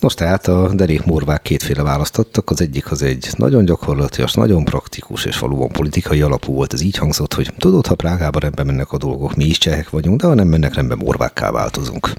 Nos, 0.00 0.14
tehát 0.14 0.46
a 0.46 0.70
derék 0.74 1.04
morvák 1.04 1.42
kétféle 1.42 1.82
választottak. 1.82 2.50
Az 2.50 2.60
egyik 2.60 2.90
az 2.90 3.02
egy 3.02 3.28
nagyon 3.36 3.64
gyakorlatilag, 3.64 4.28
nagyon 4.32 4.64
praktikus 4.64 5.24
és 5.24 5.38
valóban 5.38 5.68
politikai 5.68 6.20
alapú 6.20 6.52
volt. 6.52 6.72
Ez 6.72 6.80
így 6.80 6.96
hangzott, 6.96 7.34
hogy 7.34 7.52
tudod, 7.58 7.86
ha 7.86 7.94
Prágában 7.94 8.40
rendben 8.40 8.66
mennek 8.66 8.92
a 8.92 8.96
dolgok, 8.96 9.36
mi 9.36 9.44
is 9.44 9.58
csehek 9.58 9.90
vagyunk, 9.90 10.20
de 10.20 10.26
ha 10.26 10.34
nem 10.34 10.48
mennek 10.48 10.74
rendben, 10.74 10.98
morvákká 10.98 11.50
változunk. 11.50 12.12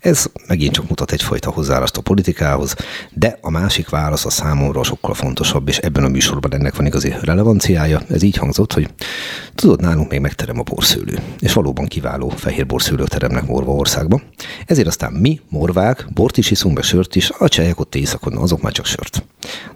Ez 0.00 0.26
megint 0.46 0.72
csak 0.72 0.88
mutat 0.88 1.12
egyfajta 1.12 1.50
hozzáállást 1.50 1.96
a 1.96 2.00
politikához, 2.00 2.74
de 3.12 3.38
a 3.40 3.50
másik 3.50 3.88
válasz 3.88 4.24
a 4.24 4.30
számomra 4.30 4.82
sokkal 4.82 5.14
fontosabb, 5.14 5.68
és 5.68 5.78
ebben 5.78 6.04
a 6.04 6.08
műsorban 6.08 6.54
ennek 6.54 6.76
van 6.76 6.86
igazi 6.86 7.14
relevanciája. 7.22 8.02
Ez 8.10 8.22
így 8.22 8.36
hangzott, 8.36 8.72
hogy 8.72 8.88
tudod, 9.54 9.80
nálunk 9.80 10.10
még 10.10 10.20
megterem 10.20 10.58
a 10.58 10.62
borszőlő, 10.62 11.18
és 11.38 11.52
valóban 11.52 11.86
kiváló 11.86 12.28
fehér 12.28 12.66
borszőlők 12.66 13.08
teremnek 13.08 13.46
Morva 13.46 13.72
országba. 13.72 14.20
Ezért 14.66 14.86
aztán 14.88 15.12
mi, 15.12 15.40
morvák, 15.48 16.06
bort 16.14 16.36
is 16.36 16.50
iszunk, 16.50 16.74
be 16.74 16.82
sört 16.82 17.16
is, 17.18 17.30
a 17.38 17.48
csehek 17.48 17.80
ott 17.80 17.94
éjszakon, 17.94 18.36
azok 18.36 18.62
már 18.62 18.72
csak 18.72 18.86
sört. 18.86 19.24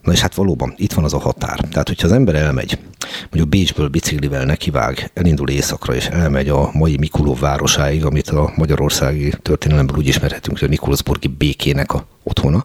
Na 0.02 0.12
és 0.12 0.20
hát 0.20 0.35
valóban, 0.35 0.74
itt 0.76 0.92
van 0.92 1.05
az 1.05 1.14
a 1.14 1.18
határ. 1.18 1.59
Tehát, 1.70 1.88
hogyha 1.88 2.07
az 2.07 2.12
ember 2.12 2.35
elmegy, 2.35 2.78
mondjuk 3.22 3.48
Bécsből 3.48 3.88
biciklivel 3.88 4.44
nekivág, 4.44 5.11
elindul 5.14 5.48
éjszakra, 5.48 5.94
és 5.94 6.07
elmegy 6.07 6.48
a 6.48 6.70
mai 6.72 6.96
Mikulov 6.96 7.40
városáig, 7.40 8.05
amit 8.05 8.28
a 8.28 8.52
magyarországi 8.57 9.33
történelemből 9.42 9.96
úgy 9.96 10.07
ismerhetünk, 10.07 10.59
hogy 10.59 10.68
a 10.68 10.70
Nikolszburgi 10.70 11.28
békének 11.28 11.92
a 11.92 12.07
otthona, 12.22 12.64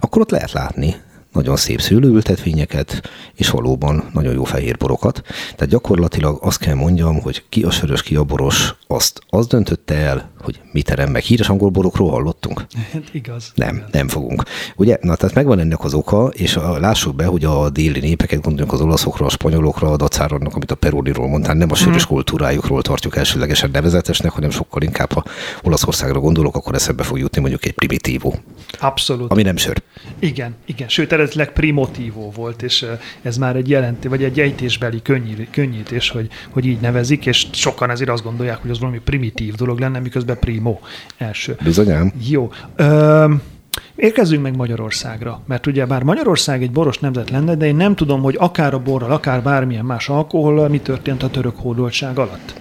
akkor 0.00 0.20
ott 0.20 0.30
lehet 0.30 0.52
látni 0.52 0.96
nagyon 1.32 1.56
szép 1.56 1.80
szőlőültetvényeket, 1.80 3.10
és 3.34 3.50
valóban 3.50 4.04
nagyon 4.12 4.32
jó 4.32 4.44
fehér 4.44 4.76
borokat. 4.76 5.22
Tehát 5.26 5.68
gyakorlatilag 5.68 6.38
azt 6.42 6.58
kell 6.58 6.74
mondjam, 6.74 7.20
hogy 7.20 7.42
ki 7.48 7.62
a 7.62 7.70
sörös, 7.70 8.02
ki 8.02 8.16
a 8.16 8.24
boros, 8.24 8.74
azt 8.86 9.20
az 9.28 9.46
döntötte 9.46 9.94
el, 9.94 10.30
hogy 10.40 10.60
mit 10.72 10.84
terem 10.84 11.10
meg. 11.10 11.22
Híres 11.22 11.48
angol 11.48 11.70
borokról 11.70 12.10
hallottunk? 12.10 12.66
Hát 12.92 13.02
igaz. 13.12 13.52
Nem, 13.54 13.76
igaz. 13.76 13.88
nem 13.92 14.08
fogunk. 14.08 14.42
Ugye, 14.76 14.98
na 15.00 15.16
tehát 15.16 15.34
megvan 15.34 15.58
ennek 15.58 15.84
az 15.84 15.94
oka, 15.94 16.26
és 16.26 16.56
a, 16.56 16.78
lássuk 16.78 17.14
be, 17.14 17.24
hogy 17.24 17.44
a 17.44 17.70
déli 17.70 18.00
népeket, 18.00 18.40
gondoljunk 18.40 18.72
az 18.72 18.80
olaszokra, 18.80 19.26
a 19.26 19.28
spanyolokra, 19.28 19.90
a 19.92 19.96
dacáronnak, 19.96 20.54
amit 20.54 20.70
a 20.70 20.74
Peroniról 20.74 21.28
mondtál, 21.28 21.54
nem 21.54 21.70
a 21.70 21.74
sörös 21.74 22.04
mm. 22.04 22.08
kultúrájukról 22.08 22.82
tartjuk 22.82 23.16
elsőlegesen 23.16 23.70
nevezetesnek, 23.72 24.32
hanem 24.32 24.50
sokkal 24.50 24.82
inkább, 24.82 25.12
ha 25.12 25.24
Olaszországra 25.62 26.20
gondolok, 26.20 26.56
akkor 26.56 26.74
eszembe 26.74 27.02
fog 27.02 27.18
jutni 27.18 27.40
mondjuk 27.40 27.64
egy 27.64 27.74
primitívó. 27.74 28.34
Abszolút. 28.80 29.30
Ami 29.30 29.42
nem 29.42 29.56
sör. 29.56 29.82
Igen, 30.18 30.54
igen. 30.66 30.88
Sőt, 30.88 31.12
eredetileg 31.18 31.52
primotívó 31.52 32.32
volt, 32.34 32.62
és 32.62 32.86
ez 33.22 33.36
már 33.36 33.56
egy 33.56 33.68
jelenti, 33.68 34.08
vagy 34.08 34.24
egy 34.24 34.40
ejtésbeli 34.40 35.02
könnyítés, 35.50 36.10
hogy, 36.10 36.28
hogy 36.50 36.66
így 36.66 36.80
nevezik, 36.80 37.26
és 37.26 37.46
sokan 37.52 37.90
ezért 37.90 38.10
azt 38.10 38.22
gondolják, 38.22 38.60
hogy 38.60 38.70
az 38.70 38.78
valami 38.78 38.98
primitív 38.98 39.54
dolog 39.54 39.78
lenne, 39.78 39.98
miközben 39.98 40.38
primo 40.38 40.78
első. 41.16 41.56
Bizonyám. 41.62 42.12
Jó. 42.28 42.50
Ö, 42.76 43.34
Érkezzünk 43.96 44.42
meg 44.42 44.56
Magyarországra, 44.56 45.40
mert 45.46 45.66
ugye 45.66 45.86
bár 45.86 46.02
Magyarország 46.02 46.62
egy 46.62 46.70
boros 46.70 46.98
nemzet 46.98 47.30
lenne, 47.30 47.54
de 47.54 47.66
én 47.66 47.76
nem 47.76 47.94
tudom, 47.94 48.22
hogy 48.22 48.36
akár 48.38 48.74
a 48.74 48.78
borral, 48.78 49.10
akár 49.10 49.42
bármilyen 49.42 49.84
más 49.84 50.08
alkohollal 50.08 50.68
mi 50.68 50.80
történt 50.80 51.22
a 51.22 51.30
török 51.30 51.56
hódoltság 51.56 52.18
alatt. 52.18 52.60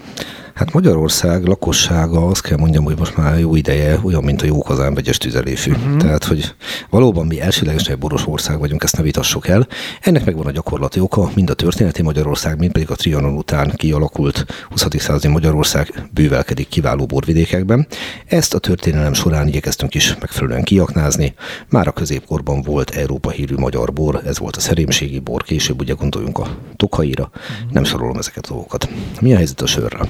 Hát 0.58 0.74
Magyarország 0.74 1.46
lakossága, 1.46 2.28
azt 2.28 2.41
kell 2.41 2.58
mondjam, 2.58 2.84
hogy 2.84 2.98
most 2.98 3.17
már 3.17 3.39
jó 3.39 3.56
ideje 3.56 4.00
olyan, 4.04 4.24
mint 4.24 4.41
a 4.41 4.46
jó 4.46 4.62
hazán 4.62 4.93
vegyes 4.93 5.17
tüzelésű. 5.17 5.72
Uh-huh. 5.72 5.98
Tehát, 5.98 6.24
hogy 6.24 6.56
valóban 6.89 7.26
mi 7.28 7.41
elsőlegesen 7.41 7.93
egy 7.93 8.00
boros 8.00 8.28
ország 8.28 8.60
vagyunk, 8.60 8.84
ezt 8.84 8.98
ne 8.98 9.04
vitassuk 9.04 9.48
el. 9.48 9.67
Ennek 10.02 10.26
megvan 10.26 10.46
a 10.46 10.52
gyakorlati 10.52 11.00
oka, 11.00 11.32
mind 11.36 11.50
a 11.50 11.54
történeti 11.54 12.02
Magyarország, 12.02 12.58
mind 12.60 12.72
pedig 12.72 12.91
a 12.91 12.96
Trianon 12.96 13.34
után 13.34 13.74
kialakult 13.76 14.46
20. 14.70 14.86
századi 14.98 15.28
Magyarország 15.28 16.10
bővelkedik 16.13 16.67
kiváló 16.67 17.06
borvidékekben. 17.06 17.88
Ezt 18.26 18.54
a 18.54 18.60
történelem 18.60 19.13
során 19.13 19.48
igyekeztünk 19.48 19.96
is 19.96 20.15
megfelelően 20.20 20.63
kiaknázni. 20.63 21.34
Már 21.70 21.88
a 21.88 21.91
középkorban 21.91 22.62
volt 22.62 22.89
Európa 22.89 23.30
hírű 23.30 23.56
magyar 23.56 23.93
bor, 23.93 24.22
ez 24.26 24.39
volt 24.39 24.56
a 24.56 24.60
szerémségi 24.60 25.20
bor, 25.20 25.43
később 25.43 25.80
ugye 25.80 25.93
gondoljunk 25.93 26.38
a 26.38 26.58
tokaira, 26.76 27.30
uh-huh. 27.34 27.72
nem 27.72 27.84
sorolom 27.84 28.17
ezeket 28.17 28.46
a 28.46 28.50
dolgokat. 28.50 28.89
Mi 29.22 29.34
a 29.34 29.36
helyzet 29.36 29.62
a 29.62 29.65
sörrel? 29.65 30.08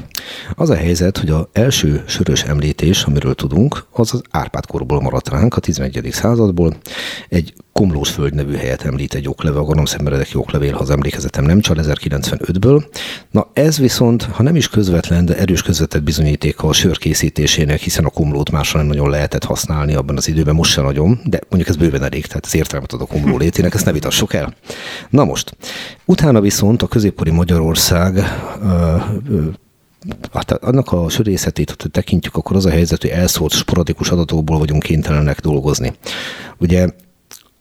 Az 0.55 0.69
a 0.69 0.75
helyzet, 0.75 1.17
hogy 1.17 1.29
az 1.29 1.45
első 1.51 2.03
sörös 2.07 2.43
említés, 2.43 3.03
amiről 3.03 3.35
tudunk, 3.35 3.85
az 3.91 4.13
az 4.13 4.21
Árpád 4.29 4.65
korból 4.65 5.01
maradt 5.01 5.29
ránk, 5.29 5.55
a 5.55 5.59
11. 5.59 6.09
századból. 6.11 6.75
Egy 7.29 7.53
Komlós 7.77 8.09
föld 8.09 8.33
nevű 8.33 8.55
helyet 8.55 8.83
említ 8.83 9.13
egy 9.13 9.27
okleve, 9.27 9.59
a 9.59 9.63
galamszemmeredek 9.63 10.27
oklevél, 10.33 10.73
ha 10.73 10.79
az 10.79 10.89
emlékezetem 10.89 11.43
nem 11.43 11.59
csal, 11.59 11.75
1095-ből. 11.79 12.83
Na 13.31 13.49
ez 13.53 13.77
viszont, 13.77 14.23
ha 14.23 14.43
nem 14.43 14.55
is 14.55 14.69
közvetlen, 14.69 15.25
de 15.25 15.37
erős 15.37 15.61
közvetett 15.61 16.03
bizonyíték 16.03 16.63
a 16.63 16.73
sör 16.73 16.97
készítésének, 16.97 17.79
hiszen 17.79 18.05
a 18.05 18.09
komlót 18.09 18.51
másra 18.51 18.79
nem 18.79 18.87
nagyon 18.87 19.09
lehetett 19.09 19.43
használni 19.43 19.95
abban 19.95 20.17
az 20.17 20.27
időben, 20.27 20.55
most 20.55 20.71
se 20.71 20.81
nagyon, 20.81 21.19
de 21.25 21.39
mondjuk 21.49 21.69
ez 21.69 21.75
bőven 21.75 22.03
elég, 22.03 22.25
tehát 22.25 22.45
az 22.45 22.55
értelmet 22.55 22.93
ad 22.93 23.01
a 23.01 23.05
komló 23.05 23.37
létének, 23.43 23.73
ezt 23.73 23.85
ne 23.85 23.91
vitassuk 23.91 24.33
el. 24.33 24.53
Na 25.09 25.25
most, 25.25 25.57
utána 26.05 26.41
viszont 26.41 26.81
a 26.81 26.87
középkori 26.87 27.31
Magyarország 27.31 28.19
hát 28.19 29.66
annak 30.59 30.91
a 30.91 31.09
sörészetét, 31.09 31.89
tekintjük, 31.91 32.35
akkor 32.35 32.55
az 32.55 32.65
a 32.65 32.69
helyzet, 32.69 33.01
hogy 33.01 33.09
elszólt 33.09 33.51
sporadikus 33.51 34.09
adatokból 34.09 34.57
vagyunk 34.57 34.83
kénytelenek 34.83 35.39
dolgozni. 35.39 35.93
Ugye 36.57 36.87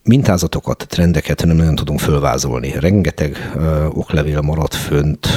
mintázatokat, 0.02 0.87
trendeket 0.88 1.44
nem 1.44 1.56
nagyon 1.56 1.74
tudunk 1.74 2.00
fölvázolni. 2.00 2.72
Rengeteg 2.78 3.52
ö, 3.56 3.87
oklevél 3.87 4.40
maradt 4.40 4.74
fönt, 4.74 5.28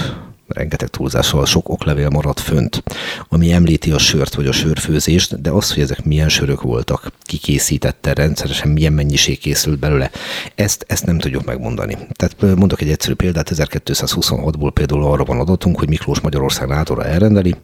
rengeteg 0.49 0.87
túlzással 0.87 1.45
sok 1.45 1.69
oklevél 1.69 2.09
maradt 2.09 2.39
fönt, 2.39 2.83
ami 3.29 3.51
említi 3.51 3.91
a 3.91 3.97
sört 3.97 4.35
vagy 4.35 4.47
a 4.47 4.51
sörfőzést, 4.51 5.41
de 5.41 5.49
az, 5.49 5.73
hogy 5.73 5.83
ezek 5.83 6.03
milyen 6.05 6.29
sörök 6.29 6.61
voltak, 6.61 7.11
ki 7.21 7.37
készítette 7.37 8.13
rendszeresen, 8.13 8.69
milyen 8.71 8.93
mennyiség 8.93 9.39
készült 9.39 9.79
belőle, 9.79 10.11
ezt, 10.55 10.85
ezt 10.87 11.05
nem 11.05 11.19
tudjuk 11.19 11.45
megmondani. 11.45 11.97
Tehát 12.11 12.55
mondok 12.55 12.81
egy 12.81 12.89
egyszerű 12.89 13.13
példát, 13.13 13.51
1226-ból 13.55 14.71
például 14.73 15.03
arra 15.03 15.23
van 15.23 15.39
adatunk, 15.39 15.79
hogy 15.79 15.89
Miklós 15.89 16.19
Magyarország 16.19 16.69
látóra 16.69 17.05
elrendeli, 17.05 17.55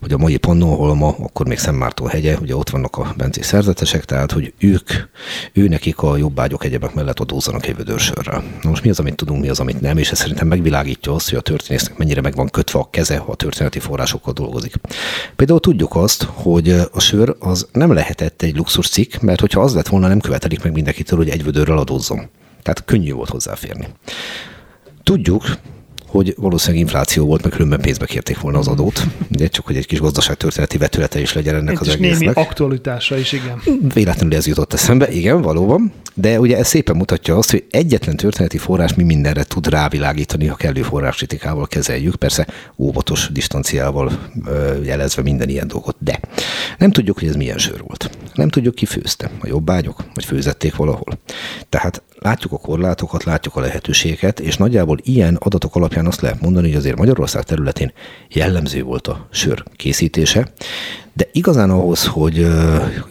hogy 0.00 0.12
a 0.12 0.18
mai 0.18 0.36
Pannonholma, 0.36 1.08
akkor 1.18 1.46
még 1.46 1.58
Szentmártó 1.58 2.06
hegye, 2.06 2.36
ugye 2.40 2.56
ott 2.56 2.70
vannak 2.70 2.96
a 2.96 3.14
bencés 3.16 3.46
szerzetesek, 3.46 4.04
tehát 4.04 4.32
hogy 4.32 4.52
ők, 4.58 4.90
ő 5.52 5.68
nekik 5.68 5.98
a 5.98 6.16
jobbágyok 6.16 6.64
egyebek 6.64 6.94
mellett 6.94 7.20
adózzanak 7.20 7.66
egy 7.66 7.76
vödörsörrel. 7.76 8.42
Na 8.62 8.68
most 8.68 8.84
mi 8.84 8.90
az, 8.90 8.98
amit 8.98 9.14
tudunk, 9.14 9.40
mi 9.40 9.48
az, 9.48 9.60
amit 9.60 9.80
nem, 9.80 9.98
és 9.98 10.10
ez 10.10 10.18
szerintem 10.18 10.46
megvilágítja 10.46 11.14
azt, 11.14 11.28
hogy 11.28 11.38
a 11.38 11.40
történésznek 11.40 11.98
mennyire 11.98 12.20
meg 12.28 12.36
van 12.36 12.48
kötve 12.48 12.78
a 12.78 12.90
keze, 12.90 13.16
ha 13.16 13.32
a 13.32 13.34
történeti 13.34 13.78
forrásokkal 13.78 14.32
dolgozik. 14.32 14.74
Például 15.36 15.60
tudjuk 15.60 15.96
azt, 15.96 16.22
hogy 16.22 16.70
a 16.92 17.00
sör 17.00 17.36
az 17.38 17.68
nem 17.72 17.92
lehetett 17.92 18.42
egy 18.42 18.56
luxus 18.56 18.88
cikk, 18.88 19.16
mert 19.20 19.40
hogyha 19.40 19.60
az 19.60 19.74
lett 19.74 19.88
volna, 19.88 20.08
nem 20.08 20.20
követelik 20.20 20.62
meg 20.62 20.72
mindenkitől, 20.72 21.18
hogy 21.18 21.28
egy 21.28 21.44
vödörrel 21.44 21.78
adózzon. 21.78 22.28
Tehát 22.62 22.84
könnyű 22.84 23.12
volt 23.12 23.28
hozzáférni. 23.28 23.88
Tudjuk, 25.02 25.44
hogy 26.08 26.34
valószínűleg 26.36 26.80
infláció 26.80 27.26
volt, 27.26 27.42
meg 27.42 27.52
különben 27.52 27.80
pénzbe 27.80 28.06
kérték 28.06 28.40
volna 28.40 28.58
az 28.58 28.68
adót. 28.68 29.06
De 29.28 29.46
csak 29.46 29.66
hogy 29.66 29.76
egy 29.76 29.86
kis 29.86 30.00
gazdaságtörténeti 30.00 30.78
vetülete 30.78 31.20
is 31.20 31.32
legyen 31.32 31.54
ennek 31.54 31.74
Itt 31.74 31.80
az 31.80 31.88
egésznek. 31.88 32.18
némi 32.18 32.32
aktualitása 32.34 33.16
is, 33.16 33.32
igen. 33.32 33.62
Véletlenül 33.94 34.34
ez 34.34 34.46
jutott 34.46 34.72
eszembe, 34.72 35.10
igen, 35.10 35.42
valóban. 35.42 35.92
De 36.14 36.40
ugye 36.40 36.56
ez 36.56 36.66
szépen 36.68 36.96
mutatja 36.96 37.36
azt, 37.36 37.50
hogy 37.50 37.64
egyetlen 37.70 38.16
történeti 38.16 38.58
forrás 38.58 38.94
mi 38.94 39.02
mindenre 39.02 39.44
tud 39.44 39.68
rávilágítani, 39.68 40.46
ha 40.46 40.54
kellő 40.54 40.82
forráskritikával 40.82 41.66
kezeljük, 41.66 42.16
persze 42.16 42.46
óvatos 42.76 43.28
distanciával 43.32 44.18
jelezve 44.84 45.22
minden 45.22 45.48
ilyen 45.48 45.68
dolgot. 45.68 45.96
De 45.98 46.20
nem 46.78 46.90
tudjuk, 46.90 47.18
hogy 47.18 47.28
ez 47.28 47.34
milyen 47.34 47.58
sör 47.58 47.82
volt. 47.86 48.10
Nem 48.34 48.48
tudjuk, 48.48 48.74
ki 48.74 48.84
főzte. 48.86 49.30
A 49.40 49.46
jobbágyok, 49.46 50.04
vagy 50.14 50.24
főzették 50.24 50.76
valahol. 50.76 51.18
Tehát 51.68 52.02
látjuk 52.18 52.52
a 52.52 52.58
korlátokat, 52.58 53.24
látjuk 53.24 53.56
a 53.56 53.60
lehetőségeket, 53.60 54.40
és 54.40 54.56
nagyjából 54.56 54.98
ilyen 55.02 55.36
adatok 55.40 55.76
alapján 55.76 55.97
azt 56.06 56.20
lehet 56.20 56.40
mondani, 56.40 56.66
hogy 56.68 56.76
azért 56.76 56.96
Magyarország 56.96 57.42
területén 57.42 57.92
jellemző 58.28 58.82
volt 58.82 59.06
a 59.06 59.28
sör 59.30 59.64
készítése, 59.76 60.52
de 61.12 61.28
igazán 61.32 61.70
ahhoz, 61.70 62.06
hogy 62.06 62.36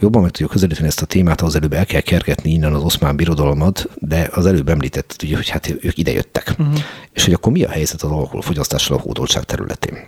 jobban 0.00 0.22
meg 0.22 0.30
tudjuk 0.30 0.50
közelíteni 0.50 0.86
ezt 0.86 1.02
a 1.02 1.06
témát, 1.06 1.40
az 1.40 1.56
előbb 1.56 1.72
el 1.72 1.86
kell 1.86 2.00
kergetni 2.00 2.50
innen 2.50 2.74
az 2.74 2.82
oszmán 2.82 3.16
birodalmat, 3.16 3.88
de 3.94 4.28
az 4.32 4.46
előbb 4.46 4.68
említett, 4.68 5.24
hogy 5.34 5.48
hát 5.48 5.74
ők 5.80 5.98
idejöttek. 5.98 6.54
Uh-huh. 6.58 6.78
És 7.12 7.24
hogy 7.24 7.32
akkor 7.32 7.52
mi 7.52 7.62
a 7.62 7.68
helyzet 7.68 8.02
az 8.02 8.10
alkoholfogyasztással 8.10 8.96
a 8.96 9.00
hódoltság 9.00 9.44
területén? 9.44 9.98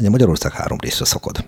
Ugye 0.00 0.10
Magyarország 0.10 0.52
három 0.52 0.78
részre 0.80 1.04
szakad. 1.04 1.44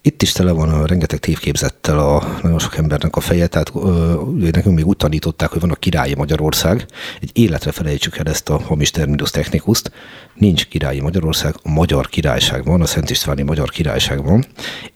Itt 0.00 0.22
is 0.22 0.32
tele 0.32 0.52
van 0.52 0.68
a 0.68 0.86
rengeteg 0.86 1.18
tévképzettel 1.18 1.98
a 1.98 2.38
nagyon 2.42 2.58
sok 2.58 2.76
embernek 2.76 3.16
a 3.16 3.20
feje, 3.20 3.46
tehát 3.46 3.70
ö, 3.74 4.22
nekünk 4.52 4.74
még 4.74 4.86
úgy 4.86 4.96
tanították, 4.96 5.50
hogy 5.50 5.60
van 5.60 5.70
a 5.70 5.74
királyi 5.74 6.14
Magyarország. 6.14 6.86
Egy 7.20 7.30
életre 7.32 7.72
felejtsük 7.72 8.16
el 8.16 8.26
ezt 8.26 8.48
a 8.48 8.60
hamis 8.60 8.90
terminus 8.90 9.30
technikuszt. 9.30 9.92
Nincs 10.34 10.66
királyi 10.66 11.00
Magyarország, 11.00 11.54
a 11.62 11.68
Magyar 11.68 12.08
Királyság 12.08 12.64
van, 12.64 12.80
a 12.80 12.86
Szent 12.86 13.10
Istváni 13.10 13.42
Magyar 13.42 13.70
Királyság 13.70 14.24
van. 14.24 14.44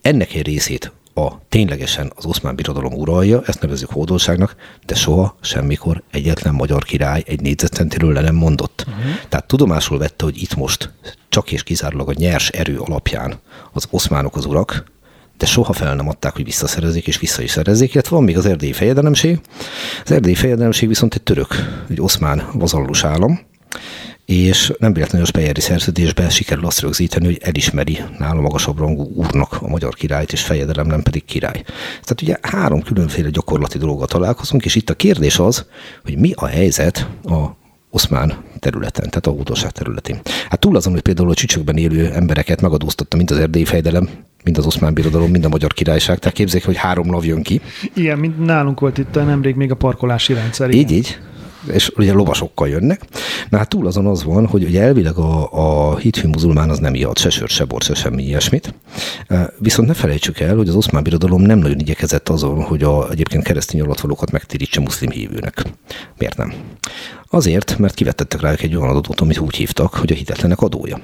Ennek 0.02 0.34
egy 0.34 0.46
részét 0.46 0.92
a 1.26 1.40
ténylegesen 1.48 2.12
az 2.16 2.24
oszmán 2.26 2.54
birodalom 2.54 2.92
uralja, 2.92 3.42
ezt 3.46 3.60
nevezzük 3.60 3.90
hódoltságnak, 3.90 4.56
de 4.86 4.94
soha, 4.94 5.36
semmikor 5.40 6.02
egyetlen 6.10 6.54
magyar 6.54 6.84
király 6.84 7.22
egy 7.26 7.40
négyzetcentiről 7.40 8.12
le 8.12 8.20
nem 8.20 8.34
mondott. 8.34 8.84
Uh-huh. 8.88 9.04
Tehát 9.28 9.46
tudomásul 9.46 9.98
vette, 9.98 10.24
hogy 10.24 10.42
itt 10.42 10.56
most 10.56 10.90
csak 11.28 11.52
és 11.52 11.62
kizárólag 11.62 12.08
a 12.08 12.14
nyers 12.16 12.48
erő 12.48 12.78
alapján 12.78 13.38
az 13.72 13.86
oszmánok 13.90 14.36
az 14.36 14.44
urak, 14.44 14.84
de 15.38 15.46
soha 15.46 15.72
fel 15.72 15.94
nem 15.94 16.08
adták, 16.08 16.32
hogy 16.32 16.44
visszaszerezzék, 16.44 17.06
és 17.06 17.18
vissza 17.18 17.42
is 17.42 17.50
szerezzék, 17.50 17.92
illetve 17.92 18.16
van 18.16 18.24
még 18.24 18.36
az 18.36 18.46
erdélyi 18.46 18.72
fejedelemség. 18.72 19.40
Az 20.04 20.10
erdélyi 20.10 20.34
fejedelemség 20.34 20.88
viszont 20.88 21.14
egy 21.14 21.22
török, 21.22 21.54
egy 21.90 22.00
oszmán 22.00 22.48
vazallus 22.52 23.04
állam, 23.04 23.40
és 24.30 24.72
nem 24.78 24.92
véletlenül 24.92 25.26
a 25.26 25.28
Speyeri 25.28 25.60
szerződésben 25.60 26.30
sikerül 26.30 26.66
azt 26.66 26.80
rögzíteni, 26.80 27.24
hogy 27.24 27.38
elismeri 27.42 27.98
nála 28.18 28.40
magasabb 28.40 28.78
rangú 28.78 29.02
úrnak 29.14 29.56
a 29.60 29.68
magyar 29.68 29.94
királyt, 29.94 30.32
és 30.32 30.42
fejedelem 30.42 30.86
nem 30.86 31.02
pedig 31.02 31.24
király. 31.24 31.62
Tehát 31.90 32.22
ugye 32.22 32.36
három 32.42 32.82
különféle 32.82 33.30
gyakorlati 33.30 33.78
dologgal 33.78 34.06
találkozunk, 34.06 34.64
és 34.64 34.74
itt 34.74 34.90
a 34.90 34.94
kérdés 34.94 35.38
az, 35.38 35.66
hogy 36.04 36.18
mi 36.18 36.32
a 36.34 36.46
helyzet 36.46 37.06
a 37.24 37.58
oszmán 37.90 38.34
területen, 38.58 39.08
tehát 39.08 39.26
a 39.26 39.30
hódolság 39.30 39.70
területén. 39.70 40.20
Hát 40.48 40.60
túl 40.60 40.76
azon, 40.76 40.92
hogy 40.92 41.02
például 41.02 41.30
a 41.30 41.34
csücsökben 41.34 41.76
élő 41.76 42.10
embereket 42.12 42.60
megadóztatta, 42.60 43.16
mint 43.16 43.30
az 43.30 43.38
erdélyi 43.38 43.64
fejdelem, 43.64 44.08
mind 44.44 44.58
az 44.58 44.66
oszmán 44.66 44.94
birodalom, 44.94 45.30
mind 45.30 45.44
a 45.44 45.48
magyar 45.48 45.72
királyság. 45.72 46.18
Tehát 46.18 46.36
képzeljék, 46.36 46.66
hogy 46.66 46.76
három 46.76 47.10
lav 47.10 47.24
jön 47.24 47.42
ki. 47.42 47.60
Igen, 47.94 48.18
mint 48.18 48.44
nálunk 48.44 48.80
volt 48.80 48.98
itt 48.98 49.14
nemrég 49.14 49.54
még 49.54 49.70
a 49.70 49.74
parkolási 49.74 50.32
rendszer. 50.32 50.70
Igen. 50.70 50.80
Így, 50.80 50.92
így 50.92 51.18
és 51.72 51.90
ugye 51.96 52.12
lovasokkal 52.12 52.68
jönnek. 52.68 53.00
Na 53.50 53.58
hát 53.58 53.68
túl 53.68 53.86
azon 53.86 54.06
az 54.06 54.24
van, 54.24 54.46
hogy 54.46 54.64
ugye 54.64 54.82
elvileg 54.82 55.16
a, 55.16 55.48
a 55.52 55.96
hithű 55.96 56.28
muzulmán 56.28 56.70
az 56.70 56.78
nem 56.78 56.94
ihat 56.94 57.18
se 57.18 57.30
sört, 57.30 57.50
se 57.50 57.64
bort, 57.64 57.84
se 57.84 57.94
semmi 57.94 58.22
ilyesmit. 58.22 58.74
Viszont 59.58 59.88
ne 59.88 59.94
felejtsük 59.94 60.40
el, 60.40 60.56
hogy 60.56 60.68
az 60.68 60.74
oszmán 60.74 61.02
birodalom 61.02 61.42
nem 61.42 61.58
nagyon 61.58 61.78
igyekezett 61.78 62.28
azon, 62.28 62.62
hogy 62.62 62.82
a 62.82 63.10
egyébként 63.10 63.44
keresztény 63.44 63.80
alatvalókat 63.80 64.30
megtérítse 64.30 64.80
muszlim 64.80 65.10
hívőnek. 65.10 65.62
Miért 66.18 66.36
nem? 66.36 66.52
Azért, 67.32 67.78
mert 67.78 67.94
kivettettek 67.94 68.40
rájuk 68.40 68.62
egy 68.62 68.76
olyan 68.76 68.88
adatot, 68.88 69.20
amit 69.20 69.38
úgy 69.38 69.54
hívtak, 69.54 69.94
hogy 69.94 70.12
a 70.12 70.14
hitetlenek 70.14 70.60
adója. 70.60 71.00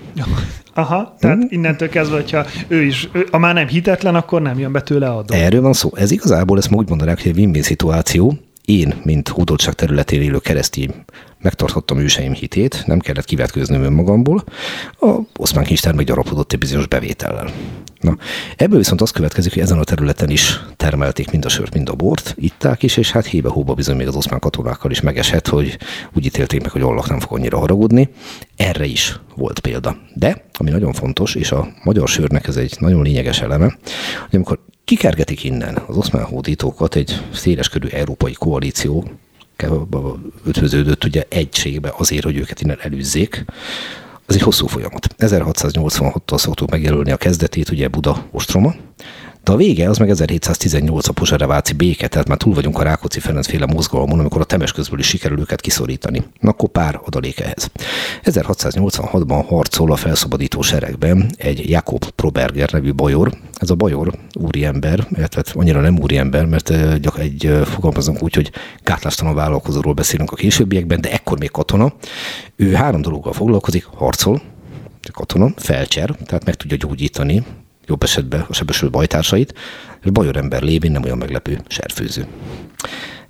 Aha, 0.75 1.17
tehát 1.19 1.37
hmm. 1.37 1.47
innentől 1.51 1.89
kezdve, 1.89 2.17
hogyha 2.17 2.45
ő 2.69 2.83
is, 2.83 3.09
ő, 3.13 3.27
ha 3.31 3.39
már 3.39 3.55
nem 3.55 3.67
hitetlen, 3.67 4.15
akkor 4.15 4.43
nem 4.43 4.59
jön 4.59 4.73
be 4.73 4.83
tőle 4.83 5.09
adó. 5.09 5.35
Erről 5.35 5.61
van 5.61 5.73
szó. 5.73 5.91
Ez 5.95 6.11
igazából, 6.11 6.59
ezt 6.59 6.73
úgy 6.73 6.89
mondanák, 6.89 7.23
hogy 7.23 7.31
egy 7.31 7.37
win-win 7.37 7.63
szituáció, 7.63 8.39
én, 8.67 8.95
mint 9.05 9.29
hódoltság 9.29 9.75
területén 9.75 10.23
élő 10.23 10.39
keresztény 10.39 10.95
megtartottam 11.41 11.99
őseim 11.99 12.33
hitét, 12.33 12.83
nem 12.87 12.99
kellett 12.99 13.25
kivetkőznöm 13.25 13.83
önmagamból, 13.83 14.45
a 15.01 15.19
oszmán 15.37 15.65
kincstár 15.65 15.95
meg 15.95 16.05
gyarapodott 16.05 16.53
egy 16.53 16.59
bizonyos 16.59 16.87
bevétellel. 16.87 17.51
Na, 18.01 18.17
ebből 18.57 18.79
viszont 18.79 19.01
az 19.01 19.11
következik, 19.11 19.53
hogy 19.53 19.63
ezen 19.63 19.79
a 19.79 19.85
területen 19.85 20.31
is 20.31 20.61
termelték 20.77 21.31
mind 21.31 21.45
a 21.45 21.49
sört, 21.49 21.75
mind 21.75 21.89
a 21.89 21.95
bort, 21.95 22.35
itták 22.39 22.83
is, 22.83 22.97
és 22.97 23.11
hát 23.11 23.27
hébe-hóba 23.27 23.75
bizony 23.75 23.97
még 23.97 24.07
az 24.07 24.17
oszmán 24.17 24.41
katonákkal 24.41 24.91
is 24.91 25.01
megesett, 25.01 25.49
hogy 25.49 25.79
úgy 26.13 26.25
ítélték 26.25 26.63
meg, 26.63 26.71
hogy 26.71 26.83
Allah 26.83 27.07
nem 27.07 27.21
fog 27.21 27.33
annyira 27.39 27.59
haragudni. 27.59 28.09
Erre 28.57 28.85
is 28.85 29.21
volt 29.37 29.59
példa. 29.59 29.97
De, 30.15 30.45
ami 30.53 30.71
nagyon 30.71 30.93
fontos, 30.93 31.35
és 31.35 31.51
a 31.51 31.69
magyar 31.85 32.09
sörnek 32.09 32.47
ez 32.47 32.57
egy 32.57 32.77
nagyon 32.79 33.03
lényeges 33.03 33.41
eleme, 33.41 33.65
hogy 34.21 34.35
amikor 34.35 34.59
kikergetik 34.87 35.45
innen. 35.45 35.83
Az 35.87 35.97
oszmán 35.97 36.25
hódítókat 36.25 36.95
egy 36.95 37.23
széleskörű 37.33 37.89
európai 37.89 38.33
koalíció, 38.33 39.11
ötvöződött 40.45 41.05
ugye 41.05 41.25
egységbe 41.29 41.93
azért, 41.97 42.25
hogy 42.25 42.37
őket 42.37 42.61
innen 42.61 42.79
elűzzék, 42.81 43.45
ez 44.27 44.35
egy 44.35 44.43
hosszú 44.43 44.67
folyamat. 44.67 45.15
1686-tól 45.19 46.39
szoktuk 46.39 46.71
megjelölni 46.71 47.11
a 47.11 47.17
kezdetét, 47.17 47.71
ugye 47.71 47.89
Buda 47.89 48.27
ostroma, 48.31 48.75
de 49.47 49.53
a 49.53 49.57
vége 49.57 49.89
az 49.89 49.99
meg 49.99 50.11
1718 50.11 51.09
a 51.09 51.13
Pozsereváci 51.13 51.73
béke, 51.73 52.09
tehát 52.09 52.29
már 52.29 52.37
túl 52.37 52.55
vagyunk 52.55 52.79
a 52.79 52.83
Rákóczi 52.83 53.21
Ferenc 53.21 53.47
féle 53.47 53.67
mozgalomon, 53.67 54.19
amikor 54.19 54.41
a 54.41 54.45
temes 54.45 54.73
közből 54.73 54.99
is 54.99 55.07
sikerül 55.07 55.39
őket 55.39 55.61
kiszorítani. 55.61 56.23
Akkor 56.41 56.69
pár 56.69 57.01
adalék 57.05 57.41
ehhez. 57.41 57.71
1686-ban 58.23 59.45
harcol 59.49 59.93
a 59.93 59.97
felszabadító 59.97 60.63
seregben 60.63 61.31
egy 61.37 61.71
Jakob 61.71 62.05
Proberger 62.05 62.71
nevű 62.73 62.95
bajor. 62.95 63.33
Ez 63.55 63.71
a 63.71 63.75
bajor 63.75 64.13
úriember, 64.33 65.07
illetve 65.17 65.43
annyira 65.53 65.81
nem 65.81 65.99
úriember, 65.99 66.45
mert 66.45 67.01
gyak 67.01 67.19
egy 67.19 67.61
fogalmazunk 67.65 68.23
úgy, 68.23 68.35
hogy 68.35 68.51
gátlástalan 68.83 69.35
vállalkozóról 69.35 69.93
beszélünk 69.93 70.33
a 70.33 70.37
későbbiekben, 70.37 71.01
de 71.01 71.13
ekkor 71.13 71.39
még 71.39 71.51
katona. 71.51 71.93
Ő 72.57 72.73
három 72.73 73.03
dologgal 73.03 73.33
foglalkozik, 73.33 73.85
harcol, 73.85 74.43
katona, 75.13 75.53
felcser, 75.57 76.17
tehát 76.25 76.45
meg 76.45 76.55
tudja 76.55 76.77
gyógyítani 76.77 77.45
jobb 77.87 78.03
esetben 78.03 78.45
a 78.49 78.55
sebesülő 78.55 78.91
bajtársait, 78.91 79.55
és 80.03 80.11
bajor 80.11 80.37
ember 80.37 80.63
lévén 80.63 80.91
nem 80.93 81.03
olyan 81.03 81.19
meglepő 81.19 81.61
serfőző. 81.69 82.27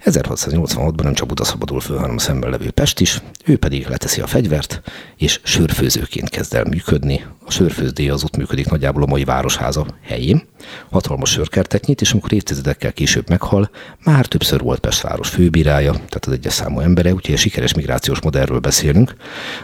1686-ban 0.07 1.03
nem 1.03 1.15
csak 1.15 1.29
Buda 1.29 1.45
szabadul 1.45 1.81
föl, 1.81 1.99
hanem 1.99 2.17
szemben 2.17 2.51
levő 2.51 2.71
Pest 2.71 3.01
is, 3.01 3.23
ő 3.45 3.57
pedig 3.57 3.87
leteszi 3.87 4.21
a 4.21 4.27
fegyvert, 4.27 4.83
és 5.17 5.41
sörfőzőként 5.43 6.29
kezd 6.29 6.55
el 6.55 6.65
működni. 6.65 7.25
A 7.45 7.51
sörfőzdé 7.51 8.09
az 8.09 8.25
ott 8.25 8.37
működik 8.37 8.69
nagyjából 8.69 9.03
a 9.03 9.07
mai 9.07 9.25
városháza 9.25 9.87
helyén. 10.03 10.43
Hatalmas 10.91 11.31
sörkertet 11.31 11.87
nyit, 11.87 12.01
és 12.01 12.13
amikor 12.13 12.33
évtizedekkel 12.33 12.93
később 12.93 13.29
meghal, 13.29 13.71
már 14.05 14.27
többször 14.27 14.61
volt 14.61 14.81
Pest 14.81 15.03
város 15.03 15.29
főbírája, 15.29 15.93
tehát 15.93 16.27
az 16.27 16.33
egyes 16.33 16.53
számú 16.53 16.81
embere, 16.81 17.13
úgyhogy 17.13 17.35
a 17.35 17.39
sikeres 17.39 17.75
migrációs 17.75 18.21
modellről 18.21 18.59
beszélünk. 18.59 19.15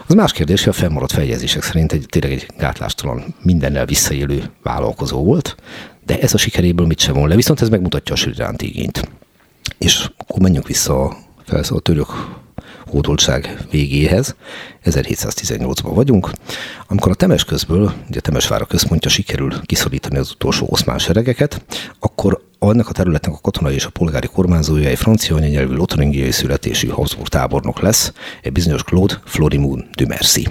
Az 0.07 0.15
más 0.15 0.31
kérdés, 0.31 0.63
hogy 0.63 0.73
a 0.73 0.79
fennmaradt 0.79 1.11
feljegyzések 1.11 1.63
szerint 1.63 1.91
egy, 1.91 2.05
tényleg 2.09 2.31
egy 2.31 2.47
gátlástalan, 2.57 3.35
mindennel 3.41 3.85
visszaélő 3.85 4.43
vállalkozó 4.63 5.23
volt, 5.23 5.55
de 6.05 6.19
ez 6.19 6.33
a 6.33 6.37
sikeréből 6.37 6.87
mit 6.87 6.99
sem 6.99 7.13
von 7.13 7.27
le, 7.27 7.35
viszont 7.35 7.61
ez 7.61 7.69
megmutatja 7.69 8.13
a 8.13 8.17
sör 8.17 8.55
igényt. 8.57 9.09
És 9.83 10.09
akkor 10.17 10.41
menjünk 10.41 10.67
vissza 10.67 11.03
a 11.03 11.17
felszólalt 11.45 11.83
török 11.83 12.07
hódoltság 12.87 13.65
végéhez. 13.71 14.35
1718-ban 14.85 15.91
vagyunk, 15.93 16.31
amikor 16.87 17.11
a 17.11 17.15
Temes 17.15 17.43
közből, 17.43 17.93
ugye 18.09 18.19
Temesvára 18.19 18.65
központja 18.65 19.09
sikerül 19.09 19.61
kiszorítani 19.61 20.17
az 20.17 20.31
utolsó 20.31 20.67
oszmán 20.69 20.97
seregeket, 20.97 21.65
akkor 21.99 22.41
annak 22.67 22.89
a 22.89 22.91
területnek 22.91 23.33
a 23.33 23.39
katonai 23.41 23.73
és 23.73 23.85
a 23.85 23.89
polgári 23.89 24.27
kormányzója 24.27 24.89
egy 24.89 24.97
francia 24.97 25.35
anyanyelvű 25.35 25.73
lotaringiai 25.73 26.31
születésű 26.31 26.87
Habsburg 26.87 27.27
tábornok 27.27 27.79
lesz, 27.79 28.13
egy 28.41 28.51
bizonyos 28.51 28.83
Claude 28.83 29.19
Florimond 29.25 29.83
de 29.97 30.05
Mercy. 30.07 30.47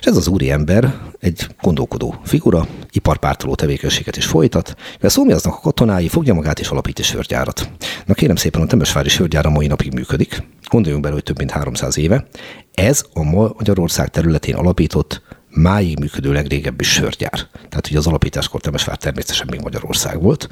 És 0.00 0.06
ez 0.06 0.16
az 0.16 0.28
úri 0.28 0.50
ember 0.50 0.94
egy 1.20 1.46
gondolkodó 1.60 2.20
figura, 2.24 2.66
iparpártoló 2.90 3.54
tevékenységet 3.54 4.16
is 4.16 4.26
folytat, 4.26 4.76
de 5.00 5.08
Szómiaznak 5.08 5.54
a 5.54 5.60
katonái 5.60 6.08
fogja 6.08 6.34
magát 6.34 6.60
és 6.60 6.68
alapít 6.68 6.98
egy 6.98 7.04
sörgyárat. 7.04 7.70
Na 8.06 8.14
kérem 8.14 8.36
szépen, 8.36 8.60
a 8.60 8.66
Temesvári 8.66 9.08
sörgyár 9.08 9.46
a 9.46 9.50
mai 9.50 9.66
napig 9.66 9.92
működik. 9.92 10.42
Gondoljunk 10.68 11.02
bele, 11.02 11.14
hogy 11.14 11.24
több 11.24 11.38
mint 11.38 11.50
300 11.50 11.98
éve. 11.98 12.26
Ez 12.74 13.04
a 13.12 13.22
Magyarország 13.22 14.08
területén 14.08 14.54
alapított 14.54 15.22
máig 15.50 15.98
működő 15.98 16.32
legrégebbi 16.32 16.84
sörgyár. 16.84 17.48
Tehát 17.52 17.86
ugye 17.88 17.98
az 17.98 18.06
alapításkor 18.06 18.60
Temesvár 18.60 18.96
természetesen 18.96 19.46
még 19.50 19.60
Magyarország 19.60 20.22
volt. 20.22 20.48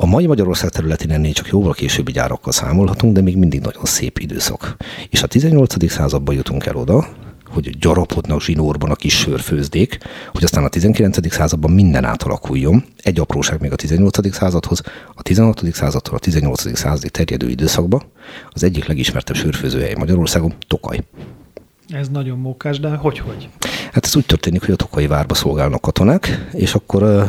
A 0.00 0.06
mai 0.06 0.26
Magyarország 0.26 0.70
területén 0.70 1.10
ennél 1.10 1.32
csak 1.32 1.48
jóval 1.48 1.72
későbbi 1.72 2.12
gyárakkal 2.12 2.52
számolhatunk, 2.52 3.14
de 3.14 3.20
még 3.20 3.36
mindig 3.36 3.60
nagyon 3.60 3.84
szép 3.84 4.18
időszak. 4.18 4.76
És 5.10 5.22
a 5.22 5.26
18. 5.26 5.90
században 5.90 6.34
jutunk 6.34 6.66
el 6.66 6.76
oda, 6.76 7.08
hogy 7.48 7.78
gyarapodnak 7.78 8.42
zsinórban 8.42 8.90
a 8.90 8.94
kis 8.94 9.18
sörfőzdék, 9.18 9.98
hogy 10.32 10.44
aztán 10.44 10.64
a 10.64 10.68
19. 10.68 11.32
században 11.32 11.70
minden 11.70 12.04
átalakuljon. 12.04 12.84
Egy 13.02 13.20
apróság 13.20 13.60
még 13.60 13.72
a 13.72 13.76
18. 13.76 14.34
századhoz, 14.34 14.82
a 15.14 15.22
16. 15.22 15.62
századtól 15.72 16.14
a 16.14 16.18
18. 16.18 16.78
századig 16.78 17.10
terjedő 17.10 17.48
időszakban 17.48 18.02
az 18.50 18.62
egyik 18.62 18.86
legismertebb 18.86 19.36
sörfőzőhely 19.36 19.94
Magyarországon 19.94 20.54
Tokaj. 20.66 21.04
Ez 21.88 22.08
nagyon 22.08 22.38
mókás, 22.38 22.80
de 22.80 22.88
hogy-hogy? 22.88 23.48
Hát 23.98 24.06
ez 24.06 24.16
úgy 24.16 24.26
történik, 24.26 24.60
hogy 24.60 24.70
a 24.70 24.76
Tokai 24.76 25.06
várba 25.06 25.34
szolgálnak 25.34 25.80
katonák, 25.80 26.48
és 26.52 26.74
akkor 26.74 27.28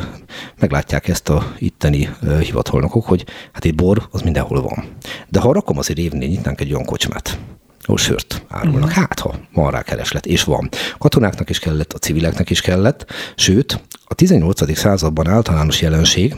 meglátják 0.59 1.07
ezt 1.07 1.29
a 1.29 1.53
itteni 1.57 2.09
hivatalnokok, 2.39 3.05
hogy 3.05 3.25
hát 3.51 3.65
itt 3.65 3.75
bor, 3.75 4.07
az 4.11 4.21
mindenhol 4.21 4.61
van. 4.61 4.83
De 5.29 5.39
ha 5.39 5.53
rakom 5.53 5.77
azért 5.77 5.99
évnél 5.99 6.27
nyitnánk 6.27 6.61
egy 6.61 6.73
olyan 6.73 6.85
kocsmát, 6.85 7.39
sört 7.97 8.45
árulnak. 8.47 8.83
Uh-huh. 8.83 8.95
Hát, 8.95 9.19
ha 9.19 9.35
van 9.53 9.71
rá 9.71 9.81
kereslet, 9.81 10.25
és 10.25 10.43
van. 10.43 10.69
Katonáknak 10.97 11.49
is 11.49 11.59
kellett, 11.59 11.93
a 11.93 11.97
civileknek 11.97 12.49
is 12.49 12.61
kellett, 12.61 13.05
sőt, 13.35 13.81
a 14.11 14.13
18. 14.13 14.77
században 14.77 15.27
általános 15.27 15.81
jelenség, 15.81 16.35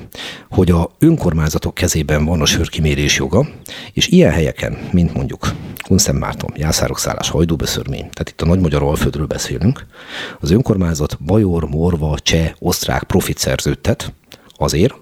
hogy 0.49 0.71
a 0.71 0.91
önkormányzatok 0.99 1.73
kezében 1.73 2.25
van 2.25 2.41
a 2.41 2.45
sörkimérés 2.45 3.17
joga, 3.17 3.47
és 3.93 4.07
ilyen 4.07 4.31
helyeken, 4.31 4.77
mint 4.91 5.13
mondjuk 5.13 5.53
Kunszem 5.87 6.15
Márton, 6.15 6.53
Jászárokszállás, 6.55 7.29
Hajdúbeszörmény, 7.29 7.99
tehát 7.99 8.29
itt 8.29 8.41
a 8.41 8.45
nagy 8.45 8.59
magyar 8.59 8.83
alföldről 8.83 9.25
beszélünk, 9.25 9.85
az 10.39 10.51
önkormányzat 10.51 11.17
bajor, 11.23 11.63
morva, 11.69 12.19
cseh, 12.19 12.51
osztrák 12.59 13.03
profit 13.03 13.37
szerződtet 13.37 14.13
azért, 14.57 14.93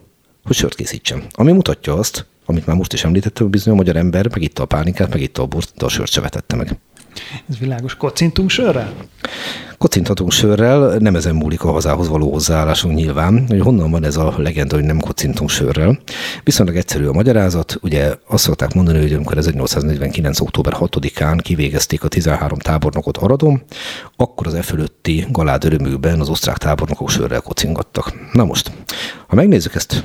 hogy 0.43 0.55
sört 0.55 0.75
készítsen. 0.75 1.23
Ami 1.31 1.51
mutatja 1.51 1.93
azt, 1.93 2.25
amit 2.49 2.65
már 2.65 2.75
most 2.75 2.93
is 2.93 3.03
említettem, 3.03 3.49
bizony 3.49 3.73
a 3.73 3.75
magyar 3.75 3.95
ember 3.95 4.29
megitta 4.29 4.63
a 4.63 4.65
pálinkát, 4.65 5.09
megitta 5.09 5.41
a 5.41 5.45
bort, 5.45 5.73
de 5.77 5.85
a 5.85 5.89
sört 5.89 6.11
se 6.11 6.21
vetette 6.21 6.55
meg. 6.55 6.77
Ez 7.49 7.57
világos. 7.57 7.95
Kocintunk 7.95 8.49
sörrel? 8.49 8.93
Kocinthatunk 9.77 10.31
sörrel, 10.31 10.97
nem 10.97 11.15
ezen 11.15 11.35
múlik 11.35 11.63
a 11.63 11.71
hazához 11.71 12.07
való 12.07 12.31
hozzáállásunk 12.31 12.95
nyilván, 12.95 13.45
hogy 13.47 13.59
honnan 13.59 13.91
van 13.91 14.03
ez 14.03 14.17
a 14.17 14.33
legenda, 14.37 14.75
hogy 14.75 14.83
nem 14.83 14.99
kocintunk 14.99 15.49
sörrel. 15.49 15.99
Viszonylag 16.43 16.75
egyszerű 16.75 17.05
a 17.05 17.13
magyarázat, 17.13 17.77
ugye 17.81 18.15
azt 18.27 18.43
szokták 18.43 18.73
mondani, 18.73 18.99
hogy 18.99 19.13
amikor 19.13 19.37
1849. 19.37 20.39
október 20.39 20.73
6-án 20.79 21.39
kivégezték 21.41 22.03
a 22.03 22.07
13 22.07 22.57
tábornokot 22.57 23.17
Aradon, 23.17 23.63
akkor 24.15 24.47
az 24.47 24.53
e 24.53 24.61
fölötti 24.61 25.25
galád 25.31 25.63
örömükben 25.63 26.19
az 26.19 26.29
osztrák 26.29 26.57
tábornokok 26.57 27.09
sörrel 27.09 27.41
kocingattak. 27.41 28.13
Na 28.33 28.45
most, 28.45 28.71
ha 29.27 29.35
megnézzük 29.35 29.75
ezt 29.75 30.03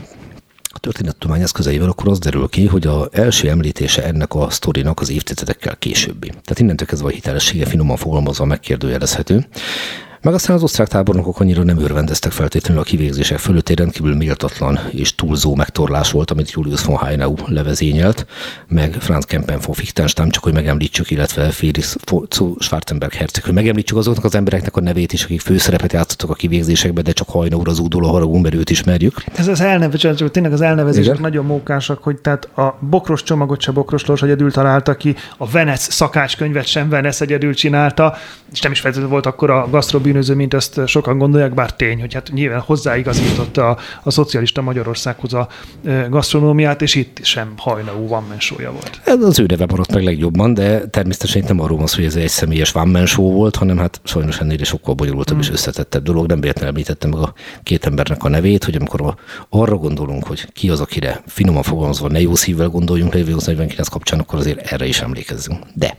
a 0.74 0.78
történettudomány 0.78 1.42
eszközeivel, 1.42 1.88
akkor 1.88 2.08
az 2.08 2.18
derül 2.18 2.48
ki, 2.48 2.66
hogy 2.66 2.86
az 2.86 3.08
első 3.12 3.48
említése 3.48 4.04
ennek 4.04 4.34
a 4.34 4.50
sztorinak 4.50 5.00
az 5.00 5.10
évtizedekkel 5.10 5.76
későbbi. 5.76 6.26
Tehát 6.28 6.58
innentől 6.58 6.86
kezdve 6.86 7.08
a 7.08 7.12
hitelessége 7.12 7.66
finoman 7.66 7.96
fogalmazva 7.96 8.44
megkérdőjelezhető. 8.44 9.46
Meg 10.24 10.34
aztán 10.34 10.56
az 10.56 10.62
osztrák 10.62 10.88
tábornokok 10.88 11.40
annyira 11.40 11.62
nem 11.62 11.78
örvendeztek 11.78 12.32
feltétlenül 12.32 12.82
a 12.82 12.84
kivégzések 12.84 13.38
fölött, 13.38 13.68
egy 13.68 13.78
rendkívül 13.78 14.14
méltatlan 14.14 14.78
és 14.90 15.14
túlzó 15.14 15.54
megtorlás 15.54 16.10
volt, 16.10 16.30
amit 16.30 16.50
Julius 16.50 16.84
von 16.84 16.96
Heinau 16.96 17.34
levezényelt, 17.46 18.26
meg 18.68 18.92
Franz 18.92 19.24
Kempen 19.24 19.58
von 19.64 19.74
Fichtenstein, 19.74 20.30
csak 20.30 20.42
hogy 20.42 20.52
megemlítsük, 20.52 21.10
illetve 21.10 21.50
Felix 21.50 21.96
zu 22.30 22.54
Schwarzenberg 22.58 23.12
herceg, 23.12 23.44
hogy 23.44 23.52
megemlítsük 23.52 23.96
azoknak 23.96 24.24
az 24.24 24.34
embereknek 24.34 24.76
a 24.76 24.80
nevét 24.80 25.12
is, 25.12 25.24
akik 25.24 25.40
főszerepet 25.40 25.92
játszottak 25.92 26.30
a 26.30 26.34
kivégzésekbe, 26.34 27.02
de 27.02 27.12
csak 27.12 27.28
Hajnaur 27.28 27.68
az 27.68 27.78
údul 27.78 28.04
a 28.04 28.08
haragunk, 28.08 28.42
mert 28.42 28.54
őt 28.54 28.70
ismerjük. 28.70 29.24
Ez 29.34 29.48
az 29.48 29.60
elnevezés, 29.60 30.22
tényleg 30.30 30.52
az 30.52 30.60
elnevezések 30.60 31.10
Igen? 31.10 31.22
nagyon 31.22 31.44
mókásak, 31.44 32.02
hogy 32.02 32.16
tehát 32.16 32.44
a 32.44 32.78
bokros 32.80 33.22
csomagot 33.22 33.60
se 33.60 33.70
bokros 33.70 34.04
Lors 34.04 34.22
egyedül 34.22 34.52
találta 34.52 34.96
ki, 34.96 35.14
a 35.36 35.46
Venec 35.50 35.92
szakácskönyvet 35.92 36.66
sem 36.66 36.88
Venec 36.88 37.20
egyedül 37.20 37.54
csinálta, 37.54 38.16
és 38.52 38.60
nem 38.60 38.72
is 38.72 38.80
feltétlenül 38.80 39.12
volt 39.12 39.26
akkor 39.26 39.50
a 39.50 39.66
gasztrobi 39.70 40.12
bűnöző, 40.14 40.34
mint 40.34 40.54
ezt 40.54 40.80
sokan 40.86 41.18
gondolják, 41.18 41.54
bár 41.54 41.76
tény, 41.76 42.00
hogy 42.00 42.14
hát 42.14 42.30
nyilván 42.32 42.60
hozzáigazította 42.60 43.70
a, 43.70 43.78
a 44.02 44.10
szocialista 44.10 44.62
Magyarországhoz 44.62 45.34
a 45.34 45.48
e, 45.84 46.06
gasztronómiát, 46.10 46.82
és 46.82 46.94
itt 46.94 47.18
sem 47.22 47.52
hajnaú 47.56 48.08
van 48.08 48.24
mensója 48.28 48.70
volt. 48.70 49.00
Ez 49.04 49.22
az 49.22 49.38
ő 49.38 49.44
neve 49.48 49.66
maradt 49.68 49.92
meg 49.92 50.02
legjobban, 50.02 50.54
de 50.54 50.86
természetesen 50.86 51.44
nem 51.46 51.60
arról 51.60 51.78
van 51.78 51.86
szó, 51.86 51.96
hogy 51.96 52.04
ez 52.04 52.16
egy 52.16 52.28
személyes 52.28 52.72
van 52.72 53.06
volt, 53.16 53.56
hanem 53.56 53.78
hát 53.78 54.00
sajnos 54.04 54.38
ennél 54.38 54.60
is 54.60 54.68
sokkal 54.68 54.94
bonyolultabb 54.94 55.36
hmm. 55.36 55.46
és 55.46 55.50
összetettebb 55.50 56.02
dolog. 56.02 56.26
Nem 56.26 56.40
véletlenül 56.40 56.70
említettem 56.70 57.10
meg 57.10 57.20
a 57.20 57.32
két 57.62 57.86
embernek 57.86 58.24
a 58.24 58.28
nevét, 58.28 58.64
hogy 58.64 58.74
amikor 58.74 59.14
arra 59.48 59.76
gondolunk, 59.76 60.26
hogy 60.26 60.52
ki 60.52 60.68
az, 60.70 60.80
akire 60.80 61.22
finoman 61.26 61.62
fogalmazva 61.62 62.08
ne 62.08 62.20
jó 62.20 62.34
szívvel 62.34 62.68
gondoljunk 62.68 63.14
Lévi 63.14 63.34
49 63.46 63.88
kapcsán, 63.88 64.18
akkor 64.20 64.38
azért 64.38 64.72
erre 64.72 64.86
is 64.86 65.00
emlékezzünk. 65.00 65.58
De 65.74 65.94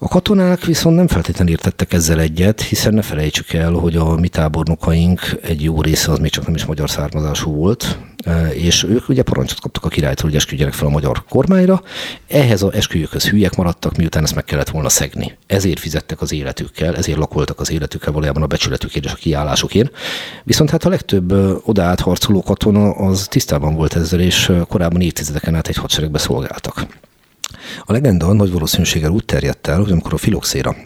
a 0.00 0.08
katonák 0.08 0.64
viszont 0.64 0.96
nem 0.96 1.06
feltétlenül 1.06 1.52
értettek 1.52 1.92
ezzel 1.92 2.20
egyet, 2.20 2.60
hiszen 2.60 2.94
ne 2.94 3.02
felejtsük 3.02 3.52
el, 3.52 3.72
hogy 3.72 3.96
a 3.96 4.16
mi 4.16 4.28
tábornokaink 4.28 5.20
egy 5.42 5.62
jó 5.62 5.82
része 5.82 6.10
az 6.12 6.18
még 6.18 6.30
csak 6.30 6.46
nem 6.46 6.54
is 6.54 6.64
magyar 6.64 6.90
származású 6.90 7.52
volt, 7.52 7.98
e, 8.24 8.48
és 8.54 8.82
ők 8.82 9.08
ugye 9.08 9.22
parancsot 9.22 9.60
kaptak 9.60 9.84
a 9.84 9.88
királytól, 9.88 10.28
hogy 10.28 10.38
esküdjenek 10.38 10.74
fel 10.74 10.86
a 10.86 10.90
magyar 10.90 11.24
kormányra. 11.28 11.82
Ehhez 12.28 12.62
az 12.62 12.72
esküjükhöz 12.72 13.28
hülyek 13.28 13.56
maradtak, 13.56 13.96
miután 13.96 14.22
ezt 14.22 14.34
meg 14.34 14.44
kellett 14.44 14.68
volna 14.68 14.88
szegni. 14.88 15.36
Ezért 15.46 15.78
fizettek 15.78 16.20
az 16.20 16.32
életükkel, 16.32 16.96
ezért 16.96 17.18
lakoltak 17.18 17.60
az 17.60 17.70
életükkel 17.70 18.12
valójában 18.12 18.42
a 18.42 18.46
becsületükért 18.46 19.04
és 19.04 19.12
a 19.12 19.16
kiállásukért. 19.16 19.96
Viszont 20.44 20.70
hát 20.70 20.84
a 20.84 20.88
legtöbb 20.88 21.32
odaállt 21.66 22.00
harcoló 22.00 22.42
katona 22.42 22.90
az 22.90 23.26
tisztában 23.30 23.74
volt 23.74 23.96
ezzel, 23.96 24.20
és 24.20 24.52
korábban 24.68 25.00
évtizedeken 25.00 25.54
át 25.54 25.68
egy 25.68 25.76
hadseregbe 25.76 26.18
szolgáltak. 26.18 26.86
A 27.84 27.92
legenda 27.92 28.32
nagy 28.32 28.52
valószínűséggel 28.52 29.10
úgy 29.10 29.24
terjedt 29.24 29.66
el, 29.66 29.80
hogy 29.80 29.90
amikor 29.92 30.12
a 30.12 30.16
filoxéra 30.16 30.76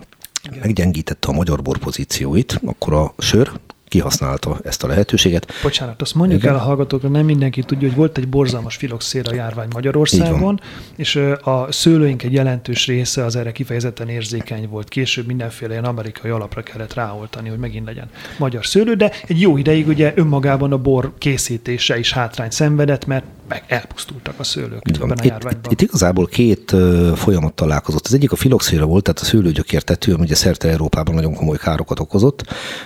meggyengítette 0.61 1.29
a 1.29 1.33
magyar 1.33 1.63
bor 1.63 1.79
pozícióit, 1.79 2.61
akkor 2.65 2.93
a 2.93 3.15
sör 3.19 3.51
kihasználta 3.93 4.59
ezt 4.65 4.85
a 4.85 4.87
lehetőséget. 4.87 5.53
Bocsánat, 5.63 6.03
azt 6.03 6.15
mondjuk 6.15 6.43
Igen. 6.43 6.55
el 6.55 6.61
a 6.61 6.63
hallgatókra, 6.63 7.09
nem 7.09 7.25
mindenki 7.25 7.63
tudja, 7.63 7.89
hogy 7.89 7.97
volt 7.97 8.19
egy 8.19 8.29
borzalmas 8.29 8.77
filoxéra 8.77 9.35
járvány 9.35 9.69
Magyarországon, 9.73 10.61
és 10.97 11.17
a 11.43 11.73
szőlőink 11.73 12.23
egy 12.23 12.33
jelentős 12.33 12.87
része 12.87 13.25
az 13.25 13.37
erre 13.37 13.53
kifejezetten 13.53 14.09
érzékeny 14.09 14.69
volt. 14.69 14.89
Később 14.89 15.27
mindenféle 15.27 15.73
ilyen 15.73 15.85
amerikai 15.85 16.31
alapra 16.31 16.63
kellett 16.63 16.95
ráoltani, 16.95 17.49
hogy 17.49 17.59
megint 17.59 17.87
legyen 17.87 18.11
magyar 18.39 18.67
szőlő, 18.67 18.95
de 18.95 19.13
egy 19.27 19.41
jó 19.41 19.57
ideig 19.57 19.87
ugye 19.89 20.13
önmagában 20.17 20.73
a 20.73 20.79
bor 20.79 21.13
készítése 21.19 21.99
is 21.99 22.13
hátrány 22.13 22.51
szenvedett, 22.51 23.07
mert 23.07 23.25
meg 23.53 23.65
elpusztultak 23.67 24.35
a 24.39 24.45
szőlők 24.45 24.83
Így 24.89 24.95
ebben 24.95 25.19
a 25.19 25.25
itt, 25.25 25.71
Itt 25.71 25.81
igazából 25.81 26.27
két 26.27 26.73
uh, 26.73 27.17
folyamat 27.17 27.53
találkozott. 27.55 28.07
Az 28.07 28.15
egyik 28.15 28.33
a 28.33 28.37
filoxéra 28.37 28.85
volt, 28.85 29.05
tehát 29.05 29.21
a 29.21 29.25
szőlőgyökértető, 29.25 30.13
ami 30.15 30.23
ugye 30.23 30.35
szerte 30.35 30.69
Európában 30.69 31.15
nagyon 31.15 31.35
komoly 31.35 31.57
károkat 31.57 32.01
okozott, 32.01 32.45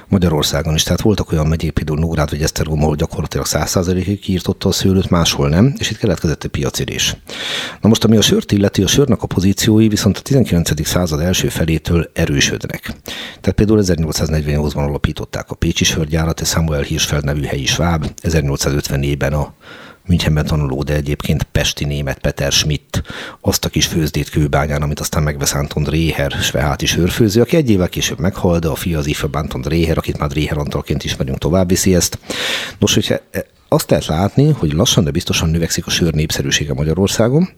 Magyarországon 0.08 0.74
is. 0.74 0.82
Tehát 0.82 1.00
voltak 1.00 1.32
olyan 1.32 1.46
megyék, 1.46 1.72
például 1.72 1.98
Nógrád 1.98 2.30
vagy 2.30 2.42
Esztergom, 2.42 2.82
ahol 2.82 2.96
gyakorlatilag 2.96 3.46
100%-ig 3.48 4.20
kiirtotta 4.20 4.68
a 4.68 4.72
szőlőt, 4.72 5.10
máshol 5.10 5.48
nem, 5.48 5.74
és 5.78 5.90
itt 5.90 5.98
keletkezett 5.98 6.44
egy 6.44 6.50
piacirés. 6.50 7.16
Na 7.80 7.88
most, 7.88 8.04
ami 8.04 8.16
a 8.16 8.22
sört 8.22 8.52
illeti, 8.52 8.82
a 8.82 8.86
sörnek 8.86 9.22
a 9.22 9.26
pozíciói 9.26 9.88
viszont 9.88 10.16
a 10.16 10.20
19. 10.20 10.86
század 10.86 11.20
első 11.20 11.48
felétől 11.48 12.10
erősödnek. 12.12 12.92
Tehát 13.40 13.52
például 13.54 13.80
1848-ban 13.82 14.86
alapították 14.86 15.50
a 15.50 15.54
Pécsi 15.54 15.84
sörgyárat, 15.84 16.40
egy 16.40 16.46
Samuel 16.46 16.82
Hirschfeld 16.82 17.24
nevű 17.24 17.42
helyi 17.42 17.66
sváb, 17.66 18.06
1854-ben 18.22 19.32
a 19.32 19.54
Münchenben 20.06 20.46
tanuló, 20.46 20.82
de 20.82 20.94
egyébként 20.94 21.42
pesti 21.42 21.84
német 21.84 22.18
Peter 22.18 22.52
Schmidt, 22.52 23.02
azt 23.40 23.64
a 23.64 23.68
kis 23.68 23.86
főzdét 23.86 24.28
kőbányán, 24.28 24.82
amit 24.82 25.00
aztán 25.00 25.22
megvesz 25.22 25.54
Anton 25.54 25.82
Dreher, 25.82 26.30
sveháti 26.30 26.86
sörfőző, 26.86 27.40
aki 27.40 27.56
egy 27.56 27.70
évvel 27.70 27.88
később 27.88 28.18
meghal, 28.18 28.58
de 28.58 28.68
a 28.68 28.74
fia 28.74 28.98
az 28.98 29.06
ifjabb 29.06 29.34
Anton 29.34 29.60
Dreher, 29.60 29.98
akit 29.98 30.18
már 30.18 30.28
Dreher 30.28 30.58
Antalként 30.58 31.04
ismerünk, 31.04 31.38
tovább 31.38 31.68
viszi 31.68 31.94
ezt. 31.94 32.18
Nos, 32.78 32.94
hogyha 32.94 33.16
e, 33.30 33.44
azt 33.68 33.90
lehet 33.90 34.06
látni, 34.06 34.52
hogy 34.52 34.72
lassan, 34.72 35.04
de 35.04 35.10
biztosan 35.10 35.48
növekszik 35.48 35.86
a 35.86 35.90
sör 35.90 36.12
népszerűsége 36.12 36.74
Magyarországon, 36.74 37.48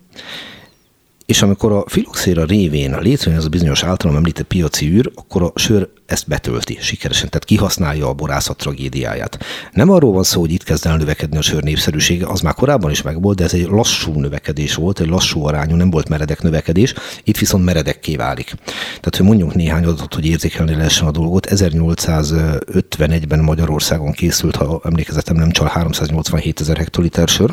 és 1.26 1.42
amikor 1.42 1.72
a 1.72 1.84
filoxéra 1.86 2.44
révén 2.44 2.98
létrejön 3.00 3.38
ez 3.38 3.44
a 3.44 3.48
bizonyos 3.48 3.82
általam 3.82 4.16
említett 4.16 4.46
piaci 4.46 4.86
űr, 4.86 5.10
akkor 5.14 5.42
a 5.42 5.52
sör 5.54 5.88
ezt 6.08 6.28
betölti 6.28 6.78
sikeresen, 6.80 7.28
tehát 7.28 7.44
kihasználja 7.44 8.08
a 8.08 8.12
borászat 8.12 8.56
tragédiáját. 8.56 9.38
Nem 9.72 9.90
arról 9.90 10.12
van 10.12 10.22
szó, 10.22 10.40
hogy 10.40 10.52
itt 10.52 10.62
kezd 10.62 10.86
el 10.86 10.96
növekedni 10.96 11.36
a 11.36 11.42
sör 11.42 11.62
népszerűsége, 11.62 12.26
az 12.26 12.40
már 12.40 12.54
korábban 12.54 12.90
is 12.90 13.02
megvolt, 13.02 13.36
de 13.36 13.44
ez 13.44 13.54
egy 13.54 13.66
lassú 13.66 14.12
növekedés 14.20 14.74
volt, 14.74 15.00
egy 15.00 15.08
lassú 15.08 15.46
arányú, 15.46 15.76
nem 15.76 15.90
volt 15.90 16.08
meredek 16.08 16.42
növekedés, 16.42 16.94
itt 17.24 17.38
viszont 17.38 17.64
meredekké 17.64 18.16
válik. 18.16 18.54
Tehát, 18.64 19.16
hogy 19.16 19.26
mondjunk 19.26 19.54
néhány 19.54 19.84
adatot, 19.84 20.14
hogy 20.14 20.26
érzékelni 20.26 20.74
lehessen 20.74 21.06
a 21.06 21.10
dolgot, 21.10 21.46
1851-ben 21.50 23.40
Magyarországon 23.40 24.12
készült, 24.12 24.56
ha 24.56 24.80
emlékezetem 24.84 25.36
nem 25.36 25.50
csal, 25.50 25.66
387 25.66 26.60
ezer 26.60 26.76
hektoliter 26.76 27.28
sör, 27.28 27.50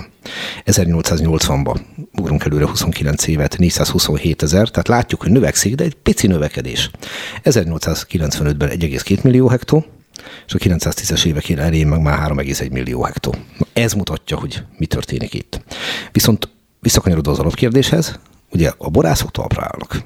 1880-ban, 0.66 1.80
ugrunk 2.18 2.46
előre 2.46 2.66
29 2.66 3.28
évet, 3.28 3.58
427 3.58 4.44
ezer, 4.44 4.70
tehát 4.70 4.88
látjuk, 4.88 5.22
hogy 5.22 5.32
növekszik, 5.32 5.76
de 5.76 5.84
egy 5.84 5.96
pici 6.04 6.28
növekedés. 6.28 6.90
1895-ben 8.46 8.70
1,2 8.70 9.24
millió 9.24 9.48
hektó, 9.48 9.86
és 10.48 10.54
a 10.54 10.58
910-es 10.58 11.26
évek 11.26 11.50
elején 11.50 11.88
meg 11.88 12.02
már 12.02 12.32
3,1 12.32 12.72
millió 12.72 13.04
hektó. 13.04 13.36
Na, 13.58 13.66
ez 13.74 13.94
mutatja, 13.94 14.38
hogy 14.38 14.64
mi 14.78 14.86
történik 14.86 15.34
itt. 15.34 15.62
Viszont 16.12 16.50
visszakanyarodva 16.80 17.32
az 17.32 17.40
alapkérdéshez, 17.40 18.20
ugye 18.52 18.72
a 18.78 18.90
borászok 18.90 19.32
talpra 19.32 19.62
állnak. 19.62 20.04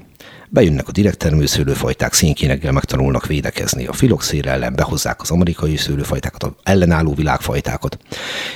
Bejönnek 0.52 0.88
a 0.88 0.92
direkt 0.92 1.18
termőszőlőfajták, 1.18 2.12
színkéneggel 2.12 2.72
megtanulnak 2.72 3.26
védekezni. 3.26 3.86
A 3.86 3.92
filoxér 3.92 4.46
ellen 4.46 4.74
behozzák 4.74 5.20
az 5.20 5.30
amerikai 5.30 5.76
szőlőfajtákat, 5.76 6.42
az 6.42 6.50
ellenálló 6.62 7.14
világfajtákat. 7.14 7.98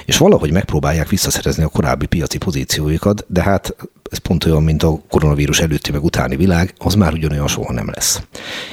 És 0.04 0.16
valahogy 0.16 0.50
megpróbálják 0.50 1.08
visszaszerezni 1.08 1.62
a 1.62 1.68
korábbi 1.68 2.06
piaci 2.06 2.38
pozícióikat, 2.38 3.24
de 3.28 3.42
hát 3.42 3.76
ez 4.14 4.20
pont 4.20 4.44
olyan, 4.44 4.62
mint 4.62 4.82
a 4.82 5.00
koronavírus 5.08 5.60
előtti 5.60 5.92
meg 5.92 6.04
utáni 6.04 6.36
világ, 6.36 6.74
az 6.78 6.94
már 6.94 7.12
ugyanolyan 7.12 7.48
soha 7.48 7.72
nem 7.72 7.90
lesz. 7.94 8.22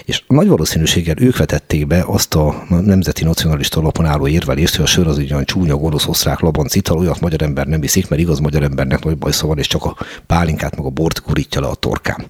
És 0.06 0.24
nagy 0.28 0.48
valószínűséggel 0.48 1.16
ők 1.20 1.38
vetették 1.38 1.88
be 1.88 2.04
azt 2.08 2.36
a 2.36 2.66
nemzeti 2.70 3.24
nacionalista 3.24 3.80
alapon 3.80 4.06
álló 4.06 4.28
érvelést, 4.28 4.76
hogy 4.76 4.86
a 4.86 4.88
sör 4.88 5.08
az 5.08 5.18
ugyan 5.18 5.46
csúnya, 5.46 5.76
gonosz, 5.76 6.08
osztrák, 6.08 6.39
labanc 6.39 6.76
ital, 6.76 6.98
olyat 6.98 7.20
magyar 7.20 7.42
ember 7.42 7.68
nem 7.68 7.84
iszik, 7.84 8.08
mert 8.08 8.22
igaz 8.22 8.39
magyar 8.39 8.64
embernek 8.64 9.04
nagy 9.04 9.18
baj 9.18 9.32
van, 9.42 9.58
és 9.58 9.68
csak 9.68 9.86
a 9.86 9.98
pálinkát 10.28 10.76
meg 10.76 10.86
a 10.86 10.89
bort 10.89 11.24
gurítja 11.26 11.62
le 11.62 11.68
a 11.68 11.76
torkán. 11.76 12.26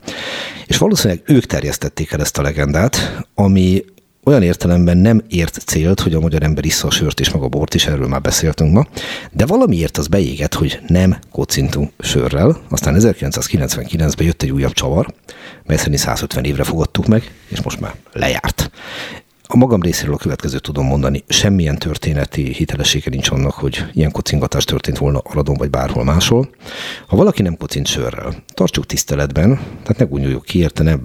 És 0.67 0.77
valószínűleg 0.77 1.23
ők 1.25 1.45
terjesztették 1.45 2.11
el 2.11 2.21
ezt 2.21 2.37
a 2.37 2.41
legendát, 2.41 3.25
ami 3.35 3.83
olyan 4.23 4.43
értelemben 4.43 4.97
nem 4.97 5.21
ért 5.29 5.57
célt, 5.65 5.99
hogy 5.99 6.13
a 6.13 6.19
magyar 6.19 6.43
ember 6.43 6.65
issza 6.65 6.87
a 6.87 6.91
sört 6.91 7.19
és 7.19 7.31
meg 7.31 7.41
a 7.41 7.47
bort 7.47 7.73
is, 7.73 7.85
erről 7.85 8.07
már 8.07 8.21
beszéltünk 8.21 8.73
ma, 8.73 8.87
de 9.31 9.45
valamiért 9.45 9.97
az 9.97 10.07
beégett, 10.07 10.53
hogy 10.53 10.79
nem 10.87 11.17
kocintunk 11.31 11.91
sörrel. 11.99 12.61
Aztán 12.69 12.95
1999-ben 12.99 14.25
jött 14.25 14.41
egy 14.41 14.51
újabb 14.51 14.73
csavar, 14.73 15.13
mely 15.65 15.77
szerint 15.77 15.97
150 15.97 16.43
évre 16.43 16.63
fogadtuk 16.63 17.07
meg, 17.07 17.31
és 17.47 17.61
most 17.61 17.79
már 17.79 17.95
lejárt. 18.13 18.71
A 19.53 19.57
magam 19.57 19.81
részéről 19.81 20.13
a 20.13 20.17
következőt 20.17 20.61
tudom 20.61 20.85
mondani. 20.85 21.23
Semmilyen 21.27 21.77
történeti 21.77 22.53
hitelessége 22.53 23.09
nincs 23.09 23.29
annak, 23.29 23.53
hogy 23.53 23.85
ilyen 23.93 24.11
kocingatás 24.11 24.63
történt 24.63 24.97
volna 24.97 25.19
Aradon 25.19 25.55
vagy 25.55 25.69
bárhol 25.69 26.03
máshol. 26.03 26.49
Ha 27.07 27.15
valaki 27.15 27.41
nem 27.41 27.57
kocint 27.57 27.87
sörrel, 27.87 28.33
tartsuk 28.53 28.85
tiszteletben, 28.85 29.55
tehát 29.55 29.97
ne 29.97 30.05
gúnyoljuk 30.05 30.43
ki 30.43 30.59
érte, 30.59 30.83
ne 30.83 30.95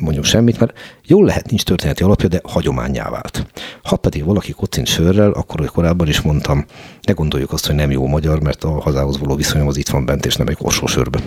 mondjuk 0.00 0.24
semmit, 0.24 0.58
mert 0.58 0.78
jól 1.06 1.24
lehet, 1.24 1.48
nincs 1.50 1.62
történeti 1.62 2.02
alapja, 2.02 2.28
de 2.28 2.40
hagyományá 2.42 3.10
vált. 3.10 3.46
Ha 3.82 3.96
pedig 3.96 4.24
valaki 4.24 4.52
kocint 4.52 4.86
sörrel, 4.86 5.30
akkor, 5.30 5.60
hogy 5.60 5.68
korábban 5.68 6.08
is 6.08 6.20
mondtam, 6.20 6.64
ne 7.02 7.12
gondoljuk 7.12 7.52
azt, 7.52 7.66
hogy 7.66 7.74
nem 7.74 7.90
jó 7.90 8.06
magyar, 8.06 8.40
mert 8.40 8.64
a 8.64 8.80
hazához 8.80 9.18
való 9.18 9.34
viszonyom 9.34 9.68
az 9.68 9.76
itt 9.76 9.88
van 9.88 10.04
bent, 10.04 10.26
és 10.26 10.36
nem 10.36 10.48
egy 10.48 10.56
korsó 10.56 10.86
sörben. 10.86 11.22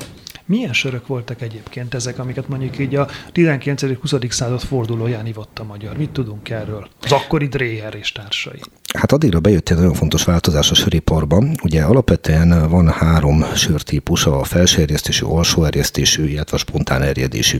Milyen 0.48 0.74
sörök 0.74 1.08
voltak 1.08 1.42
egyébként 1.42 1.94
ezek, 1.94 2.20
amiket 2.20 2.48
mondjuk 2.48 2.80
így 2.80 2.96
a 2.96 3.08
19.-20. 3.34 4.32
század 4.32 4.62
fordulóján 4.62 5.26
ivott 5.26 5.60
a 5.60 5.64
magyar? 5.64 5.98
Mit 5.98 6.10
tudunk 6.10 6.50
erről? 6.50 6.88
Az 7.02 7.12
akkori 7.12 7.48
Dréher 7.48 7.96
és 7.96 8.12
társai. 8.12 8.60
Hát 8.98 9.12
addigra 9.12 9.40
bejött 9.40 9.70
egy 9.70 9.78
nagyon 9.78 9.94
fontos 9.94 10.24
változás 10.24 10.72
a 10.72 10.76
söriparban. 10.76 11.56
Ugye 11.64 11.84
alapvetően 11.84 12.70
van 12.70 12.92
három 12.92 13.46
sörtípus, 13.56 14.26
a 14.26 14.44
felsőerjesztésű, 14.44 15.26
alsóerjesztésű, 15.26 16.28
illetve 16.28 16.56
a 16.56 16.60
spontán 16.60 17.02
erjedésű. 17.02 17.58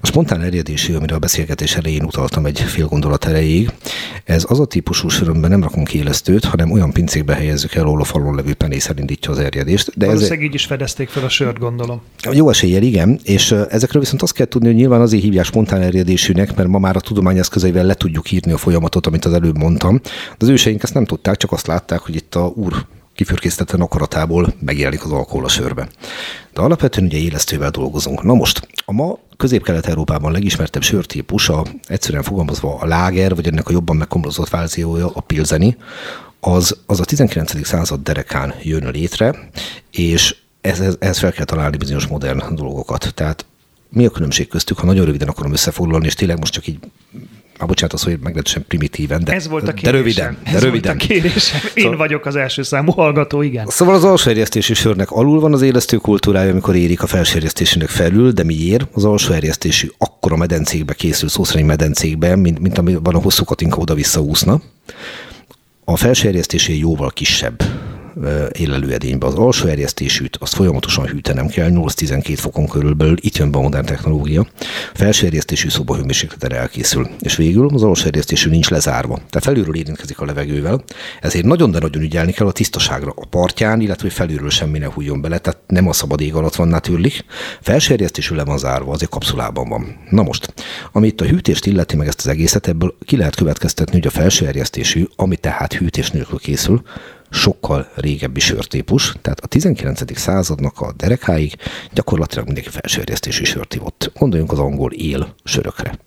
A 0.00 0.06
spontán 0.06 0.42
erjedésű, 0.42 0.94
amire 0.94 1.14
a 1.14 1.18
beszélgetés 1.18 1.76
elején 1.76 2.04
utaltam 2.04 2.46
egy 2.46 2.60
fél 2.60 2.86
gondolat 2.86 3.24
erejéig, 3.24 3.70
ez 4.24 4.44
az 4.48 4.60
a 4.60 4.64
típusú 4.64 5.08
sör, 5.08 5.28
amiben 5.28 5.50
nem 5.50 5.62
rakunk 5.62 5.94
élesztőt, 5.94 6.44
hanem 6.44 6.70
olyan 6.70 6.92
pincékbe 6.92 7.34
helyezzük 7.34 7.74
el, 7.74 7.84
ahol 7.84 8.00
a 8.00 8.04
falon 8.04 8.34
levő 8.34 8.54
penész 8.54 8.88
elindítja 8.88 9.30
az 9.30 9.38
erjedést. 9.38 9.90
De 9.94 10.06
Valószínűleg 10.06 10.38
ez... 10.38 10.44
így 10.44 10.54
is 10.54 10.64
fedezték 10.64 11.08
fel 11.08 11.24
a 11.24 11.28
sört, 11.28 11.58
gondolom. 11.58 12.02
Jó 12.32 12.48
eséllyel, 12.48 12.82
igen, 12.82 13.20
és 13.22 13.52
ezekről 13.52 14.02
viszont 14.02 14.22
azt 14.22 14.32
kell 14.32 14.46
tudni, 14.46 14.66
hogy 14.66 14.76
nyilván 14.76 15.00
azért 15.00 15.22
hívják 15.22 15.44
spontán 15.44 15.82
erjedésűnek, 15.82 16.56
mert 16.56 16.68
ma 16.68 16.78
már 16.78 16.96
a 16.96 17.00
tudomány 17.00 17.38
eszközeivel 17.38 17.84
le 17.84 17.94
tudjuk 17.94 18.30
írni 18.30 18.52
a 18.52 18.56
folyamatot, 18.56 19.06
amit 19.06 19.24
az 19.24 19.32
előbb 19.32 19.56
mondtam. 19.56 20.00
De 20.02 20.36
az 20.38 20.48
őseink 20.48 20.82
ezt 20.82 20.94
nem 20.94 21.04
tudták, 21.04 21.36
csak 21.36 21.52
azt 21.52 21.66
látták, 21.66 21.98
hogy 21.98 22.14
itt 22.14 22.34
a 22.34 22.52
úr 22.54 22.86
kifürkésztetlen 23.14 23.80
akaratából 23.80 24.54
megjelenik 24.60 25.04
az 25.04 25.10
alkohol 25.12 25.44
a 25.44 25.48
sörbe. 25.48 25.88
De 26.52 26.60
alapvetően 26.60 27.06
ugye 27.06 27.18
élesztővel 27.18 27.70
dolgozunk. 27.70 28.22
Na 28.22 28.34
most, 28.34 28.68
a 28.84 28.92
ma 28.92 29.18
Közép-Kelet-Európában 29.36 30.32
legismertebb 30.32 30.82
sörtípus, 30.82 31.48
a, 31.48 31.64
egyszerűen 31.86 32.22
fogalmazva 32.22 32.78
a 32.80 32.86
láger, 32.86 33.34
vagy 33.34 33.46
ennek 33.46 33.68
a 33.68 33.72
jobban 33.72 33.96
megkomlozott 33.96 34.48
válziója, 34.48 35.10
a 35.14 35.20
pilzeni, 35.20 35.76
az, 36.40 36.76
az 36.86 37.00
a 37.00 37.04
19. 37.04 37.66
század 37.66 38.02
derekán 38.02 38.54
jön 38.62 38.90
létre, 38.90 39.50
és 39.90 40.36
ez, 40.66 40.96
ez 40.98 41.18
fel 41.18 41.32
kell 41.32 41.44
találni 41.44 41.76
bizonyos 41.76 42.06
modern 42.06 42.54
dolgokat. 42.54 43.12
Tehát 43.14 43.46
mi 43.88 44.06
a 44.06 44.10
különbség 44.10 44.48
köztük, 44.48 44.78
ha 44.78 44.86
nagyon 44.86 45.04
röviden 45.04 45.28
akarom 45.28 45.52
összefoglalni, 45.52 46.06
és 46.06 46.14
tényleg 46.14 46.38
most 46.38 46.52
csak 46.52 46.66
így 46.66 46.78
már 47.58 47.68
bocsánat, 47.68 47.94
az, 47.94 48.02
hogy 48.02 48.12
meglehetősen 48.12 48.64
primitíven, 48.68 49.24
de, 49.24 49.32
Ez 49.32 49.48
volt 49.48 49.68
a 49.68 49.72
de 49.82 49.90
röviden. 49.90 50.36
De 50.44 50.50
Ez 50.50 50.62
röviden. 50.62 50.96
Volt 50.96 51.10
a 51.10 51.14
kérésem. 51.14 51.60
Én 51.74 51.82
szóval, 51.82 51.98
vagyok 51.98 52.26
az 52.26 52.36
első 52.36 52.62
számú 52.62 52.92
hallgató, 52.92 53.42
igen. 53.42 53.66
Szóval 53.68 53.94
az 53.94 54.04
alsóerjesztési 54.04 54.74
sörnek 54.74 55.10
alul 55.10 55.40
van 55.40 55.52
az 55.52 55.62
élesztő 55.62 55.96
kultúrája, 55.96 56.50
amikor 56.50 56.76
érik 56.76 57.02
a 57.02 57.06
felsőerjesztésének 57.06 57.88
felül, 57.88 58.30
de 58.30 58.42
miért? 58.42 58.88
Az 58.92 59.04
alsóerjesztésű 59.04 59.88
akkora 59.98 60.36
medencékbe 60.36 60.94
készül, 60.94 61.28
szó 61.28 61.44
szerint 61.44 61.68
medencékbe, 61.68 62.36
mint, 62.36 62.58
mint 62.58 62.78
amiben 62.78 63.14
a 63.14 63.20
hosszú 63.20 63.44
katinka 63.44 63.78
oda-vissza 63.78 64.20
úszna. 64.20 64.60
A 65.84 65.96
felsőerjesztésé 65.96 66.78
jóval 66.78 67.10
kisebb 67.10 67.62
élelőedénybe. 68.52 69.26
Az 69.26 69.34
alsó 69.34 69.66
erjesztésűt 69.66 70.36
azt 70.40 70.54
folyamatosan 70.54 71.06
hűtenem 71.06 71.46
kell, 71.46 71.70
8-12 71.72 72.34
fokon 72.36 72.68
körülbelül, 72.68 73.16
itt 73.20 73.36
jön 73.36 73.50
be 73.50 73.58
a 73.58 73.62
modern 73.62 73.86
technológia. 73.86 74.46
Felső 74.94 75.26
erjesztésű 75.26 75.68
szobahőmérsékletre 75.68 76.56
elkészül. 76.56 77.08
És 77.20 77.36
végül 77.36 77.68
az 77.74 77.82
alsó 77.82 78.06
erjesztésű 78.06 78.50
nincs 78.50 78.68
lezárva. 78.68 79.14
Tehát 79.14 79.44
felülről 79.44 79.76
érintkezik 79.76 80.20
a 80.20 80.24
levegővel, 80.24 80.84
ezért 81.20 81.44
nagyon, 81.44 81.70
de 81.70 81.78
nagyon 81.78 82.02
ügyelni 82.02 82.32
kell 82.32 82.46
a 82.46 82.52
tisztaságra 82.52 83.12
a 83.16 83.26
partján, 83.26 83.80
illetve 83.80 84.02
hogy 84.02 84.12
felülről 84.12 84.50
semmi 84.50 84.78
ne 84.78 84.86
hújjon 84.86 85.20
bele, 85.20 85.38
tehát 85.38 85.60
nem 85.66 85.88
a 85.88 85.92
szabad 85.92 86.20
ég 86.20 86.34
alatt 86.34 86.54
van 86.54 86.80
tűrlik. 86.80 87.24
Felső 87.60 87.92
erjesztésű 87.92 88.34
le 88.34 88.44
van 88.44 88.58
zárva, 88.58 88.92
azért 88.92 89.10
kapszulában 89.10 89.68
van. 89.68 89.96
Na 90.10 90.22
most, 90.22 90.54
ami 90.92 91.06
itt 91.06 91.20
a 91.20 91.24
hűtést 91.24 91.66
illeti 91.66 91.96
meg 91.96 92.06
ezt 92.06 92.18
az 92.18 92.26
egészet, 92.26 92.68
ebből 92.68 92.94
ki 93.04 93.16
lehet 93.16 93.34
következtetni, 93.34 93.92
hogy 93.92 94.06
a 94.06 94.10
felső 94.10 94.46
erjesztésű, 94.46 95.06
ami 95.16 95.36
tehát 95.36 95.72
hűtés 95.72 96.10
nélkül 96.10 96.38
készül, 96.38 96.82
sokkal 97.36 97.88
régebbi 97.94 98.40
sörtípus, 98.40 99.14
tehát 99.22 99.40
a 99.40 99.46
19. 99.46 100.18
századnak 100.18 100.80
a 100.80 100.92
derekáig 100.96 101.54
gyakorlatilag 101.92 102.44
mindenki 102.44 102.68
felsőerjesztésű 102.68 103.44
sört 103.44 103.74
ivott. 103.74 104.12
Gondoljunk 104.18 104.52
az 104.52 104.58
angol 104.58 104.92
él 104.92 105.34
sörökre. 105.44 105.98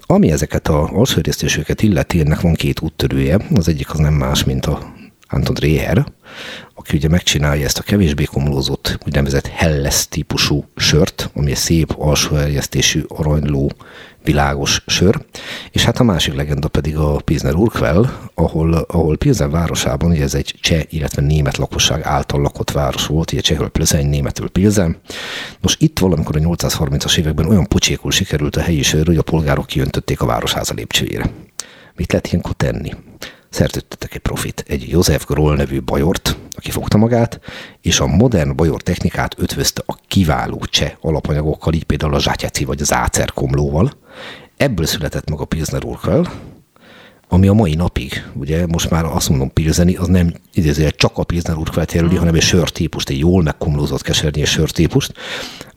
Ami 0.00 0.30
ezeket 0.30 0.68
a 0.68 0.88
alsőerjesztésőket 0.92 1.82
illeti, 1.82 2.20
ennek 2.20 2.40
van 2.40 2.54
két 2.54 2.80
úttörője. 2.80 3.38
Az 3.54 3.68
egyik 3.68 3.92
az 3.92 3.98
nem 3.98 4.14
más, 4.14 4.44
mint 4.44 4.66
a 4.66 4.94
Anton 5.28 5.54
Dreher, 5.54 6.06
aki 6.74 6.96
ugye 6.96 7.08
megcsinálja 7.08 7.64
ezt 7.64 7.78
a 7.78 7.82
kevésbé 7.82 8.24
komlózott, 8.24 8.98
úgynevezett 9.06 9.46
Helles 9.46 10.08
típusú 10.08 10.64
sört, 10.76 11.30
ami 11.34 11.50
egy 11.50 11.56
szép 11.56 11.94
alsó 11.98 12.36
erjesztésű 12.36 13.02
aranyló 13.08 13.72
világos 14.26 14.82
sör, 14.86 15.24
és 15.70 15.84
hát 15.84 15.98
a 15.98 16.04
másik 16.04 16.34
legenda 16.34 16.68
pedig 16.68 16.96
a 16.96 17.16
Pilsner 17.24 17.54
Urquell, 17.54 18.06
ahol, 18.34 18.74
ahol 18.74 19.16
Pilsen 19.16 19.50
városában, 19.50 20.10
ugye 20.10 20.22
ez 20.22 20.34
egy 20.34 20.54
cseh, 20.60 20.82
illetve 20.88 21.22
német 21.22 21.56
lakosság 21.56 22.02
által 22.04 22.40
lakott 22.40 22.70
város 22.70 23.06
volt, 23.06 23.32
ugye 23.32 23.40
csehről 23.40 23.68
Plöseny, 23.68 24.06
németül 24.06 24.48
Pilsen. 24.48 24.96
Nos, 25.60 25.76
itt 25.78 25.98
valamikor 25.98 26.36
a 26.36 26.40
830-as 26.40 27.18
években 27.18 27.48
olyan 27.48 27.66
pocsékul 27.66 28.10
sikerült 28.10 28.56
a 28.56 28.60
helyi 28.60 28.82
sör, 28.82 29.06
hogy 29.06 29.16
a 29.16 29.22
polgárok 29.22 29.66
kijöntötték 29.66 30.20
a 30.20 30.26
városháza 30.26 30.74
lépcsőjére. 30.74 31.30
Mit 31.96 32.12
lehet 32.12 32.26
ilyenkor 32.26 32.52
tenni? 32.52 32.92
Szerződtettek 33.56 34.14
egy 34.14 34.20
profit, 34.20 34.64
egy 34.68 34.88
József 34.88 35.26
Groll 35.26 35.56
nevű 35.56 35.82
bajort, 35.82 36.36
aki 36.56 36.70
fogta 36.70 36.96
magát, 36.96 37.40
és 37.80 38.00
a 38.00 38.06
modern 38.06 38.56
bajor 38.56 38.82
technikát 38.82 39.34
ötvözte 39.38 39.82
a 39.86 39.98
kiváló 40.08 40.64
cseh 40.70 40.92
alapanyagokkal, 41.00 41.72
így 41.72 41.84
például 41.84 42.14
a 42.14 42.20
zsátyeci 42.20 42.64
vagy 42.64 42.80
az 42.80 42.92
ácerkomlóval. 42.92 43.90
Ebből 44.56 44.86
született 44.86 45.30
meg 45.30 45.40
a 45.40 45.44
Pilsner 45.44 45.84
Urquell, 45.84 46.26
ami 47.28 47.48
a 47.48 47.52
mai 47.52 47.74
napig, 47.74 48.24
ugye 48.32 48.66
most 48.66 48.90
már 48.90 49.04
azt 49.04 49.28
mondom 49.28 49.52
pilzeni, 49.52 49.96
az 49.96 50.06
nem 50.06 50.34
idézője 50.54 50.90
csak 50.90 51.18
a 51.18 51.24
Pilsner 51.24 51.56
Urquell 51.56 51.84
jelöli, 51.92 52.16
hanem 52.16 52.34
egy 52.34 52.42
sörtípust, 52.42 53.08
egy 53.08 53.18
jól 53.18 53.42
megkomlózott 53.42 54.02
kesernyés 54.02 54.50
sörtípust. 54.50 55.12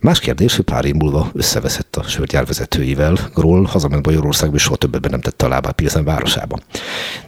Más 0.00 0.20
kérdés, 0.20 0.56
hogy 0.56 0.64
pár 0.64 0.84
év 0.84 0.94
múlva 0.94 1.30
összeveszett 1.32 1.96
a 1.96 2.02
sörgyár 2.02 2.46
vezetőivel, 2.46 3.18
Groll 3.34 3.66
hazament 3.66 4.02
Bajorországba, 4.02 4.56
és 4.56 4.62
soha 4.62 4.76
többet 4.76 5.10
nem 5.10 5.20
tette 5.20 5.44
a 5.44 5.48
lábát 5.48 5.72
Pilsen 5.72 6.04
városába. 6.04 6.58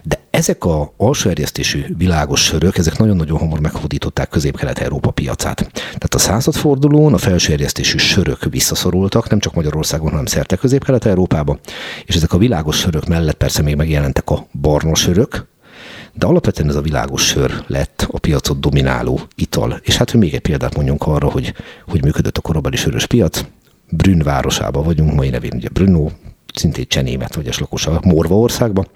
De 0.02 0.21
ezek 0.32 0.64
a 0.64 0.92
alsó 0.96 1.30
erjesztésű 1.30 1.84
világos 1.96 2.44
sörök, 2.44 2.78
ezek 2.78 2.98
nagyon-nagyon 2.98 3.38
hamar 3.38 3.60
meghódították 3.60 4.28
Közép-Kelet-Európa 4.28 5.10
piacát. 5.10 5.70
Tehát 5.72 6.14
a 6.14 6.18
századfordulón 6.18 7.14
a 7.14 7.18
felső 7.18 7.52
erjesztésű 7.52 7.98
sörök 7.98 8.44
visszaszorultak, 8.50 9.28
nem 9.28 9.38
csak 9.38 9.54
Magyarországon, 9.54 10.10
hanem 10.10 10.26
szerte 10.26 10.56
Közép-Kelet-Európába, 10.56 11.58
és 12.04 12.14
ezek 12.14 12.32
a 12.32 12.38
világos 12.38 12.78
sörök 12.78 13.06
mellett 13.06 13.36
persze 13.36 13.62
még 13.62 13.76
megjelentek 13.76 14.30
a 14.30 14.46
barna 14.60 14.94
sörök, 14.94 15.46
de 16.12 16.26
alapvetően 16.26 16.68
ez 16.68 16.74
a 16.74 16.80
világos 16.80 17.26
sör 17.26 17.64
lett 17.66 18.06
a 18.10 18.18
piacot 18.18 18.60
domináló 18.60 19.20
ital. 19.34 19.80
És 19.82 19.96
hát, 19.96 20.10
hogy 20.10 20.20
még 20.20 20.34
egy 20.34 20.40
példát 20.40 20.74
mondjunk 20.76 21.02
arra, 21.02 21.30
hogy 21.30 21.54
hogy 21.86 22.04
működött 22.04 22.36
a 22.36 22.40
korabeli 22.40 22.76
sörös 22.76 23.06
piac, 23.06 23.44
Brünn 23.90 24.22
városában 24.22 24.84
vagyunk, 24.84 25.14
mai 25.14 25.28
nevén 25.28 25.52
ugye 25.54 25.68
Brno, 25.68 26.08
szintén 26.54 26.84
csenémet 26.88 27.34
vagy 27.34 27.56
lakosa 27.58 28.00
Morva 28.04 28.38
országban. 28.38 28.86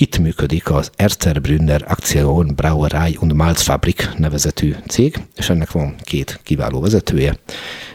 Itt 0.00 0.18
működik 0.18 0.70
az 0.70 0.90
Erster 0.96 1.40
Brünner 1.40 1.84
Aktion 1.88 2.52
Brauerei 2.54 3.16
und 3.20 3.32
Malzfabrik 3.32 4.08
nevezetű 4.16 4.74
cég, 4.86 5.16
és 5.36 5.50
ennek 5.50 5.70
van 5.70 5.94
két 6.02 6.40
kiváló 6.42 6.80
vezetője. 6.80 7.38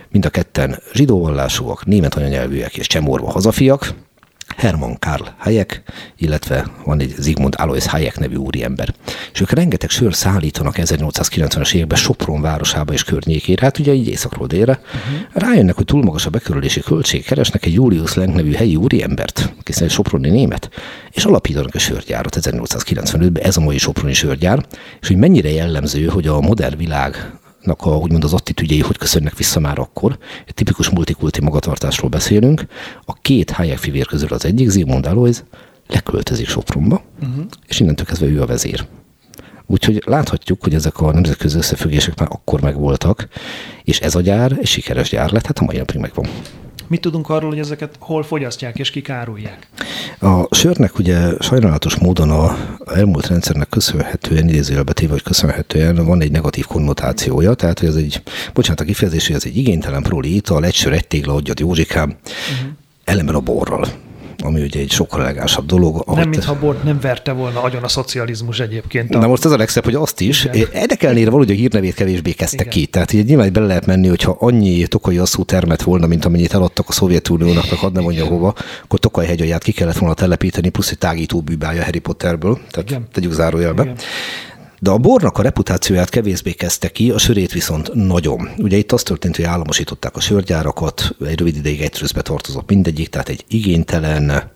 Mind 0.10 0.26
a 0.26 0.30
ketten 0.30 0.80
zsidóvallásúak, 0.94 1.86
német 1.86 2.16
anyanyelvűek 2.16 2.78
és 2.78 2.88
csemorva 2.88 3.32
hazafiak, 3.32 3.94
Hermann 4.58 4.96
Karl 5.00 5.24
Hayek, 5.38 5.82
illetve 6.18 6.68
van 6.86 7.00
egy 7.00 7.14
Zigmund 7.18 7.56
Alois 7.58 7.86
Hayek 7.86 8.20
nevű 8.20 8.36
úriember. 8.36 8.94
És 9.34 9.42
ők 9.42 9.52
rengeteg 9.52 9.90
sör 9.90 10.14
szállítanak 10.14 10.76
1890-es 10.78 11.74
években 11.74 11.98
Sopron 11.98 12.42
városába 12.42 12.94
és 12.94 13.04
környékére, 13.04 13.66
hát 13.66 13.80
ugye 13.80 13.94
így 13.94 14.08
északról 14.08 14.48
délre. 14.48 14.80
Uh-huh. 14.84 15.44
Rájönnek, 15.50 15.76
hogy 15.76 15.86
túl 15.86 16.04
magas 16.04 16.26
a 16.26 16.30
bekerülési 16.30 16.80
költség, 16.80 17.26
keresnek 17.26 17.66
egy 17.66 17.74
Julius 17.74 18.14
Lenk 18.14 18.36
nevű 18.36 18.54
helyi 18.54 18.76
úriembert, 18.76 19.54
aki 19.60 19.84
egy 19.84 19.92
soproni 19.92 20.30
német, 20.30 20.70
és 21.12 21.26
alapítanak 21.26 21.76
a 21.76 21.80
sörgyárat 21.80 22.38
1895-ben, 22.42 23.44
ez 23.44 23.58
a 23.58 23.62
mai 23.62 23.78
soproni 23.78 24.14
sörgyár, 24.14 24.66
és 25.02 25.08
hogy 25.08 25.18
mennyire 25.18 25.50
jellemző, 25.50 26.06
hogy 26.06 26.28
a 26.28 26.40
modern 26.40 26.78
világ 26.78 27.32
a, 27.66 27.90
úgymond 27.90 28.24
az 28.24 28.34
attitűdjei 28.34 28.80
hogy 28.80 28.98
köszönnek 28.98 29.38
vissza 29.38 29.60
már 29.60 29.80
akkor. 29.80 30.18
Egy 30.46 30.54
tipikus 30.54 30.90
multikulti 30.90 31.42
magatartásról 31.42 32.10
beszélünk. 32.10 32.66
A 33.06 33.14
két 33.14 33.52
Hayek 33.52 33.78
fivér 33.78 34.06
közül 34.06 34.30
az 34.30 34.46
egyik, 34.46 34.70
Zygmunt 34.70 35.08
Alois, 35.08 35.38
leköltözik 35.88 36.48
Sopronba, 36.48 37.04
uh-huh. 37.22 37.46
és 37.68 37.80
innentől 37.80 38.06
kezdve 38.06 38.28
ő 38.28 38.42
a 38.42 38.46
vezér. 38.46 38.86
Úgyhogy 39.66 40.04
láthatjuk, 40.06 40.64
hogy 40.64 40.74
ezek 40.74 41.00
a 41.00 41.12
nemzetközi 41.12 41.58
összefüggések 41.58 42.20
már 42.20 42.28
akkor 42.32 42.62
megvoltak, 42.62 43.28
és 43.84 44.00
ez 44.00 44.16
a 44.16 44.22
gyár 44.22 44.52
egy 44.60 44.68
sikeres 44.68 45.10
gyár 45.10 45.32
lett, 45.32 45.46
hát 45.46 45.60
a 45.60 45.64
mai 45.64 45.78
napig 45.78 46.00
megvan. 46.00 46.28
Mit 46.88 47.02
tudunk 47.02 47.30
arról, 47.30 47.50
hogy 47.50 47.60
ezeket 47.60 47.96
hol 48.00 48.24
fogyasztják 48.24 48.80
és 48.80 48.90
kik 48.90 49.10
árulják? 49.10 49.68
A 50.20 50.56
sörnek 50.56 50.98
ugye 51.00 51.30
sajnálatos 51.40 51.96
módon 51.96 52.30
a 52.30 52.58
elmúlt 52.86 53.28
rendszernek 53.28 53.70
köszönhetően, 53.70 54.48
idézőjelbe 54.48 54.94
téve, 54.94 55.12
hogy 55.12 55.24
köszönhetően 55.24 56.06
van 56.06 56.22
egy 56.22 56.32
negatív 56.32 56.66
konnotációja, 56.66 57.54
tehát 57.54 57.80
hogy 57.80 57.88
ez 57.90 57.96
egy, 57.96 58.22
bocsánat 58.54 58.80
a 58.80 58.84
kifejezés, 58.84 59.28
hogy 59.28 59.36
ez 59.36 59.46
egy 59.46 59.58
igénytelen 59.58 60.04
próli 60.04 60.36
ital, 60.36 60.66
egy 60.66 60.74
sör, 60.74 60.94
egy 60.94 61.08
tégla, 61.08 61.34
adjad 61.34 61.60
Józsikám, 61.60 62.10
uh-huh. 62.10 62.72
ellenben 63.04 63.36
a 63.36 63.40
borral 63.40 63.88
ami 64.44 64.62
ugye 64.62 64.80
egy 64.80 64.92
sokkal 64.92 65.22
elegánsabb 65.22 65.66
dolog. 65.66 66.04
Nem, 66.16 66.30
mintha 66.30 66.60
bort 66.60 66.84
nem 66.84 67.00
verte 67.00 67.32
volna 67.32 67.62
agyon 67.62 67.84
a 67.84 67.88
szocializmus 67.88 68.60
egyébként. 68.60 69.16
A... 69.16 69.20
Na 69.20 69.28
most 69.28 69.46
ez 69.46 69.52
a 69.52 69.58
legszebb, 69.58 69.84
hogy 69.84 69.96
azt 69.96 70.20
is. 70.22 70.46
Ennek 70.72 71.04
ellenére 71.04 71.30
valahogy 71.30 71.52
a 71.52 71.56
hírnevét 71.56 71.94
kevésbé 71.94 72.32
kezdtek 72.32 72.60
Igen. 72.60 72.72
ki. 72.72 72.86
Tehát 72.86 73.14
így 73.14 73.26
nyilván 73.26 73.54
bele 73.54 73.66
lehet 73.66 73.86
menni, 73.86 74.08
hogyha 74.08 74.36
annyi 74.40 74.88
tokai 74.88 75.18
asszú 75.18 75.44
termet 75.44 75.82
volna, 75.82 76.08
mint 76.08 76.26
amennyit 76.26 76.54
eladtak 76.54 76.90
a 76.90 76.92
Szovjetuniónak, 76.92 77.70
meg 77.70 77.80
hadd 77.80 77.94
nem 77.94 78.04
mondja 78.04 78.26
hova, 78.26 78.56
akkor 78.84 79.00
Tokaj 79.00 79.26
hegyalját 79.26 79.64
ki 79.64 79.72
kellett 79.72 79.98
volna 79.98 80.14
telepíteni, 80.14 80.70
plusz 80.70 80.92
egy 80.92 80.98
tágító 80.98 81.42
bűbája 81.42 81.84
Harry 81.84 82.00
Potterből. 82.00 82.60
Tehát 82.72 82.90
Igen. 82.90 83.08
tegyük 83.12 83.32
zárójelbe. 83.32 83.84
Igen. 83.84 83.96
De 84.84 84.90
a 84.92 84.98
bornak 84.98 85.38
a 85.38 85.42
reputációját 85.42 86.10
kevésbé 86.10 86.52
kezdte 86.52 86.90
ki, 86.90 87.12
a 87.12 87.18
sörét 87.18 87.52
viszont 87.52 87.94
nagyon. 87.94 88.50
Ugye 88.58 88.78
itt 88.78 88.92
az 88.92 89.04
történt, 89.04 89.36
hogy 89.36 89.46
államosították 89.46 90.16
a 90.16 90.20
sörgyárakat, 90.20 91.16
egy 91.26 91.38
rövid 91.38 91.56
ideig 91.56 91.82
egy 91.82 92.12
tartozott 92.22 92.70
mindegyik, 92.70 93.10
tehát 93.10 93.30
egy 93.30 93.46
igénytelen, 93.48 94.52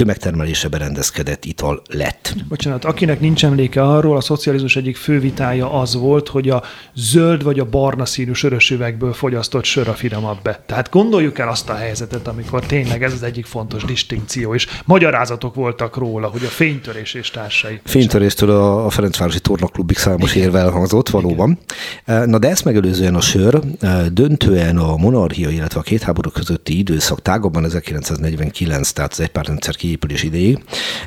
tömegtermelésre 0.00 0.68
berendezkedett 0.68 1.44
ital 1.44 1.82
lett. 1.88 2.34
Bocsánat, 2.48 2.84
akinek 2.84 3.20
nincs 3.20 3.44
emléke 3.44 3.82
arról, 3.82 4.16
a 4.16 4.20
szocializmus 4.20 4.76
egyik 4.76 4.96
fő 4.96 5.20
vitája 5.20 5.72
az 5.72 5.94
volt, 5.94 6.28
hogy 6.28 6.48
a 6.48 6.62
zöld 6.94 7.42
vagy 7.42 7.58
a 7.58 7.64
barna 7.64 8.04
színű 8.04 8.32
sörös 8.32 8.70
üvegből 8.70 9.12
fogyasztott 9.12 9.64
sör 9.64 9.88
a 9.88 9.92
finomabb 9.92 10.42
be. 10.42 10.62
Tehát 10.66 10.90
gondoljuk 10.90 11.38
el 11.38 11.48
azt 11.48 11.68
a 11.68 11.74
helyzetet, 11.74 12.28
amikor 12.28 12.66
tényleg 12.66 13.02
ez 13.02 13.12
az 13.12 13.22
egyik 13.22 13.46
fontos 13.46 13.84
distinkció, 13.84 14.54
és 14.54 14.66
magyarázatok 14.84 15.54
voltak 15.54 15.96
róla, 15.96 16.28
hogy 16.28 16.44
a 16.44 16.48
fénytörés 16.48 17.14
és 17.14 17.30
társai. 17.30 17.80
Fénytöréstől 17.84 18.50
a 18.84 18.90
Ferencvárosi 18.90 19.40
Tornaklubig 19.40 19.96
számos 19.96 20.34
érvel 20.34 20.70
hangzott 20.70 21.08
valóban. 21.08 21.58
Igen. 22.06 22.28
Na 22.28 22.38
de 22.38 22.48
ezt 22.48 22.64
megelőzően 22.64 23.14
a 23.14 23.20
sör 23.20 23.60
döntően 24.12 24.76
a 24.76 24.96
monarchia, 24.96 25.48
illetve 25.48 25.80
a 25.80 25.82
két 25.82 26.02
háború 26.02 26.30
közötti 26.30 26.78
időszak 26.78 27.22
tágabban 27.22 27.64
1949, 27.64 28.90
tehát 28.90 29.12
az 29.12 29.20
egypártrendszer 29.20 29.76
kiépülés 29.90 30.22
idejéig 30.22 30.58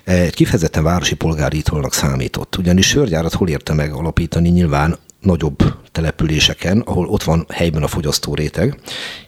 egy 0.04 0.34
kifejezetten 0.34 0.84
városi 0.84 1.16
polgári 1.16 1.58
itolnak 1.58 1.94
számított. 1.94 2.58
Ugyanis 2.58 2.88
sörgyárat 2.88 3.34
hol 3.34 3.50
érte 3.50 3.74
meg 3.74 3.94
alapítani 3.94 4.50
nyilván 4.50 4.98
nagyobb 5.20 5.64
településeken, 5.92 6.80
ahol 6.80 7.08
ott 7.08 7.24
van 7.24 7.46
helyben 7.50 7.84
a 7.84 7.88
fogyasztó 7.88 8.34
réteg, 8.34 8.80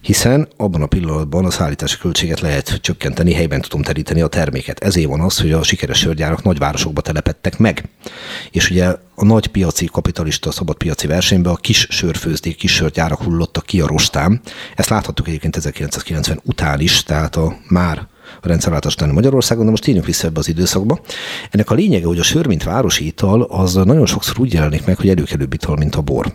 hiszen 0.02 0.48
abban 0.58 0.82
a 0.82 0.86
pillanatban 0.86 1.46
a 1.46 1.50
szállítási 1.50 1.98
költséget 1.98 2.40
lehet 2.40 2.80
csökkenteni, 2.82 3.34
helyben 3.34 3.62
tudom 3.62 3.82
teríteni 3.82 4.22
a 4.22 4.28
terméket. 4.28 4.84
Ezért 4.84 5.08
van 5.08 5.22
az, 5.22 5.40
hogy 5.40 5.52
a 5.52 5.64
sikeres 5.64 6.00
sörgyárak 6.00 6.44
nagyvárosokba 6.44 7.02
telepettek 7.02 7.58
meg. 7.58 7.90
És 8.52 8.70
ugye 8.70 8.86
a 9.16 9.26
nagy 9.26 9.48
piaci, 9.48 9.90
kapitalista, 9.92 10.52
szabad 10.52 10.78
piaci 10.78 11.08
versenyben 11.08 11.54
a 11.54 11.56
kis 11.56 11.88
sörfőzdék, 11.90 12.56
kis 12.56 12.74
sörgyárak 12.74 13.22
hullottak 13.22 13.66
ki 13.66 13.82
a 13.82 13.88
rostán. 13.88 14.42
Ezt 14.76 14.90
láthattuk 14.90 15.28
egyébként 15.28 15.56
1990 15.56 16.40
után 16.44 16.80
is, 16.80 17.04
tehát 17.04 17.36
a 17.36 17.58
már 17.68 18.08
a 18.42 18.48
rendszerváltás 18.48 18.94
utáni 18.94 19.12
Magyarországon, 19.12 19.66
de 19.66 19.70
most 19.70 19.84
tényleg 19.84 20.04
vissza 20.04 20.28
ebbe 20.28 20.40
az 20.40 20.48
időszakba. 20.48 21.00
Ennek 21.50 21.70
a 21.70 21.76
lényege, 21.76 22.06
hogy 22.06 22.20
a 22.20 22.24
sör, 22.24 22.48
mint 22.48 22.64
városi 22.64 23.06
ital, 23.06 23.42
az 23.42 23.74
nagyon 23.74 24.06
sokszor 24.06 24.40
úgy 24.40 24.54
jelenik 24.54 24.86
meg, 24.86 24.98
hogy 24.98 25.10
előkelőbb 25.10 25.54
ital, 25.54 25.76
mint 25.76 25.96
a 25.96 26.02
bor. 26.02 26.34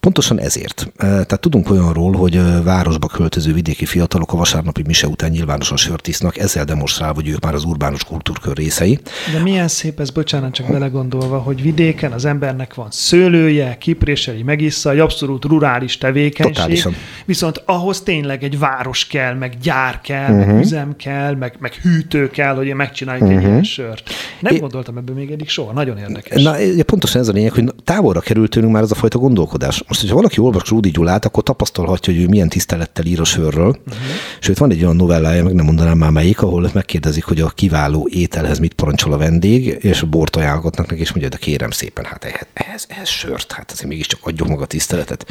Pontosan 0.00 0.40
ezért. 0.40 0.92
Tehát 0.96 1.40
tudunk 1.40 1.70
olyanról, 1.70 2.12
hogy 2.12 2.62
városba 2.62 3.06
költöző 3.06 3.52
vidéki 3.52 3.84
fiatalok 3.84 4.32
a 4.32 4.36
vasárnapi 4.36 4.82
mise 4.86 5.06
után 5.06 5.30
nyilvánosan 5.30 5.76
sört 5.76 6.08
isznak, 6.08 6.38
ezzel 6.38 6.64
demonstrál, 6.64 7.12
hogy 7.12 7.28
ők 7.28 7.40
már 7.40 7.54
az 7.54 7.64
urbánus 7.64 8.04
kultúrkör 8.04 8.56
részei. 8.56 8.98
De 9.32 9.42
milyen 9.42 9.68
szép 9.68 10.00
ez, 10.00 10.10
bocsánat, 10.10 10.52
csak 10.52 10.70
belegondolva, 10.70 11.38
hogy 11.38 11.62
vidéken 11.62 12.12
az 12.12 12.24
embernek 12.24 12.74
van 12.74 12.88
szőlője, 12.90 13.76
kipréseli, 13.78 14.42
megissza, 14.42 14.90
egy 14.90 14.98
abszolút 14.98 15.44
rurális 15.44 15.98
tevékenység. 15.98 16.54
Totálisan. 16.54 16.94
Viszont 17.24 17.62
ahhoz 17.66 18.00
tényleg 18.00 18.42
egy 18.42 18.58
város 18.58 19.06
kell, 19.06 19.34
meg 19.34 19.56
gyár 19.62 20.00
kell, 20.00 20.22
uh-huh. 20.22 20.38
meg 20.38 20.48
mhm. 20.48 20.58
üzem 20.58 20.96
kell, 20.96 21.34
meg, 21.34 21.54
meg 21.58 21.72
hűtő 21.72 22.30
kell, 22.30 22.54
hogy 22.54 22.66
én 22.66 22.76
megcsináljuk 22.76 23.22
uh-huh. 23.22 23.38
egy 23.38 23.44
mhm. 23.44 23.52
ilyen 23.52 23.64
sört. 23.64 24.10
Nem 24.40 24.54
é... 24.54 24.58
gondoltam 24.58 24.96
ebben 24.96 25.14
még 25.14 25.30
eddig 25.30 25.48
soha, 25.48 25.72
nagyon 25.72 25.98
érdekes. 25.98 26.42
Na, 26.42 26.82
pontosan 26.86 27.20
ez 27.20 27.28
a 27.28 27.32
lényeg, 27.32 27.52
hogy 27.52 27.74
távolra 27.84 28.20
került 28.20 28.50
tőlünk 28.50 28.72
már 28.72 28.82
ez 28.82 28.90
a 28.90 28.94
fajta 28.94 29.18
gondolkodás 29.18 29.82
Most, 29.90 30.02
hogyha 30.02 30.16
valaki 30.16 30.40
olvas 30.40 30.68
Rudi 30.68 30.90
Gyulát, 30.90 31.24
akkor 31.24 31.42
tapasztalhatja, 31.42 32.12
hogy 32.12 32.22
ő 32.22 32.26
milyen 32.28 32.48
tisztelettel 32.48 33.04
ír 33.04 33.20
a 33.20 33.24
sörről. 33.24 33.68
Uh-huh. 33.68 34.02
Sőt, 34.40 34.58
van 34.58 34.70
egy 34.70 34.82
olyan 34.82 34.96
novellája, 34.96 35.44
meg 35.44 35.54
nem 35.54 35.64
mondanám 35.64 35.98
már 35.98 36.10
melyik, 36.10 36.42
ahol 36.42 36.70
megkérdezik, 36.72 37.24
hogy 37.24 37.40
a 37.40 37.48
kiváló 37.48 38.08
ételhez 38.10 38.58
mit 38.58 38.74
parancsol 38.74 39.12
a 39.12 39.16
vendég, 39.16 39.78
és 39.80 40.02
bort 40.02 40.36
ajánlgatnak 40.36 40.90
neki, 40.90 41.00
és 41.00 41.10
mondja, 41.10 41.28
de 41.28 41.36
kérem 41.36 41.70
szépen, 41.70 42.04
hát 42.04 42.24
ehhez, 42.24 42.46
ehhez, 42.52 42.86
ehhez 42.88 43.08
sört, 43.08 43.52
hát 43.52 43.70
azért 43.70 43.88
mégiscsak 43.88 44.20
adjuk 44.22 44.48
maga 44.48 44.66
tiszteletet. 44.66 45.26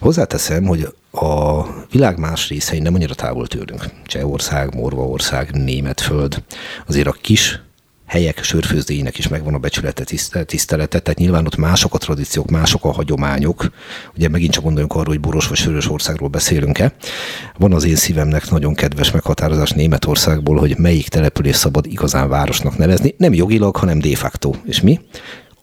Hozzáteszem, 0.00 0.64
hogy 0.64 0.88
a 1.10 1.62
világ 1.90 2.18
más 2.18 2.48
részei 2.48 2.78
nem 2.78 2.94
annyira 2.94 3.14
távol 3.14 3.46
tőlünk. 3.46 3.84
Csehország, 4.06 4.74
Morvaország, 4.74 5.50
Németföld, 5.50 6.42
azért 6.86 7.06
a 7.06 7.16
kis 7.20 7.60
helyek 8.12 8.42
sörfőzdéjének 8.42 9.18
is 9.18 9.28
megvan 9.28 9.54
a 9.54 9.58
becsülete, 9.58 10.04
tisztelete, 10.44 10.98
tehát 10.98 11.18
nyilván 11.18 11.46
ott 11.46 11.56
mások 11.56 11.94
a 11.94 11.98
tradíciók, 11.98 12.50
mások 12.50 12.84
a 12.84 12.92
hagyományok. 12.92 13.70
Ugye 14.16 14.28
megint 14.28 14.52
csak 14.52 14.62
gondoljunk 14.62 14.92
arról, 14.92 15.06
hogy 15.06 15.20
boros 15.20 15.48
vagy 15.48 15.56
sörös 15.56 15.90
országról 15.90 16.28
beszélünk-e. 16.28 16.94
Van 17.58 17.72
az 17.72 17.84
én 17.84 17.96
szívemnek 17.96 18.50
nagyon 18.50 18.74
kedves 18.74 19.10
meghatározás 19.10 19.70
Németországból, 19.70 20.58
hogy 20.58 20.78
melyik 20.78 21.08
település 21.08 21.56
szabad 21.56 21.86
igazán 21.86 22.28
városnak 22.28 22.76
nevezni, 22.76 23.14
nem 23.16 23.34
jogilag, 23.34 23.76
hanem 23.76 23.98
de 23.98 24.16
facto. 24.16 24.52
És 24.64 24.80
mi? 24.80 25.00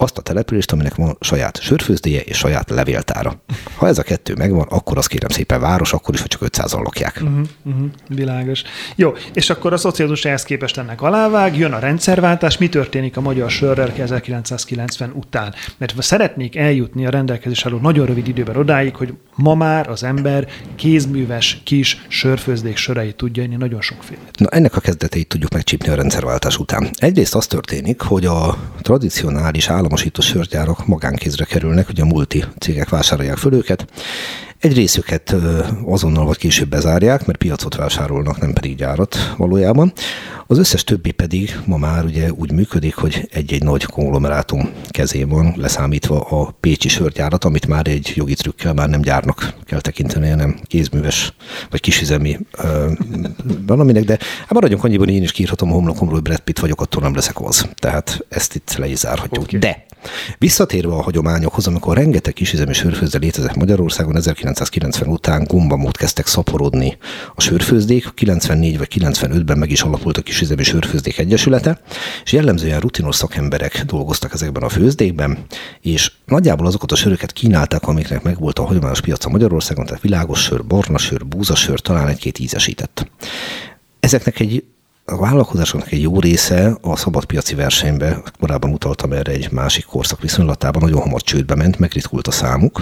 Azt 0.01 0.17
a 0.17 0.21
települést, 0.21 0.71
aminek 0.71 0.95
van 0.95 1.17
saját 1.19 1.61
sörfőzdéje 1.61 2.21
és 2.21 2.37
saját 2.37 2.69
levéltára. 2.69 3.41
Ha 3.75 3.87
ez 3.87 3.97
a 3.97 4.03
kettő 4.03 4.33
megvan, 4.37 4.67
akkor 4.69 4.97
azt 4.97 5.07
kérem 5.07 5.29
szépen 5.29 5.59
város, 5.59 5.93
akkor 5.93 6.13
is, 6.13 6.21
hogy 6.21 6.29
csak 6.29 6.41
500-an 6.45 6.83
lakják. 6.83 7.19
Uh-huh, 7.23 7.47
uh-huh, 7.63 7.89
világos. 8.07 8.61
Jó, 8.95 9.13
és 9.33 9.49
akkor 9.49 9.73
a 9.73 9.77
szocializmus 9.77 10.25
ehhez 10.25 10.43
képest 10.43 10.77
ennek 10.77 11.01
alávág, 11.01 11.57
jön 11.57 11.71
a 11.71 11.79
rendszerváltás, 11.79 12.57
mi 12.57 12.69
történik 12.69 13.17
a 13.17 13.21
magyar 13.21 13.49
sörrel 13.49 13.91
1990 13.97 15.11
után? 15.15 15.53
Mert 15.77 16.01
szeretnék 16.01 16.55
eljutni 16.55 17.05
a 17.05 17.09
rendelkezés 17.09 17.65
álló 17.65 17.77
nagyon 17.77 18.05
rövid 18.05 18.27
időben 18.27 18.55
odáig, 18.55 18.95
hogy 18.95 19.13
ma 19.35 19.55
már 19.55 19.89
az 19.89 20.03
ember 20.03 20.47
kézműves 20.75 21.61
kis 21.63 22.05
sörfőzdék 22.07 22.77
söreit 22.77 23.15
tudja 23.15 23.43
inni 23.43 23.55
nagyon 23.55 23.81
sokféle. 23.81 24.21
Na 24.37 24.47
ennek 24.47 24.75
a 24.75 24.79
kezdeteit 24.79 25.27
tudjuk 25.27 25.53
megcsípni 25.53 25.89
a 25.89 25.95
rendszerváltás 25.95 26.57
után. 26.57 26.89
Egyrészt 26.97 27.35
az 27.35 27.47
történik, 27.47 28.01
hogy 28.01 28.25
a 28.25 28.57
tradicionális 28.81 29.69
állam 29.69 29.87
államosító 29.89 30.21
sörgyárak 30.21 30.85
magánkézre 30.85 31.45
kerülnek, 31.45 31.85
hogy 31.85 32.01
a 32.01 32.05
multi 32.05 32.43
cégek 32.59 32.89
vásárolják 32.89 33.37
föl 33.37 33.53
őket. 33.53 33.87
Egy 34.59 34.73
részüket 34.73 35.35
azonnal 35.85 36.25
vagy 36.25 36.37
később 36.37 36.69
bezárják, 36.69 37.25
mert 37.25 37.37
piacot 37.37 37.75
vásárolnak, 37.75 38.39
nem 38.39 38.53
pedig 38.53 38.75
gyárat 38.75 39.33
valójában. 39.37 39.93
Az 40.47 40.57
összes 40.57 40.83
többi 40.83 41.11
pedig 41.11 41.59
ma 41.65 41.77
már 41.77 42.05
ugye 42.05 42.31
úgy 42.31 42.51
működik, 42.51 42.95
hogy 42.95 43.29
egy-egy 43.33 43.63
nagy 43.63 43.85
konglomerátum 43.85 44.69
kezén 44.89 45.29
van, 45.29 45.53
leszámítva 45.57 46.21
a 46.21 46.55
Pécsi 46.59 46.87
sörgyárat, 46.87 47.43
amit 47.43 47.67
már 47.67 47.87
egy 47.87 48.11
jogi 48.15 48.33
trükkel 48.33 48.73
már 48.73 48.89
nem 48.89 49.01
gyárnak 49.01 49.53
kell 49.63 49.81
tekinteni, 49.81 50.29
hanem 50.29 50.59
kézműves 50.63 51.33
vagy 51.69 51.81
kisüzemi 51.81 52.39
ö, 52.57 52.91
valaminek, 53.67 54.03
de 54.03 54.17
hát 54.39 54.53
maradjunk 54.53 54.83
annyiban, 54.83 55.09
én 55.09 55.23
is 55.23 55.31
kiírhatom 55.31 55.69
a 55.69 55.73
homlokomról, 55.73 56.13
hogy 56.13 56.23
Brad 56.23 56.39
Pitt 56.39 56.59
vagyok, 56.59 56.81
attól 56.81 57.03
nem 57.03 57.15
leszek 57.15 57.41
az. 57.41 57.69
Tehát 57.75 58.25
ezt 58.29 58.55
itt 58.55 58.75
le 58.77 58.87
is 58.87 58.97
zárhatjuk. 58.97 59.43
Okay. 59.43 59.59
De 59.59 59.87
Visszatérve 60.37 60.93
a 60.93 61.01
hagyományokhoz, 61.01 61.67
amikor 61.67 61.97
rengeteg 61.97 62.33
kisüzemi 62.33 62.73
sörfőzde 62.73 63.17
létezett 63.17 63.55
Magyarországon, 63.55 64.15
1990 64.49 65.09
után 65.09 65.43
gombamód 65.43 65.97
kezdtek 65.97 66.27
szaporodni 66.27 66.97
a 67.35 67.41
sörfőzdék, 67.41 68.13
94 68.13 68.77
vagy 68.77 68.87
95-ben 68.99 69.57
meg 69.57 69.71
is 69.71 69.81
alapult 69.81 70.17
a 70.17 70.21
kisüzemi 70.21 70.63
sörfőzdék 70.63 71.17
egyesülete, 71.17 71.81
és 72.23 72.31
jellemzően 72.31 72.79
rutinos 72.79 73.15
szakemberek 73.15 73.83
dolgoztak 73.85 74.33
ezekben 74.33 74.63
a 74.63 74.69
főzdékben, 74.69 75.37
és 75.81 76.11
nagyjából 76.25 76.65
azokat 76.65 76.91
a 76.91 76.95
söröket 76.95 77.31
kínálták, 77.31 77.87
amiknek 77.87 78.23
megvolt 78.23 78.59
a 78.59 78.65
hagyományos 78.65 79.01
piaca 79.01 79.29
Magyarországon, 79.29 79.85
tehát 79.85 80.01
világos 80.01 80.41
sör, 80.41 80.65
barna 80.65 80.97
sör, 80.97 81.25
búzasör, 81.25 81.79
talán 81.79 82.07
egy-két 82.07 82.39
ízesített. 82.39 83.11
Ezeknek 83.99 84.39
egy 84.39 84.63
a 85.09 85.17
vállalkozásoknak 85.17 85.91
egy 85.91 86.01
jó 86.01 86.19
része 86.19 86.77
a 86.81 86.95
szabadpiaci 86.95 87.55
versenybe, 87.55 88.21
korábban 88.39 88.71
utaltam 88.71 89.11
erre 89.11 89.31
egy 89.31 89.51
másik 89.51 89.85
korszak 89.85 90.21
viszonylatában, 90.21 90.81
nagyon 90.81 91.01
hamar 91.01 91.21
csődbe 91.21 91.55
ment, 91.55 91.79
megritkult 91.79 92.27
a 92.27 92.31
számuk. 92.31 92.81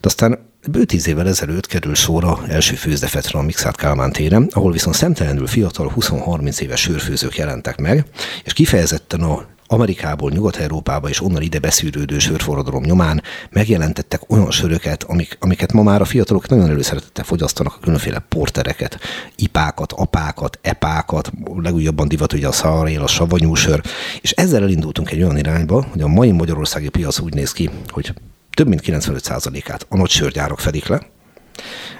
De 0.00 0.08
aztán 0.08 0.38
bő 0.70 0.84
tíz 0.84 1.08
évvel 1.08 1.28
ezelőtt 1.28 1.66
kerül 1.66 1.94
sorra 1.94 2.38
első 2.48 2.74
főzdefetre 2.74 3.38
a 3.38 3.42
Mixát 3.42 3.76
Kálmán 3.76 4.12
téren, 4.12 4.48
ahol 4.50 4.72
viszont 4.72 4.96
szemtelenül 4.96 5.46
fiatal 5.46 5.92
20-30 5.96 6.58
éves 6.58 6.80
sörfőzők 6.80 7.36
jelentek 7.36 7.80
meg, 7.80 8.04
és 8.44 8.52
kifejezetten 8.52 9.20
a 9.20 9.52
Amerikából, 9.66 10.30
Nyugat-Európába 10.30 11.08
és 11.08 11.22
onnan 11.22 11.42
ide 11.42 11.58
beszűrődő 11.58 12.18
sörforradalom 12.18 12.82
nyomán 12.82 13.22
megjelentettek 13.50 14.30
olyan 14.30 14.50
söröket, 14.50 15.02
amik, 15.02 15.36
amiket 15.40 15.72
ma 15.72 15.82
már 15.82 16.00
a 16.00 16.04
fiatalok 16.04 16.48
nagyon 16.48 16.70
előszeretettel 16.70 17.24
fogyasztanak, 17.24 17.74
a 17.74 17.80
különféle 17.80 18.18
portereket, 18.18 18.98
ipákat, 19.36 19.92
apákat, 19.92 20.58
epákat, 20.62 21.32
legújabban 21.56 22.08
divat 22.08 22.32
ugye 22.32 22.48
a 22.48 22.52
szarél, 22.52 23.02
a 23.02 23.06
savanyú 23.06 23.54
sör, 23.54 23.82
és 24.20 24.30
ezzel 24.30 24.62
elindultunk 24.62 25.10
egy 25.10 25.22
olyan 25.22 25.38
irányba, 25.38 25.86
hogy 25.90 26.00
a 26.00 26.08
mai 26.08 26.30
magyarországi 26.30 26.88
piac 26.88 27.18
úgy 27.18 27.34
néz 27.34 27.52
ki, 27.52 27.70
hogy 27.88 28.14
több 28.54 28.68
mint 28.68 28.82
95%-át 28.84 29.86
a 29.88 29.96
nagy 29.96 30.10
sörgyárak 30.10 30.58
fedik 30.58 30.86
le, 30.86 31.06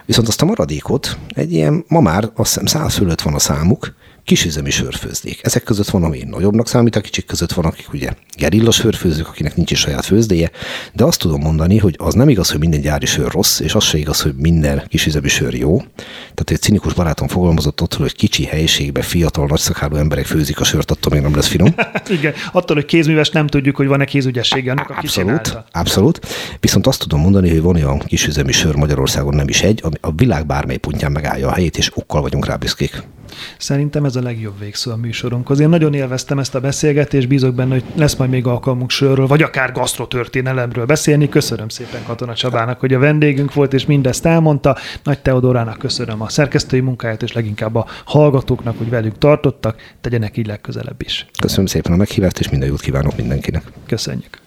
viszont 0.05 0.29
azt 0.29 0.43
a 0.43 0.45
maradékot 0.45 1.19
egy 1.29 1.53
ilyen, 1.53 1.85
ma 1.89 2.01
már 2.01 2.31
azt 2.35 2.49
hiszem 2.49 2.67
száz 2.67 2.95
fölött 2.95 3.21
van 3.21 3.35
a 3.35 3.39
számuk, 3.39 3.95
kisüzemi 4.25 4.71
sörfőzdék. 4.71 5.41
Ezek 5.43 5.63
között 5.63 5.89
van, 5.89 6.05
ami 6.05 6.23
nagyobbnak 6.31 6.69
számít, 6.69 6.97
a 6.97 7.01
kicsik 7.01 7.27
között 7.27 7.53
van, 7.53 7.65
akik 7.65 7.93
ugye 7.93 8.11
gerilla 8.37 8.71
sörfőzők, 8.71 9.29
akinek 9.29 9.57
nincs 9.57 9.71
is 9.71 9.79
saját 9.79 10.05
főzdéje, 10.05 10.51
de 10.93 11.05
azt 11.05 11.19
tudom 11.19 11.41
mondani, 11.41 11.79
hogy 11.79 11.95
az 11.99 12.15
nem 12.15 12.29
igaz, 12.29 12.51
hogy 12.51 12.61
minden 12.61 12.81
gyári 12.81 13.07
sör 13.07 13.33
rossz, 13.33 13.61
és 13.61 13.75
az 13.75 13.85
se 13.85 13.99
igaz, 13.99 14.21
hogy 14.21 14.35
minden 14.37 14.83
kisüzemi 14.89 15.29
sör 15.29 15.55
jó. 15.55 15.77
Tehát 16.21 16.51
egy 16.51 16.61
cinikus 16.61 16.93
barátom 16.93 17.29
fogalmazott 17.29 17.81
ott, 17.83 17.95
hogy 17.95 18.15
kicsi 18.17 18.45
helyiségbe 18.45 19.03
fiatal, 19.03 19.47
nagyszakáló 19.47 19.97
emberek 19.97 20.27
főzik 20.27 20.61
a 20.61 20.65
sört, 20.65 20.91
attól 20.91 21.13
még 21.13 21.23
nem 21.23 21.35
lesz 21.35 21.47
finom. 21.47 21.75
Igen, 22.19 22.33
attól, 22.53 22.77
hogy 22.77 22.85
kézműves 22.85 23.31
nem 23.31 23.47
tudjuk, 23.47 23.77
hogy 23.77 23.87
van-e 23.87 24.05
kézügyessége 24.05 24.71
annak, 24.71 24.91
aki 24.91 25.07
Abszolút, 25.07 25.43
csinálta. 25.43 25.65
abszolút. 25.73 26.27
Viszont 26.61 26.87
azt 26.87 27.01
tudom 27.01 27.21
mondani, 27.21 27.49
hogy 27.51 27.63
van 27.63 27.75
olyan 27.75 27.99
kisüzemi 27.99 28.53
sör 28.53 28.75
Magyarországon 28.75 29.35
nem 29.35 29.49
is 29.49 29.63
egy, 29.63 29.81
ami 29.83 29.95
a 30.01 30.13
világ 30.13 30.47
bármely 30.47 30.77
pontján 30.77 31.13
megállja 31.13 31.49
a 31.49 31.53
helyét, 31.53 31.79
és 31.79 31.91
okkal 31.95 32.21
vagyunk 32.23 32.47
rá 32.47 32.57
büszkék. 32.57 33.03
Szerintem 33.59 34.05
ez 34.05 34.17
a 34.17 34.23
legjobb 34.23 34.59
végszó 34.59 34.91
a 34.91 34.97
műsorunkhoz. 34.97 35.61
Én 35.61 35.69
nagyon 35.69 35.95
élveztem 35.95 36.39
ezt 36.39 36.55
a 36.55 36.61
beszélgetést, 36.61 37.29
bízok 37.29 37.55
benne, 37.55 37.73
hogy 37.73 37.85
lesz 37.95 38.17
majd 38.17 38.31
még 38.31 38.47
alkalmunk 38.47 38.91
sörről, 38.91 39.27
vagy 39.27 39.43
akár 39.43 39.73
gasztrotörténelemről 39.73 40.87
beszélni. 40.87 41.29
Köszönöm 41.29 41.69
szépen 41.69 42.05
Katona 42.07 42.35
Csabának, 42.35 42.81
hogy 42.81 42.95
a 42.95 42.99
vendégünk 42.99 43.55
volt, 43.55 43.73
és 43.73 43.87
mindezt 43.87 44.27
elmondta. 44.27 44.77
Nagy 45.03 45.19
Teodorának 45.19 45.79
köszönöm 45.79 46.23
a 46.23 46.29
szerkesztői 46.29 46.81
munkáját, 46.81 47.23
és 47.23 47.33
leginkább 47.33 47.75
a 47.75 47.87
hallgatóknak, 48.05 48.79
hogy 48.79 48.91
velük 48.91 49.19
tartottak. 49.19 49.77
Tegyenek 50.01 50.37
így 50.37 50.47
legközelebb 50.47 51.03
is. 51.03 51.27
Köszönöm 51.41 51.67
szépen 51.67 51.93
a 51.93 51.97
meghívást, 51.97 52.39
és 52.39 52.51
minden 52.51 52.69
jót 52.69 52.81
kívánok 52.81 53.17
mindenkinek. 53.17 53.63
Köszönjük. 53.87 54.43